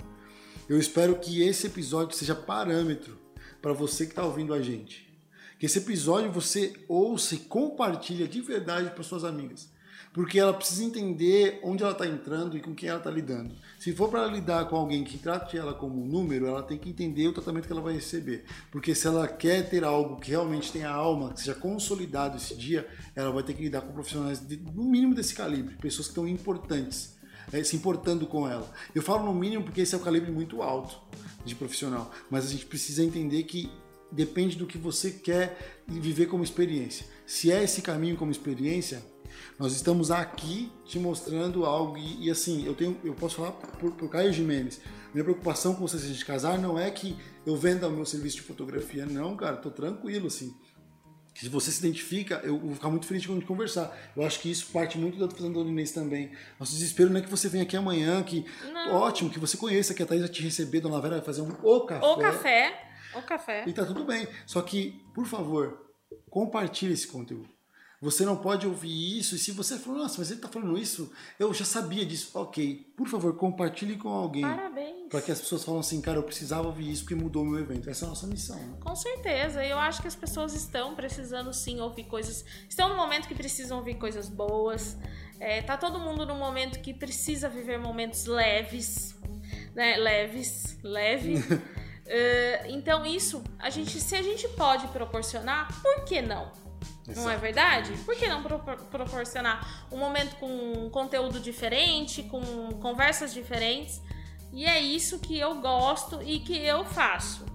Eu 0.69 0.79
espero 0.79 1.15
que 1.17 1.43
esse 1.43 1.67
episódio 1.67 2.15
seja 2.15 2.33
parâmetro 2.33 3.19
para 3.61 3.73
você 3.73 4.05
que 4.05 4.13
está 4.13 4.23
ouvindo 4.23 4.53
a 4.53 4.61
gente. 4.61 5.08
Que 5.59 5.65
esse 5.65 5.79
episódio 5.79 6.31
você 6.31 6.73
ouça 6.87 7.35
e 7.35 7.39
compartilha 7.39 8.25
de 8.27 8.39
verdade 8.39 8.91
para 8.91 9.03
suas 9.03 9.25
amigas. 9.25 9.69
Porque 10.13 10.39
ela 10.39 10.53
precisa 10.53 10.83
entender 10.83 11.59
onde 11.61 11.83
ela 11.83 11.91
está 11.91 12.07
entrando 12.07 12.57
e 12.57 12.61
com 12.61 12.73
quem 12.73 12.89
ela 12.89 12.97
está 12.97 13.11
lidando. 13.11 13.53
Se 13.77 13.93
for 13.93 14.09
para 14.09 14.25
lidar 14.25 14.67
com 14.69 14.77
alguém 14.77 15.03
que 15.03 15.17
trate 15.19 15.57
ela 15.57 15.73
como 15.73 16.01
um 16.01 16.07
número, 16.07 16.47
ela 16.47 16.63
tem 16.63 16.77
que 16.77 16.89
entender 16.89 17.27
o 17.27 17.33
tratamento 17.33 17.67
que 17.67 17.73
ela 17.73 17.81
vai 17.81 17.93
receber. 17.93 18.45
Porque 18.71 18.95
se 18.95 19.05
ela 19.05 19.27
quer 19.27 19.69
ter 19.69 19.83
algo 19.83 20.15
que 20.19 20.31
realmente 20.31 20.71
tenha 20.71 20.89
alma, 20.89 21.33
que 21.33 21.41
seja 21.41 21.53
consolidado 21.53 22.37
esse 22.37 22.55
dia, 22.55 22.87
ela 23.13 23.29
vai 23.29 23.43
ter 23.43 23.53
que 23.53 23.63
lidar 23.63 23.81
com 23.81 23.91
profissionais 23.91 24.39
de, 24.39 24.57
no 24.57 24.85
mínimo 24.85 25.13
desse 25.13 25.35
calibre, 25.35 25.75
pessoas 25.75 26.07
que 26.07 26.11
estão 26.11 26.27
importantes, 26.27 27.15
eh, 27.51 27.63
se 27.63 27.75
importando 27.75 28.25
com 28.25 28.47
ela. 28.47 28.67
Eu 28.95 29.03
falo 29.03 29.25
no 29.25 29.33
mínimo 29.33 29.63
porque 29.63 29.81
esse 29.81 29.93
é 29.93 29.97
um 29.97 30.01
calibre 30.01 30.31
muito 30.31 30.63
alto 30.63 30.99
de 31.45 31.53
profissional, 31.53 32.11
mas 32.29 32.45
a 32.45 32.49
gente 32.49 32.65
precisa 32.65 33.03
entender 33.03 33.43
que 33.43 33.69
depende 34.11 34.57
do 34.57 34.65
que 34.65 34.77
você 34.77 35.11
quer 35.11 35.83
viver 35.87 36.27
como 36.27 36.43
experiência. 36.43 37.05
Se 37.25 37.51
é 37.51 37.63
esse 37.63 37.81
caminho 37.81 38.17
como 38.17 38.31
experiência, 38.31 39.03
nós 39.57 39.73
estamos 39.73 40.09
aqui 40.11 40.71
te 40.85 40.97
mostrando 40.97 41.65
algo 41.65 41.97
e, 41.97 42.25
e, 42.25 42.31
assim, 42.31 42.65
eu 42.65 42.73
tenho, 42.73 42.97
eu 43.03 43.13
posso 43.13 43.35
falar 43.35 43.51
por, 43.51 43.91
por 43.91 44.09
Caio 44.09 44.33
Jimenez. 44.33 44.81
Minha 45.13 45.23
preocupação 45.23 45.73
com 45.75 45.87
você 45.87 45.97
se 45.97 46.05
a 46.05 46.09
gente 46.09 46.25
casar 46.25 46.57
não 46.57 46.79
é 46.79 46.89
que 46.91 47.17
eu 47.45 47.55
venda 47.55 47.87
o 47.87 47.91
meu 47.91 48.05
serviço 48.05 48.37
de 48.37 48.41
fotografia, 48.43 49.05
não, 49.05 49.35
cara, 49.35 49.57
tô 49.57 49.71
tranquilo 49.71 50.27
assim. 50.27 50.53
Se 51.35 51.47
você 51.47 51.71
se 51.71 51.79
identifica, 51.79 52.41
eu 52.43 52.59
vou 52.59 52.73
ficar 52.73 52.89
muito 52.89 53.05
feliz 53.05 53.23
de 53.23 53.45
conversar. 53.45 53.97
Eu 54.15 54.25
acho 54.25 54.41
que 54.41 54.51
isso 54.51 54.67
parte 54.73 54.97
muito 54.97 55.17
da 55.17 55.61
Inês 55.61 55.91
também. 55.91 56.31
Nosso 56.59 56.73
desespero 56.73 57.09
não 57.09 57.19
é 57.19 57.23
que 57.23 57.29
você 57.29 57.47
venha 57.47 57.63
aqui 57.63 57.77
amanhã, 57.77 58.21
que 58.23 58.45
Não. 58.73 58.95
ótimo, 58.95 59.29
que 59.29 59.39
você 59.39 59.55
conheça, 59.55 59.93
que 59.93 60.03
a 60.03 60.05
Thaís 60.05 60.21
vai 60.21 60.29
te 60.29 60.43
receber, 60.43 60.81
Dona 60.81 60.99
Vera 60.99 61.15
vai 61.15 61.25
fazer 61.25 61.41
um 61.41 61.55
o 61.63 61.81
café. 61.85 62.05
O 62.05 62.17
café, 62.17 62.88
o 63.13 63.21
café. 63.21 63.63
E 63.67 63.73
tá 63.73 63.85
tudo 63.85 64.03
bem. 64.05 64.27
Só 64.45 64.61
que, 64.61 65.01
por 65.13 65.25
favor, 65.25 65.89
compartilhe 66.29 66.93
esse 66.93 67.07
conteúdo. 67.07 67.49
Você 68.01 68.23
não 68.23 68.37
pode 68.37 68.65
ouvir 68.65 69.19
isso 69.19 69.35
e 69.35 69.37
se 69.37 69.51
você 69.51 69.77
falou, 69.77 69.99
nossa, 69.99 70.15
mas 70.19 70.31
ele 70.31 70.39
tá 70.39 70.47
falando 70.47 70.77
isso, 70.77 71.11
eu 71.37 71.53
já 71.53 71.65
sabia 71.65 72.05
disso. 72.05 72.31
Ok, 72.33 72.93
por 72.95 73.09
favor, 73.09 73.35
compartilhe 73.35 73.97
com 73.97 74.07
alguém. 74.07 74.41
Parabéns. 74.41 75.09
Para 75.09 75.21
que 75.21 75.31
as 75.33 75.41
pessoas 75.41 75.65
falem 75.65 75.81
assim, 75.81 75.99
cara, 75.99 76.17
eu 76.17 76.23
precisava 76.23 76.65
ouvir 76.65 76.89
isso 76.89 77.03
porque 77.03 77.15
mudou 77.15 77.43
meu 77.43 77.59
evento. 77.59 77.89
Essa 77.89 78.05
é 78.05 78.07
a 78.07 78.09
nossa 78.09 78.25
missão. 78.25 78.55
Né? 78.55 78.77
Com 78.79 78.95
certeza, 78.95 79.65
eu 79.65 79.77
acho 79.77 80.01
que 80.01 80.07
as 80.07 80.15
pessoas 80.15 80.53
estão 80.53 80.95
precisando 80.95 81.53
sim 81.53 81.81
ouvir 81.81 82.05
coisas. 82.05 82.45
Estão 82.69 82.87
no 82.87 82.95
momento 82.95 83.27
que 83.27 83.35
precisam 83.35 83.77
ouvir 83.79 83.95
coisas 83.95 84.29
boas. 84.29 84.97
É, 85.37 85.61
tá 85.61 85.75
todo 85.75 85.99
mundo 85.99 86.25
no 86.25 86.35
momento 86.35 86.79
que 86.79 86.93
precisa 86.93 87.49
viver 87.49 87.79
momentos 87.79 88.25
leves, 88.25 89.13
né? 89.75 89.97
Leves, 89.97 90.79
leve. 90.83 91.35
É, 92.11 92.65
então 92.69 93.05
isso, 93.05 93.43
a 93.59 93.69
gente, 93.69 94.01
se 94.01 94.15
a 94.15 94.21
gente 94.23 94.47
pode 94.49 94.87
proporcionar, 94.87 95.67
por 95.79 96.05
que 96.05 96.23
não? 96.23 96.51
Não 97.15 97.29
é 97.29 97.37
verdade? 97.37 97.93
Por 98.03 98.15
que 98.15 98.27
não 98.27 98.41
propor- 98.41 98.77
proporcionar 98.85 99.85
um 99.91 99.97
momento 99.97 100.35
com 100.37 100.89
conteúdo 100.89 101.39
diferente, 101.39 102.23
com 102.23 102.41
conversas 102.81 103.31
diferentes? 103.31 104.01
E 104.51 104.65
é 104.65 104.79
isso 104.79 105.19
que 105.19 105.37
eu 105.39 105.55
gosto 105.55 106.21
e 106.23 106.39
que 106.39 106.57
eu 106.57 106.83
faço. 106.83 107.45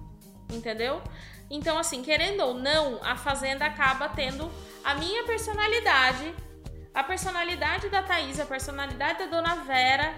Entendeu? 0.51 1.01
Então, 1.49 1.77
assim, 1.77 2.01
querendo 2.01 2.41
ou 2.41 2.53
não, 2.53 2.99
a 3.03 3.15
Fazenda 3.15 3.65
acaba 3.65 4.07
tendo 4.09 4.49
a 4.83 4.95
minha 4.95 5.25
personalidade, 5.25 6.33
a 6.93 7.03
personalidade 7.03 7.89
da 7.89 8.01
Thaís, 8.03 8.39
a 8.39 8.45
personalidade 8.45 9.19
da 9.19 9.25
Dona 9.25 9.55
Vera, 9.63 10.15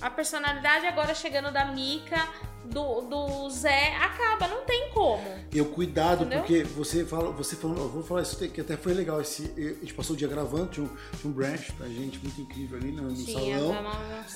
a 0.00 0.10
personalidade 0.10 0.86
agora 0.86 1.14
chegando 1.14 1.50
da 1.50 1.64
Mica, 1.64 2.28
do, 2.68 3.00
do 3.02 3.50
Zé, 3.50 3.94
acaba, 3.96 4.48
não 4.48 4.64
tem 4.64 4.90
como. 4.90 5.22
Eu 5.52 5.66
cuidado, 5.66 6.22
Entendeu? 6.24 6.38
porque 6.40 6.62
você 6.64 7.04
fala, 7.04 7.30
você 7.32 7.56
falou, 7.56 7.76
eu 7.78 7.88
vou 7.88 8.02
falar 8.02 8.22
isso 8.22 8.36
que 8.36 8.60
até 8.60 8.76
foi 8.76 8.94
legal. 8.94 9.20
Esse, 9.20 9.52
a 9.56 9.80
gente 9.84 9.94
passou 9.94 10.14
o 10.14 10.16
dia 10.18 10.28
gravando, 10.28 10.66
tinha 10.66 10.84
um, 10.86 10.88
tinha 11.18 11.30
um 11.30 11.34
branch 11.34 11.72
pra 11.72 11.88
gente 11.88 12.18
muito 12.18 12.40
incrível 12.40 12.78
ali 12.78 12.92
no, 12.92 13.02
no 13.02 13.14
Tinha, 13.14 13.58
salão. 13.58 13.74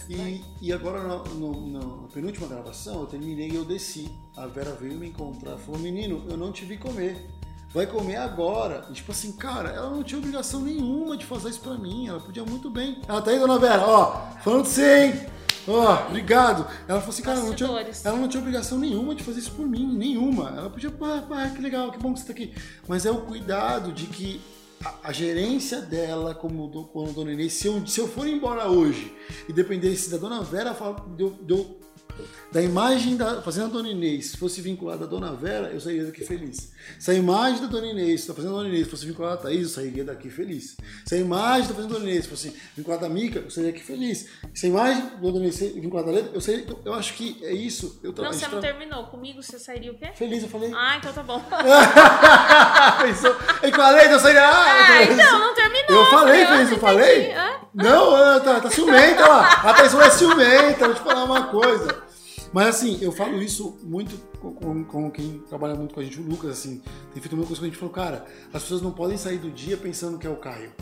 E, 0.08 0.42
e 0.60 0.72
agora 0.72 1.02
no, 1.02 1.24
no- 1.34 2.02
na 2.02 2.08
penúltima 2.08 2.46
gravação, 2.46 3.00
eu 3.00 3.06
terminei 3.06 3.50
e 3.50 3.54
eu 3.54 3.64
desci. 3.64 4.10
A 4.36 4.46
Vera 4.46 4.72
veio 4.72 4.94
me 4.94 5.08
encontrar 5.08 5.56
falou: 5.58 5.80
Menino, 5.80 6.24
eu 6.28 6.36
não 6.36 6.50
te 6.52 6.64
vi 6.64 6.76
comer. 6.76 7.16
Vai 7.74 7.86
comer 7.86 8.16
agora. 8.16 8.84
E 8.90 8.92
tipo 8.92 9.12
assim, 9.12 9.32
cara, 9.32 9.70
ela 9.70 9.88
não 9.90 10.02
tinha 10.02 10.18
obrigação 10.18 10.60
nenhuma 10.60 11.16
de 11.16 11.24
fazer 11.24 11.48
isso 11.48 11.60
pra 11.60 11.74
mim. 11.78 12.06
Ela 12.06 12.20
podia 12.20 12.44
muito 12.44 12.68
bem. 12.68 13.00
Ela 13.08 13.22
tá 13.22 13.30
aí, 13.30 13.38
dona 13.38 13.58
Vera, 13.58 13.82
ó, 13.86 14.30
falando 14.42 14.64
de 14.64 14.68
você, 14.68 15.04
hein? 15.06 15.26
Ó, 15.68 16.06
obrigado. 16.08 16.66
Ela 16.88 16.98
falou 17.00 17.10
assim, 17.14 17.22
cara, 17.22 17.38
ela 17.38 17.46
não, 17.48 17.54
tinha, 17.54 17.68
ela 18.04 18.16
não 18.18 18.28
tinha 18.28 18.40
obrigação 18.40 18.78
nenhuma 18.78 19.14
de 19.14 19.22
fazer 19.22 19.38
isso 19.40 19.52
por 19.52 19.66
mim, 19.66 19.96
nenhuma. 19.96 20.48
Ela 20.56 20.68
podia, 20.70 20.90
pá, 20.90 21.22
pá, 21.28 21.48
que 21.48 21.62
legal, 21.62 21.92
que 21.92 21.98
bom 21.98 22.12
que 22.12 22.20
você 22.20 22.26
tá 22.26 22.32
aqui. 22.32 22.52
Mas 22.88 23.06
é 23.06 23.10
o 23.10 23.18
cuidado 23.22 23.92
de 23.92 24.06
que 24.06 24.40
a, 24.84 25.08
a 25.08 25.12
gerência 25.12 25.80
dela, 25.80 26.34
como, 26.34 26.66
do, 26.66 26.84
como 26.84 27.12
dona 27.12 27.32
Inês, 27.32 27.52
se 27.52 27.68
eu, 27.68 27.86
se 27.86 28.00
eu 28.00 28.08
for 28.08 28.26
embora 28.26 28.68
hoje 28.68 29.14
e 29.48 29.52
dependesse 29.52 30.10
da 30.10 30.16
dona 30.16 30.42
Vera, 30.42 30.76
deu, 31.16 31.30
deu- 31.42 31.78
da 32.52 32.60
imagem 32.60 33.16
da 33.16 33.40
Fazenda 33.40 33.68
Dona 33.68 33.88
Inês 33.88 34.34
fosse 34.36 34.60
vinculada 34.60 35.04
à 35.04 35.08
Dona 35.08 35.32
Vera, 35.32 35.70
eu 35.72 35.80
sairia 35.80 36.04
daqui 36.04 36.24
feliz. 36.24 36.70
Se 36.98 37.10
a 37.10 37.14
imagem 37.14 37.62
da 37.62 37.66
Dona 37.66 37.86
Inês, 37.86 38.26
da 38.26 38.34
Fazenda 38.34 38.52
Dona 38.54 38.68
Inês, 38.68 38.86
fosse 38.88 39.06
vinculada 39.06 39.34
a 39.34 39.36
Thaís, 39.38 39.62
eu 39.62 39.68
sairia 39.68 40.04
daqui 40.04 40.28
feliz. 40.28 40.76
Se 41.06 41.14
a 41.14 41.18
imagem 41.18 41.68
da 41.68 41.74
Fazenda 41.74 41.94
Dona 41.94 42.10
Inês 42.10 42.26
fosse 42.26 42.54
vinculada 42.76 43.06
a 43.06 43.08
Mica, 43.08 43.38
eu 43.38 43.50
sairia 43.50 43.70
aqui 43.70 43.80
feliz. 43.82 44.28
Se 44.54 44.66
a 44.66 44.68
imagem 44.68 45.02
da 45.02 45.16
Dona 45.16 45.38
Inês 45.38 45.58
fosse 45.58 45.72
vinculada 45.80 46.10
a 46.10 46.12
Leda, 46.14 46.30
eu 46.34 46.40
sairia. 46.40 46.66
Eu, 46.68 46.78
eu 46.84 46.94
acho 46.94 47.14
que 47.14 47.38
é 47.42 47.52
isso. 47.54 47.98
Eu 48.02 48.12
tra- 48.12 48.24
Não, 48.26 48.32
você 48.32 48.44
não 48.48 48.60
tra- 48.60 48.60
terminou. 48.60 49.04
Comigo 49.06 49.42
você 49.42 49.58
sairia 49.58 49.90
o 49.90 49.94
quê? 49.94 50.10
Feliz, 50.14 50.42
eu 50.42 50.48
falei. 50.50 50.70
Ah, 50.74 50.96
então 50.98 51.12
tá 51.12 51.22
bom. 51.22 51.42
Pensou? 53.02 53.34
E 53.62 53.72
com 53.72 53.80
a 53.80 53.90
Leda, 53.90 54.14
eu 54.14 54.20
sairia. 54.20 54.42
Ah, 54.46 54.86
Ah, 54.88 55.02
eu- 55.04 55.12
então, 55.14 55.38
não 55.38 55.54
terminou. 55.54 55.96
Eu 56.04 56.06
falei, 56.10 56.42
eu 56.42 56.46
feliz, 56.46 56.58
eu 56.60 56.64
entendi. 56.76 56.80
falei? 56.80 57.32
Hã? 57.32 57.52
Não, 57.74 58.14
ah, 58.14 58.40
tá, 58.40 58.60
tá 58.60 58.70
ciumenta 58.70 59.26
lá. 59.26 59.46
A 59.48 59.74
pessoa 59.74 60.04
é 60.04 60.10
ciumenta, 60.10 60.84
vou 60.86 60.94
te 60.94 61.00
falar 61.00 61.24
uma 61.24 61.46
coisa. 61.46 62.01
Mas 62.52 62.68
assim, 62.68 62.98
eu 63.00 63.10
falo 63.12 63.42
isso 63.42 63.78
muito 63.82 64.16
com, 64.38 64.84
com- 64.84 65.10
quem 65.10 65.38
trabalha 65.48 65.74
muito 65.74 65.94
com 65.94 66.00
a 66.00 66.04
gente, 66.04 66.20
o 66.20 66.22
Lucas, 66.22 66.50
assim, 66.50 66.82
tem 67.12 67.22
feito 67.22 67.34
uma 67.34 67.46
coisa 67.46 67.60
que 67.60 67.66
a 67.66 67.70
gente 67.70 67.78
falou, 67.78 67.94
cara, 67.94 68.26
as 68.52 68.62
pessoas 68.62 68.82
não 68.82 68.92
podem 68.92 69.16
sair 69.16 69.38
do 69.38 69.50
dia 69.50 69.76
pensando 69.76 70.18
que 70.18 70.26
é 70.26 70.30
o 70.30 70.36
Caio. 70.36 70.72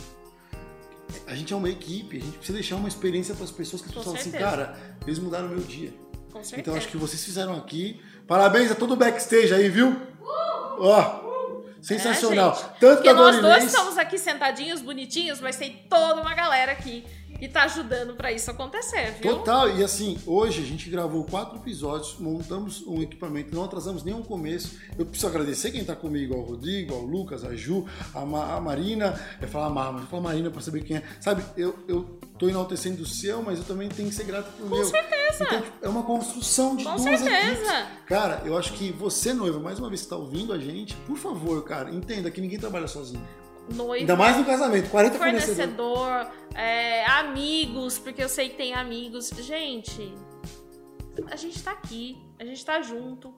A 1.27 1.35
gente 1.35 1.53
é 1.53 1.57
uma 1.57 1.69
equipe, 1.69 2.17
a 2.17 2.21
gente 2.21 2.37
precisa 2.39 2.59
deixar 2.59 2.77
uma 2.77 2.89
experiência 2.89 3.35
para 3.35 3.45
as 3.45 3.51
pessoas 3.51 3.83
que 3.83 3.89
as 3.89 3.95
pessoas 3.95 4.07
falam 4.07 4.21
assim, 4.21 4.31
cara, 4.33 4.77
eles 5.07 5.19
mudaram 5.19 5.47
o 5.47 5.51
meu 5.51 5.61
dia. 5.61 5.93
Com 6.33 6.43
certeza. 6.43 6.61
Então 6.61 6.75
acho 6.75 6.89
que 6.89 6.97
vocês 6.97 7.25
fizeram 7.25 7.57
aqui. 7.57 8.01
Parabéns 8.27 8.71
a 8.71 8.75
todo 8.75 8.93
o 8.95 8.97
backstage 8.97 9.53
aí, 9.53 9.69
viu? 9.69 9.97
Ó, 10.79 11.21
sensacional. 11.83 12.53
É. 12.53 12.79
Tanto 12.79 12.97
Porque 12.97 13.13
nós 13.13 13.41
dois 13.41 13.65
estamos 13.65 13.99
aqui 13.99 14.19
sentadinhos, 14.19 14.81
bonitinhos, 14.81 15.41
mas 15.41 15.57
tem 15.57 15.85
toda 15.89 16.21
uma 16.21 16.35
galera 16.35 16.73
aqui 16.73 17.05
que 17.41 17.49
tá 17.49 17.65
ajudando 17.65 18.15
pra 18.15 18.31
isso 18.31 18.51
acontecer, 18.51 19.17
viu? 19.21 19.37
Total, 19.39 19.69
e 19.77 19.83
assim, 19.83 20.19
hoje 20.27 20.61
a 20.63 20.65
gente 20.67 20.89
gravou 20.91 21.25
quatro 21.25 21.57
episódios, 21.59 22.17
montamos 22.21 22.87
um 22.87 23.01
equipamento, 23.03 23.55
não 23.55 23.65
atrasamos 23.65 24.05
nenhum 24.05 24.23
começo. 24.23 24.79
Eu 24.99 25.07
preciso 25.07 25.27
agradecer 25.27 25.71
quem 25.73 25.83
tá 25.83 25.97
comigo, 25.97 26.35
ao 26.35 26.43
Rodrigo, 26.43 26.95
ao 26.95 27.01
Lucas, 27.01 27.43
a 27.45 27.57
Ju, 27.57 27.87
a, 28.15 28.25
Ma- 28.25 28.55
a 28.55 28.61
Marina, 28.61 29.19
eu 29.41 29.49
falar 29.49 29.67
a 29.67 29.71
Mar, 29.71 29.93
mas 29.93 30.03
eu 30.03 30.09
falar 30.09 30.23
Marina 30.23 30.51
pra 30.51 30.61
saber 30.61 30.85
quem 30.85 30.99
é. 30.99 31.03
Sabe, 31.21 31.43
eu, 31.57 31.75
eu 31.89 32.21
tô 32.39 32.49
enaltecendo 32.49 33.03
o 33.03 33.07
seu, 33.07 33.43
mas 33.43 33.59
eu 33.59 33.65
também 33.65 33.89
tenho 33.89 34.09
que 34.11 34.15
ser 34.15 34.25
grato 34.25 34.53
pro 34.53 34.67
meu. 34.69 34.79
Com 34.79 34.85
certeza. 34.85 35.45
Então, 35.45 35.61
tipo, 35.63 35.73
é 35.87 35.89
uma 35.89 36.03
construção 36.03 36.77
de 36.77 36.85
Com 36.85 36.97
duas 36.97 37.21
certeza. 37.21 37.39
equipes. 37.41 37.89
Cara, 38.07 38.43
eu 38.45 38.59
acho 38.59 38.75
que 38.75 38.93
você, 38.93 39.33
noiva, 39.33 39.59
mais 39.59 39.79
uma 39.79 39.89
vez 39.89 40.03
que 40.03 40.09
tá 40.09 40.17
ouvindo 40.17 40.53
a 40.53 40.59
gente, 40.59 40.95
por 41.07 41.17
favor, 41.17 41.65
cara, 41.65 41.91
entenda 41.91 42.31
que 42.31 42.41
ninguém 42.41 42.59
trabalha 42.59 42.87
sozinho. 42.87 43.27
Noivo, 43.75 43.95
Ainda 44.03 44.17
mais 44.17 44.37
no 44.37 44.45
casamento, 44.45 44.91
40 44.91 45.19
fornecedores. 45.19 45.57
fornecedor, 45.57 46.33
é, 46.55 47.05
amigos, 47.07 47.99
porque 47.99 48.23
eu 48.23 48.29
sei 48.29 48.49
que 48.49 48.57
tem 48.57 48.75
amigos. 48.75 49.29
Gente, 49.31 50.15
a 51.31 51.37
gente 51.37 51.63
tá 51.63 51.73
aqui, 51.73 52.19
a 52.39 52.45
gente 52.45 52.65
tá 52.65 52.81
junto, 52.83 53.35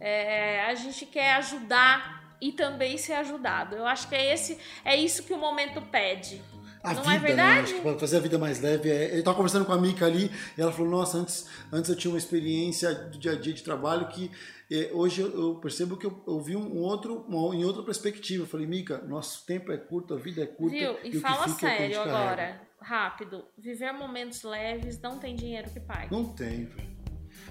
é, 0.00 0.64
a 0.64 0.74
gente 0.74 1.06
quer 1.06 1.34
ajudar 1.34 2.36
e 2.40 2.52
também 2.52 2.96
ser 2.96 3.14
ajudado. 3.14 3.76
Eu 3.76 3.86
acho 3.86 4.08
que 4.08 4.14
é 4.14 4.32
esse, 4.32 4.58
é 4.84 4.96
isso 4.96 5.22
que 5.22 5.32
o 5.32 5.38
momento 5.38 5.82
pede. 5.82 6.40
A 6.82 6.94
Não 6.94 7.02
vida, 7.02 7.14
é 7.14 7.18
verdade? 7.18 7.72
né? 7.74 7.80
Acho 7.80 7.98
fazer 7.98 8.16
a 8.16 8.20
vida 8.20 8.38
mais 8.38 8.60
leve. 8.60 8.90
É... 8.90 9.18
Eu 9.18 9.22
tava 9.24 9.36
conversando 9.36 9.64
com 9.64 9.72
a 9.72 9.78
Mica 9.80 10.06
ali 10.06 10.30
e 10.56 10.60
ela 10.60 10.72
falou: 10.72 10.90
Nossa, 10.90 11.18
antes, 11.18 11.46
antes 11.72 11.90
eu 11.90 11.96
tinha 11.96 12.10
uma 12.12 12.18
experiência 12.18 12.94
do 12.94 13.18
dia 13.18 13.32
a 13.32 13.36
dia 13.36 13.52
de 13.52 13.62
trabalho 13.62 14.06
que 14.08 14.30
é, 14.70 14.90
hoje 14.92 15.22
eu, 15.22 15.30
eu 15.32 15.54
percebo 15.56 15.96
que 15.96 16.06
eu, 16.06 16.22
eu 16.26 16.40
vi 16.40 16.54
um 16.54 16.76
outro, 16.78 17.24
uma, 17.26 17.54
em 17.54 17.64
outra 17.64 17.82
perspectiva. 17.82 18.44
Eu 18.44 18.46
falei: 18.46 18.66
Mica, 18.66 18.98
nosso 19.08 19.44
tempo 19.46 19.72
é 19.72 19.76
curto, 19.78 20.14
a 20.14 20.18
vida 20.18 20.42
é 20.42 20.46
curta. 20.46 20.76
Viu? 20.76 20.96
E, 21.02 21.16
E, 21.16 21.20
fala 21.20 21.46
é 21.46 21.48
sério 21.48 21.96
carrega." 21.96 22.02
agora, 22.02 22.60
rápido. 22.80 23.44
Viver 23.56 23.92
momentos 23.92 24.42
leves 24.42 25.00
não 25.00 25.18
tem 25.18 25.34
dinheiro 25.34 25.70
que 25.70 25.80
pague. 25.80 26.12
Não 26.12 26.24
tem, 26.24 26.66
velho. 26.66 26.97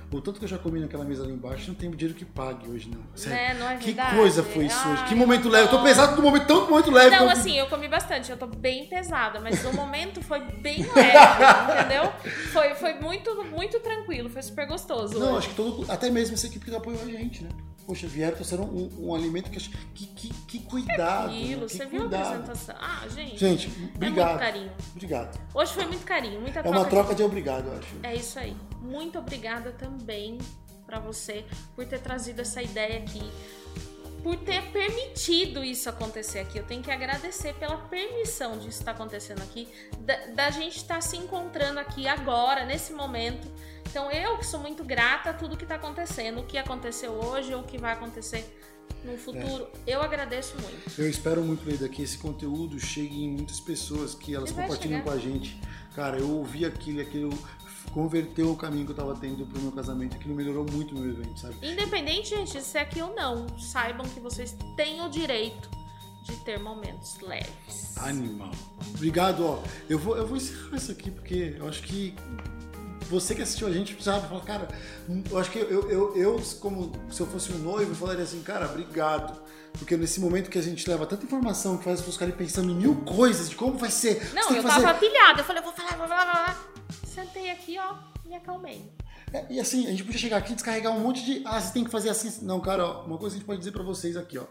O 0.09 0.21
tanto 0.21 0.39
que 0.39 0.45
eu 0.45 0.49
já 0.49 0.57
comi 0.57 0.79
naquela 0.79 1.03
mesa 1.03 1.23
ali 1.23 1.33
embaixo, 1.33 1.67
não 1.67 1.75
tem 1.75 1.91
dinheiro 1.91 2.17
que 2.17 2.23
pague 2.23 2.69
hoje, 2.69 2.89
não. 2.89 3.01
Sério. 3.13 3.55
Né? 3.55 3.59
Não 3.59 3.69
é 3.69 3.75
Que 3.77 3.87
verdade? 3.87 4.15
coisa 4.15 4.41
foi 4.41 4.65
isso 4.65 4.87
hoje? 4.87 5.01
Ai, 5.01 5.09
Que 5.09 5.15
momento 5.15 5.49
leve. 5.49 5.65
Eu 5.65 5.69
tô 5.69 5.83
pesado 5.83 6.15
do 6.15 6.21
momento, 6.21 6.45
tanto 6.47 6.69
momento 6.69 6.91
leve. 6.91 7.13
Não, 7.13 7.25
eu- 7.25 7.29
assim, 7.29 7.57
eu 7.59 7.67
comi 7.67 7.89
bastante, 7.89 8.31
eu 8.31 8.37
tô 8.37 8.47
bem 8.47 8.85
pesada, 8.87 9.41
mas 9.41 9.63
o 9.65 9.73
momento 9.73 10.21
foi 10.21 10.39
bem 10.39 10.77
leve, 10.95 11.73
entendeu? 11.81 12.13
Foi, 12.53 12.73
foi 12.75 12.93
muito, 12.93 13.43
muito 13.45 13.79
tranquilo, 13.81 14.29
foi 14.29 14.41
super 14.41 14.65
gostoso. 14.65 15.19
Não, 15.19 15.29
hoje. 15.33 15.37
acho 15.39 15.49
que 15.49 15.55
todo, 15.55 15.91
até 15.91 16.09
mesmo 16.09 16.35
essa 16.35 16.47
equipe 16.47 16.63
que 16.63 16.73
apoiou 16.75 17.01
a 17.01 17.05
gente, 17.05 17.43
né? 17.43 17.49
Poxa, 17.87 18.05
vieram 18.05 18.35
trouxeram 18.35 18.65
um, 18.65 18.89
um 19.07 19.15
alimento 19.15 19.49
que, 19.49 19.59
que, 19.95 20.07
que, 20.07 20.33
que 20.33 20.59
cuidado. 20.59 21.29
né? 21.31 21.37
Aquilo, 21.41 21.65
Que 21.67 21.73
você 21.77 21.85
viu 21.85 21.99
a 21.99 22.01
cuidado. 22.01 22.21
apresentação? 22.27 22.75
Ah, 22.79 23.07
gente. 23.07 23.37
Gente, 23.37 23.67
É 23.67 23.95
obrigado. 23.95 24.27
muito 24.27 24.39
carinho. 24.39 24.71
Obrigado. 24.91 25.39
Hoje 25.53 25.73
foi 25.73 25.85
muito 25.85 26.03
carinho, 26.05 26.41
muita 26.41 26.59
É 26.59 26.63
troca. 26.63 26.77
uma 26.77 26.83
de- 26.83 26.89
troca 26.91 27.15
de 27.15 27.23
obrigado, 27.23 27.67
eu 27.67 27.77
acho. 27.79 27.87
É 28.03 28.13
isso 28.13 28.37
aí. 28.37 28.55
Muito 28.81 29.17
obrigada 29.17 29.71
também 29.71 30.37
pra 30.85 30.99
você 30.99 31.45
por 31.75 31.85
ter 31.85 31.99
trazido 31.99 32.41
essa 32.41 32.61
ideia 32.61 32.99
aqui. 32.99 33.23
Por 34.27 34.35
ter 34.35 34.61
permitido 34.73 35.63
isso 35.63 35.87
acontecer 35.87 36.39
aqui. 36.39 36.57
Eu 36.57 36.65
tenho 36.65 36.83
que 36.83 36.91
agradecer 36.91 37.53
pela 37.53 37.77
permissão 37.77 38.57
disso 38.57 38.79
estar 38.79 38.91
acontecendo 38.91 39.41
aqui. 39.41 39.69
Da, 40.01 40.17
da 40.35 40.49
gente 40.49 40.75
estar 40.75 40.99
se 40.99 41.15
encontrando 41.15 41.79
aqui 41.79 42.09
agora, 42.09 42.65
nesse 42.65 42.91
momento. 42.91 43.47
Então, 43.89 44.11
eu 44.11 44.37
que 44.37 44.45
sou 44.45 44.59
muito 44.59 44.83
grata 44.83 45.29
a 45.29 45.33
tudo 45.33 45.55
que 45.55 45.63
está 45.63 45.75
acontecendo. 45.75 46.41
O 46.41 46.43
que 46.43 46.57
aconteceu 46.57 47.13
hoje 47.13 47.53
ou 47.53 47.61
o 47.61 47.63
que 47.63 47.77
vai 47.77 47.93
acontecer 47.93 48.43
no 49.01 49.17
futuro. 49.17 49.69
Eu 49.87 50.01
agradeço 50.01 50.55
muito. 50.59 50.99
Eu 50.99 51.09
espero 51.09 51.41
muito, 51.41 51.65
Leida, 51.65 51.87
que 51.87 52.01
esse 52.01 52.17
conteúdo 52.17 52.77
chegue 52.81 53.23
em 53.23 53.29
muitas 53.29 53.61
pessoas, 53.61 54.13
que 54.13 54.35
elas 54.35 54.51
compartilhem 54.51 55.01
com 55.03 55.09
a 55.09 55.17
gente. 55.17 55.57
Cara, 55.95 56.17
eu 56.17 56.29
ouvi 56.29 56.65
aquilo 56.65 56.99
aquilo 56.99 57.29
converteu 57.93 58.51
o 58.51 58.55
caminho 58.55 58.85
que 58.85 58.91
eu 58.91 58.95
tava 58.95 59.15
tendo 59.15 59.45
pro 59.45 59.59
meu 59.61 59.71
casamento, 59.71 60.15
aquilo 60.15 60.35
melhorou 60.35 60.65
muito 60.71 60.95
o 60.95 60.99
meu 60.99 61.09
evento, 61.11 61.39
sabe? 61.39 61.55
Independente, 61.61 62.29
gente, 62.29 62.53
de 62.53 62.63
ser 62.63 62.79
aqui 62.79 63.01
ou 63.01 63.13
não, 63.15 63.47
saibam 63.59 64.07
que 64.07 64.19
vocês 64.19 64.55
têm 64.75 65.01
o 65.01 65.09
direito 65.09 65.69
de 66.23 66.35
ter 66.37 66.59
momentos 66.59 67.19
leves. 67.21 67.97
Animal. 67.97 68.51
Obrigado, 68.93 69.45
ó. 69.45 69.63
Eu 69.89 69.97
vou, 69.97 70.17
eu 70.17 70.27
vou 70.27 70.37
encerrar 70.37 70.75
isso 70.75 70.91
aqui 70.91 71.09
porque 71.09 71.55
eu 71.57 71.67
acho 71.67 71.81
que 71.83 72.13
você 73.09 73.33
que 73.33 73.41
assistiu 73.41 73.67
a 73.67 73.71
gente 73.71 74.01
sabe, 74.03 74.27
fala, 74.27 74.41
cara, 74.41 74.67
eu 75.31 75.37
acho 75.37 75.49
que 75.49 75.59
eu, 75.59 75.89
eu, 75.89 76.15
eu, 76.17 76.41
como 76.59 76.91
se 77.09 77.21
eu 77.21 77.27
fosse 77.27 77.53
um 77.53 77.57
noivo, 77.59 77.95
falaria 77.95 78.23
assim, 78.23 78.41
cara, 78.43 78.65
obrigado. 78.65 79.39
Porque 79.79 79.95
nesse 79.95 80.19
momento 80.19 80.49
que 80.49 80.57
a 80.57 80.61
gente 80.61 80.89
leva 80.89 81.05
tanta 81.05 81.23
informação 81.23 81.77
que 81.77 81.83
faz 81.83 81.95
as 81.95 81.99
pessoas 82.01 82.15
ficarem 82.15 82.35
pensando 82.35 82.71
em 82.71 82.75
mil 82.75 82.95
coisas 83.05 83.49
de 83.49 83.55
como 83.55 83.77
vai 83.77 83.91
ser. 83.91 84.33
Não, 84.33 84.49
eu 84.51 84.61
fazer- 84.63 84.81
tava 84.83 84.99
pilhada. 84.99 85.41
Eu 85.41 85.45
falei, 85.45 85.61
eu 85.61 85.65
vou 85.65 85.73
falar, 85.73 85.89
falar, 85.91 86.07
vou 86.07 86.17
falar. 86.17 86.66
Sentei 87.37 87.51
aqui, 87.51 87.77
ó, 87.77 87.95
me 88.25 88.35
acalmei. 88.35 88.91
É, 89.31 89.45
e 89.49 89.59
assim, 89.59 89.85
a 89.85 89.91
gente 89.91 90.03
podia 90.03 90.19
chegar 90.19 90.37
aqui 90.37 90.53
e 90.53 90.55
descarregar 90.55 90.95
um 90.95 90.99
monte 90.99 91.23
de. 91.23 91.43
Ah, 91.45 91.61
você 91.61 91.71
tem 91.71 91.83
que 91.83 91.91
fazer 91.91 92.09
assim. 92.09 92.43
Não, 92.43 92.59
cara, 92.59 92.83
ó, 92.83 93.05
uma 93.05 93.17
coisa 93.17 93.35
que 93.35 93.37
a 93.37 93.39
gente 93.39 93.45
pode 93.45 93.59
dizer 93.59 93.71
pra 93.71 93.83
vocês 93.83 94.17
aqui, 94.17 94.39
ó. 94.39 94.45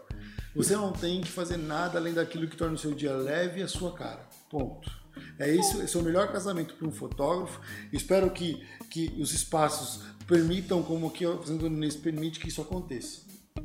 Você 0.55 0.75
não 0.75 0.93
tem 0.93 1.19
que 1.19 1.27
fazer 1.27 1.57
nada 1.57 1.99
além 1.99 2.13
daquilo 2.13 2.47
que 2.47 2.55
torna 2.55 2.75
o 2.75 2.77
seu 2.77 2.93
dia 2.93 3.13
leve 3.13 3.59
e 3.59 3.63
a 3.63 3.67
sua 3.67 3.93
cara. 3.93 4.27
Ponto. 4.49 4.89
É 5.37 5.53
isso, 5.53 5.81
esse 5.81 5.97
é 5.97 5.99
o 5.99 6.03
melhor 6.03 6.31
casamento 6.31 6.75
para 6.75 6.87
um 6.87 6.91
fotógrafo. 6.91 7.59
Espero 7.91 8.29
que, 8.31 8.65
que 8.89 9.13
os 9.19 9.33
espaços 9.33 10.03
permitam, 10.25 10.81
como 10.81 11.07
aqui 11.07 11.25
o 11.25 11.35
Nunes 11.35 11.95
permite 11.95 12.39
que 12.39 12.47
isso 12.47 12.61
aconteça. 12.61 13.21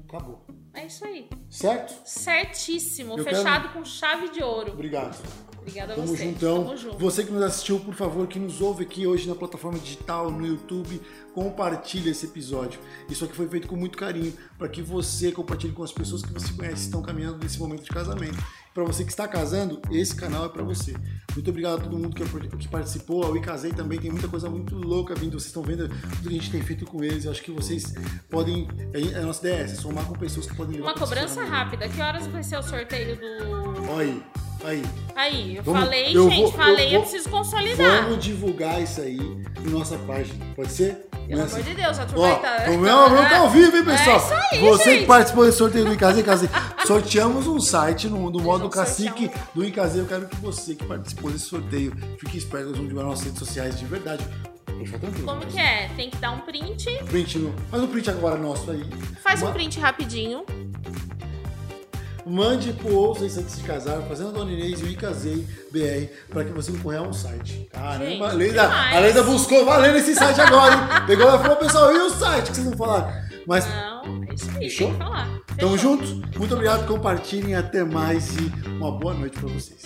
Acabou. 0.08 0.44
É 0.74 0.86
isso 0.86 1.04
aí. 1.04 1.28
Certo? 1.48 1.94
Certíssimo. 2.04 3.18
Eu 3.18 3.24
fechado 3.24 3.72
com 3.72 3.84
chave 3.84 4.30
de 4.30 4.42
ouro. 4.42 4.72
Obrigado. 4.72 5.16
Obrigada 5.62 5.92
a 5.92 5.96
Tamo 5.96 6.08
você. 6.08 6.24
juntão. 6.24 6.64
Tamo 6.64 6.76
junto. 6.76 6.98
Você 6.98 7.24
que 7.24 7.32
nos 7.32 7.42
assistiu, 7.42 7.80
por 7.80 7.94
favor, 7.94 8.26
que 8.26 8.38
nos 8.38 8.60
ouve 8.60 8.82
aqui 8.84 9.06
hoje 9.06 9.28
na 9.28 9.34
plataforma 9.34 9.78
digital, 9.78 10.30
no 10.30 10.46
YouTube, 10.46 11.00
compartilhe 11.32 12.10
esse 12.10 12.26
episódio. 12.26 12.80
Isso 13.08 13.24
aqui 13.24 13.34
foi 13.34 13.48
feito 13.48 13.68
com 13.68 13.76
muito 13.76 13.96
carinho 13.96 14.32
para 14.58 14.68
que 14.68 14.82
você 14.82 15.30
compartilhe 15.32 15.72
com 15.72 15.82
as 15.82 15.92
pessoas 15.92 16.22
que 16.22 16.32
você 16.32 16.52
conhece 16.52 16.76
que 16.76 16.80
estão 16.82 17.00
caminhando 17.00 17.38
nesse 17.38 17.58
momento 17.58 17.84
de 17.84 17.90
casamento. 17.90 18.42
Para 18.74 18.84
você 18.84 19.04
que 19.04 19.10
está 19.10 19.28
casando, 19.28 19.80
esse 19.90 20.16
canal 20.16 20.46
é 20.46 20.48
para 20.48 20.62
você. 20.62 20.94
Muito 21.34 21.50
obrigado 21.50 21.80
a 21.80 21.82
todo 21.82 21.98
mundo 21.98 22.14
que, 22.16 22.24
que 22.56 22.68
participou. 22.68 23.22
Ao 23.22 23.40
Casei 23.40 23.70
também 23.70 23.98
tem 23.98 24.10
muita 24.10 24.28
coisa 24.28 24.48
muito 24.48 24.74
louca 24.74 25.14
vindo. 25.14 25.32
Vocês 25.32 25.46
estão 25.46 25.62
vendo 25.62 25.88
tudo 25.88 26.22
que 26.22 26.28
a 26.28 26.32
gente 26.32 26.50
tem 26.50 26.62
feito 26.62 26.86
com 26.86 27.04
eles. 27.04 27.24
Eu 27.24 27.32
acho 27.32 27.42
que 27.42 27.50
vocês 27.50 27.92
podem. 28.30 28.66
A 29.14 29.20
nossa 29.20 29.46
ideia 29.46 29.64
é 29.64 29.68
somar 29.68 30.06
com 30.06 30.14
pessoas 30.14 30.46
que 30.46 30.56
podem 30.56 30.80
Uma 30.80 30.94
cobrança 30.94 31.44
rápida. 31.44 31.88
Que 31.88 32.00
horas 32.00 32.26
vai 32.28 32.42
ser 32.42 32.56
o 32.58 32.62
sorteio 32.62 33.16
do. 33.16 33.90
Olha 33.90 34.12
aí, 34.12 34.22
aí. 34.66 34.82
Aí, 35.14 35.56
eu 35.56 35.62
Vamos- 35.62 35.80
falei, 35.82 36.16
eu 36.16 36.30
gente, 36.30 36.36
vou- 36.36 36.46
eu 36.46 36.52
falei, 36.52 36.86
eu, 36.86 36.90
vou- 36.92 37.00
preciso 37.02 37.28
consolidar. 37.28 38.02
Vamos 38.04 38.24
divulgar 38.24 38.82
isso 38.82 39.00
aí 39.00 39.18
na 39.60 39.70
nossa 39.70 39.96
página. 39.98 40.44
Pode 40.56 40.72
ser? 40.72 41.06
Pelo 41.28 41.40
é 41.40 41.44
amor 41.44 41.62
de 41.62 41.74
Deus, 41.74 41.98
a 41.98 42.02
Ó, 42.02 42.06
turma 42.06 42.34
tá. 42.36 42.64
o 42.70 42.78
meu 42.78 42.98
aluno 42.98 43.28
tá 43.28 43.38
ao 43.38 43.50
vivo, 43.50 43.76
hein, 43.76 43.84
pessoal? 43.86 44.16
É 44.16 44.18
isso 44.18 44.34
aí, 44.34 44.60
Você 44.60 44.90
gente. 44.90 45.00
que 45.02 45.06
participou 45.06 45.44
desse 45.46 45.58
sorteio 45.58 45.84
do 45.84 45.92
Icazê, 45.94 46.20
Icazê, 46.20 46.48
sorteamos 46.86 47.46
um 47.46 47.60
site 47.60 48.08
no, 48.08 48.28
no 48.28 48.40
modo 48.40 48.68
cacique 48.68 49.30
do 49.54 49.64
Icazê. 49.64 50.00
Eu 50.00 50.06
quero 50.06 50.26
que 50.26 50.36
você 50.36 50.74
que 50.74 50.84
participou 50.84 51.30
desse 51.30 51.44
sorteio 51.46 51.94
fique 52.18 52.36
esperto, 52.36 52.66
nós 52.66 52.76
vamos 52.76 52.88
divulgar 52.88 53.04
nas 53.08 53.18
nossas 53.20 53.24
redes 53.26 53.38
sociais 53.38 53.78
de 53.78 53.84
verdade. 53.86 54.24
Tranquilo. 54.66 55.24
Como 55.26 55.46
que 55.46 55.58
é? 55.60 55.88
Tem 55.96 56.10
que 56.10 56.16
dar 56.16 56.32
um 56.32 56.40
print. 56.40 56.90
Print 57.04 57.38
no, 57.38 57.54
faz 57.70 57.82
um 57.82 57.86
print 57.86 58.10
agora 58.10 58.36
nosso 58.36 58.68
aí. 58.70 58.82
Faz 59.22 59.40
um 59.42 59.46
Ma- 59.46 59.52
print 59.52 59.78
rapidinho. 59.78 60.44
Mande 62.32 62.72
pro 62.72 63.12
isso 63.26 63.40
antes 63.40 63.58
de 63.58 63.62
casar, 63.62 64.00
fazendo 64.08 64.30
a 64.30 64.32
Dona 64.32 64.50
Inês 64.52 64.80
e 64.80 64.84
o 64.84 64.88
Icazei 64.88 65.46
BR, 65.70 66.10
para 66.30 66.42
que 66.46 66.50
você 66.50 66.72
concorra 66.72 66.96
a 66.96 67.02
um 67.02 67.12
site. 67.12 67.68
Caramba, 67.70 68.06
Gente, 68.08 68.22
a 68.22 68.32
Leida, 68.32 68.72
a 68.72 68.98
Leida 69.00 69.22
buscou 69.22 69.66
valendo 69.66 69.98
esse 69.98 70.14
site 70.14 70.40
agora, 70.40 70.74
hein? 70.74 71.06
Pegou 71.06 71.26
e 71.28 71.38
falou, 71.38 71.56
pessoal, 71.56 71.92
e 71.94 71.98
o 71.98 72.08
site 72.08 72.48
que 72.48 72.56
vocês 72.56 72.66
não 72.66 72.74
falaram? 72.74 73.12
Mas 73.46 73.66
Não, 73.68 74.24
é 74.24 74.34
isso 74.34 74.48
aí, 74.48 74.54
Fechou? 74.60 74.88
tem 74.88 74.96
que 74.96 75.04
falar. 75.04 75.40
Tamo 75.58 75.76
juntos, 75.76 76.10
muito 76.38 76.54
obrigado, 76.54 76.86
compartilhem, 76.86 77.54
até 77.54 77.84
mais 77.84 78.34
e 78.38 78.50
uma 78.66 78.90
boa 78.92 79.12
noite 79.12 79.38
para 79.38 79.50
vocês. 79.50 79.82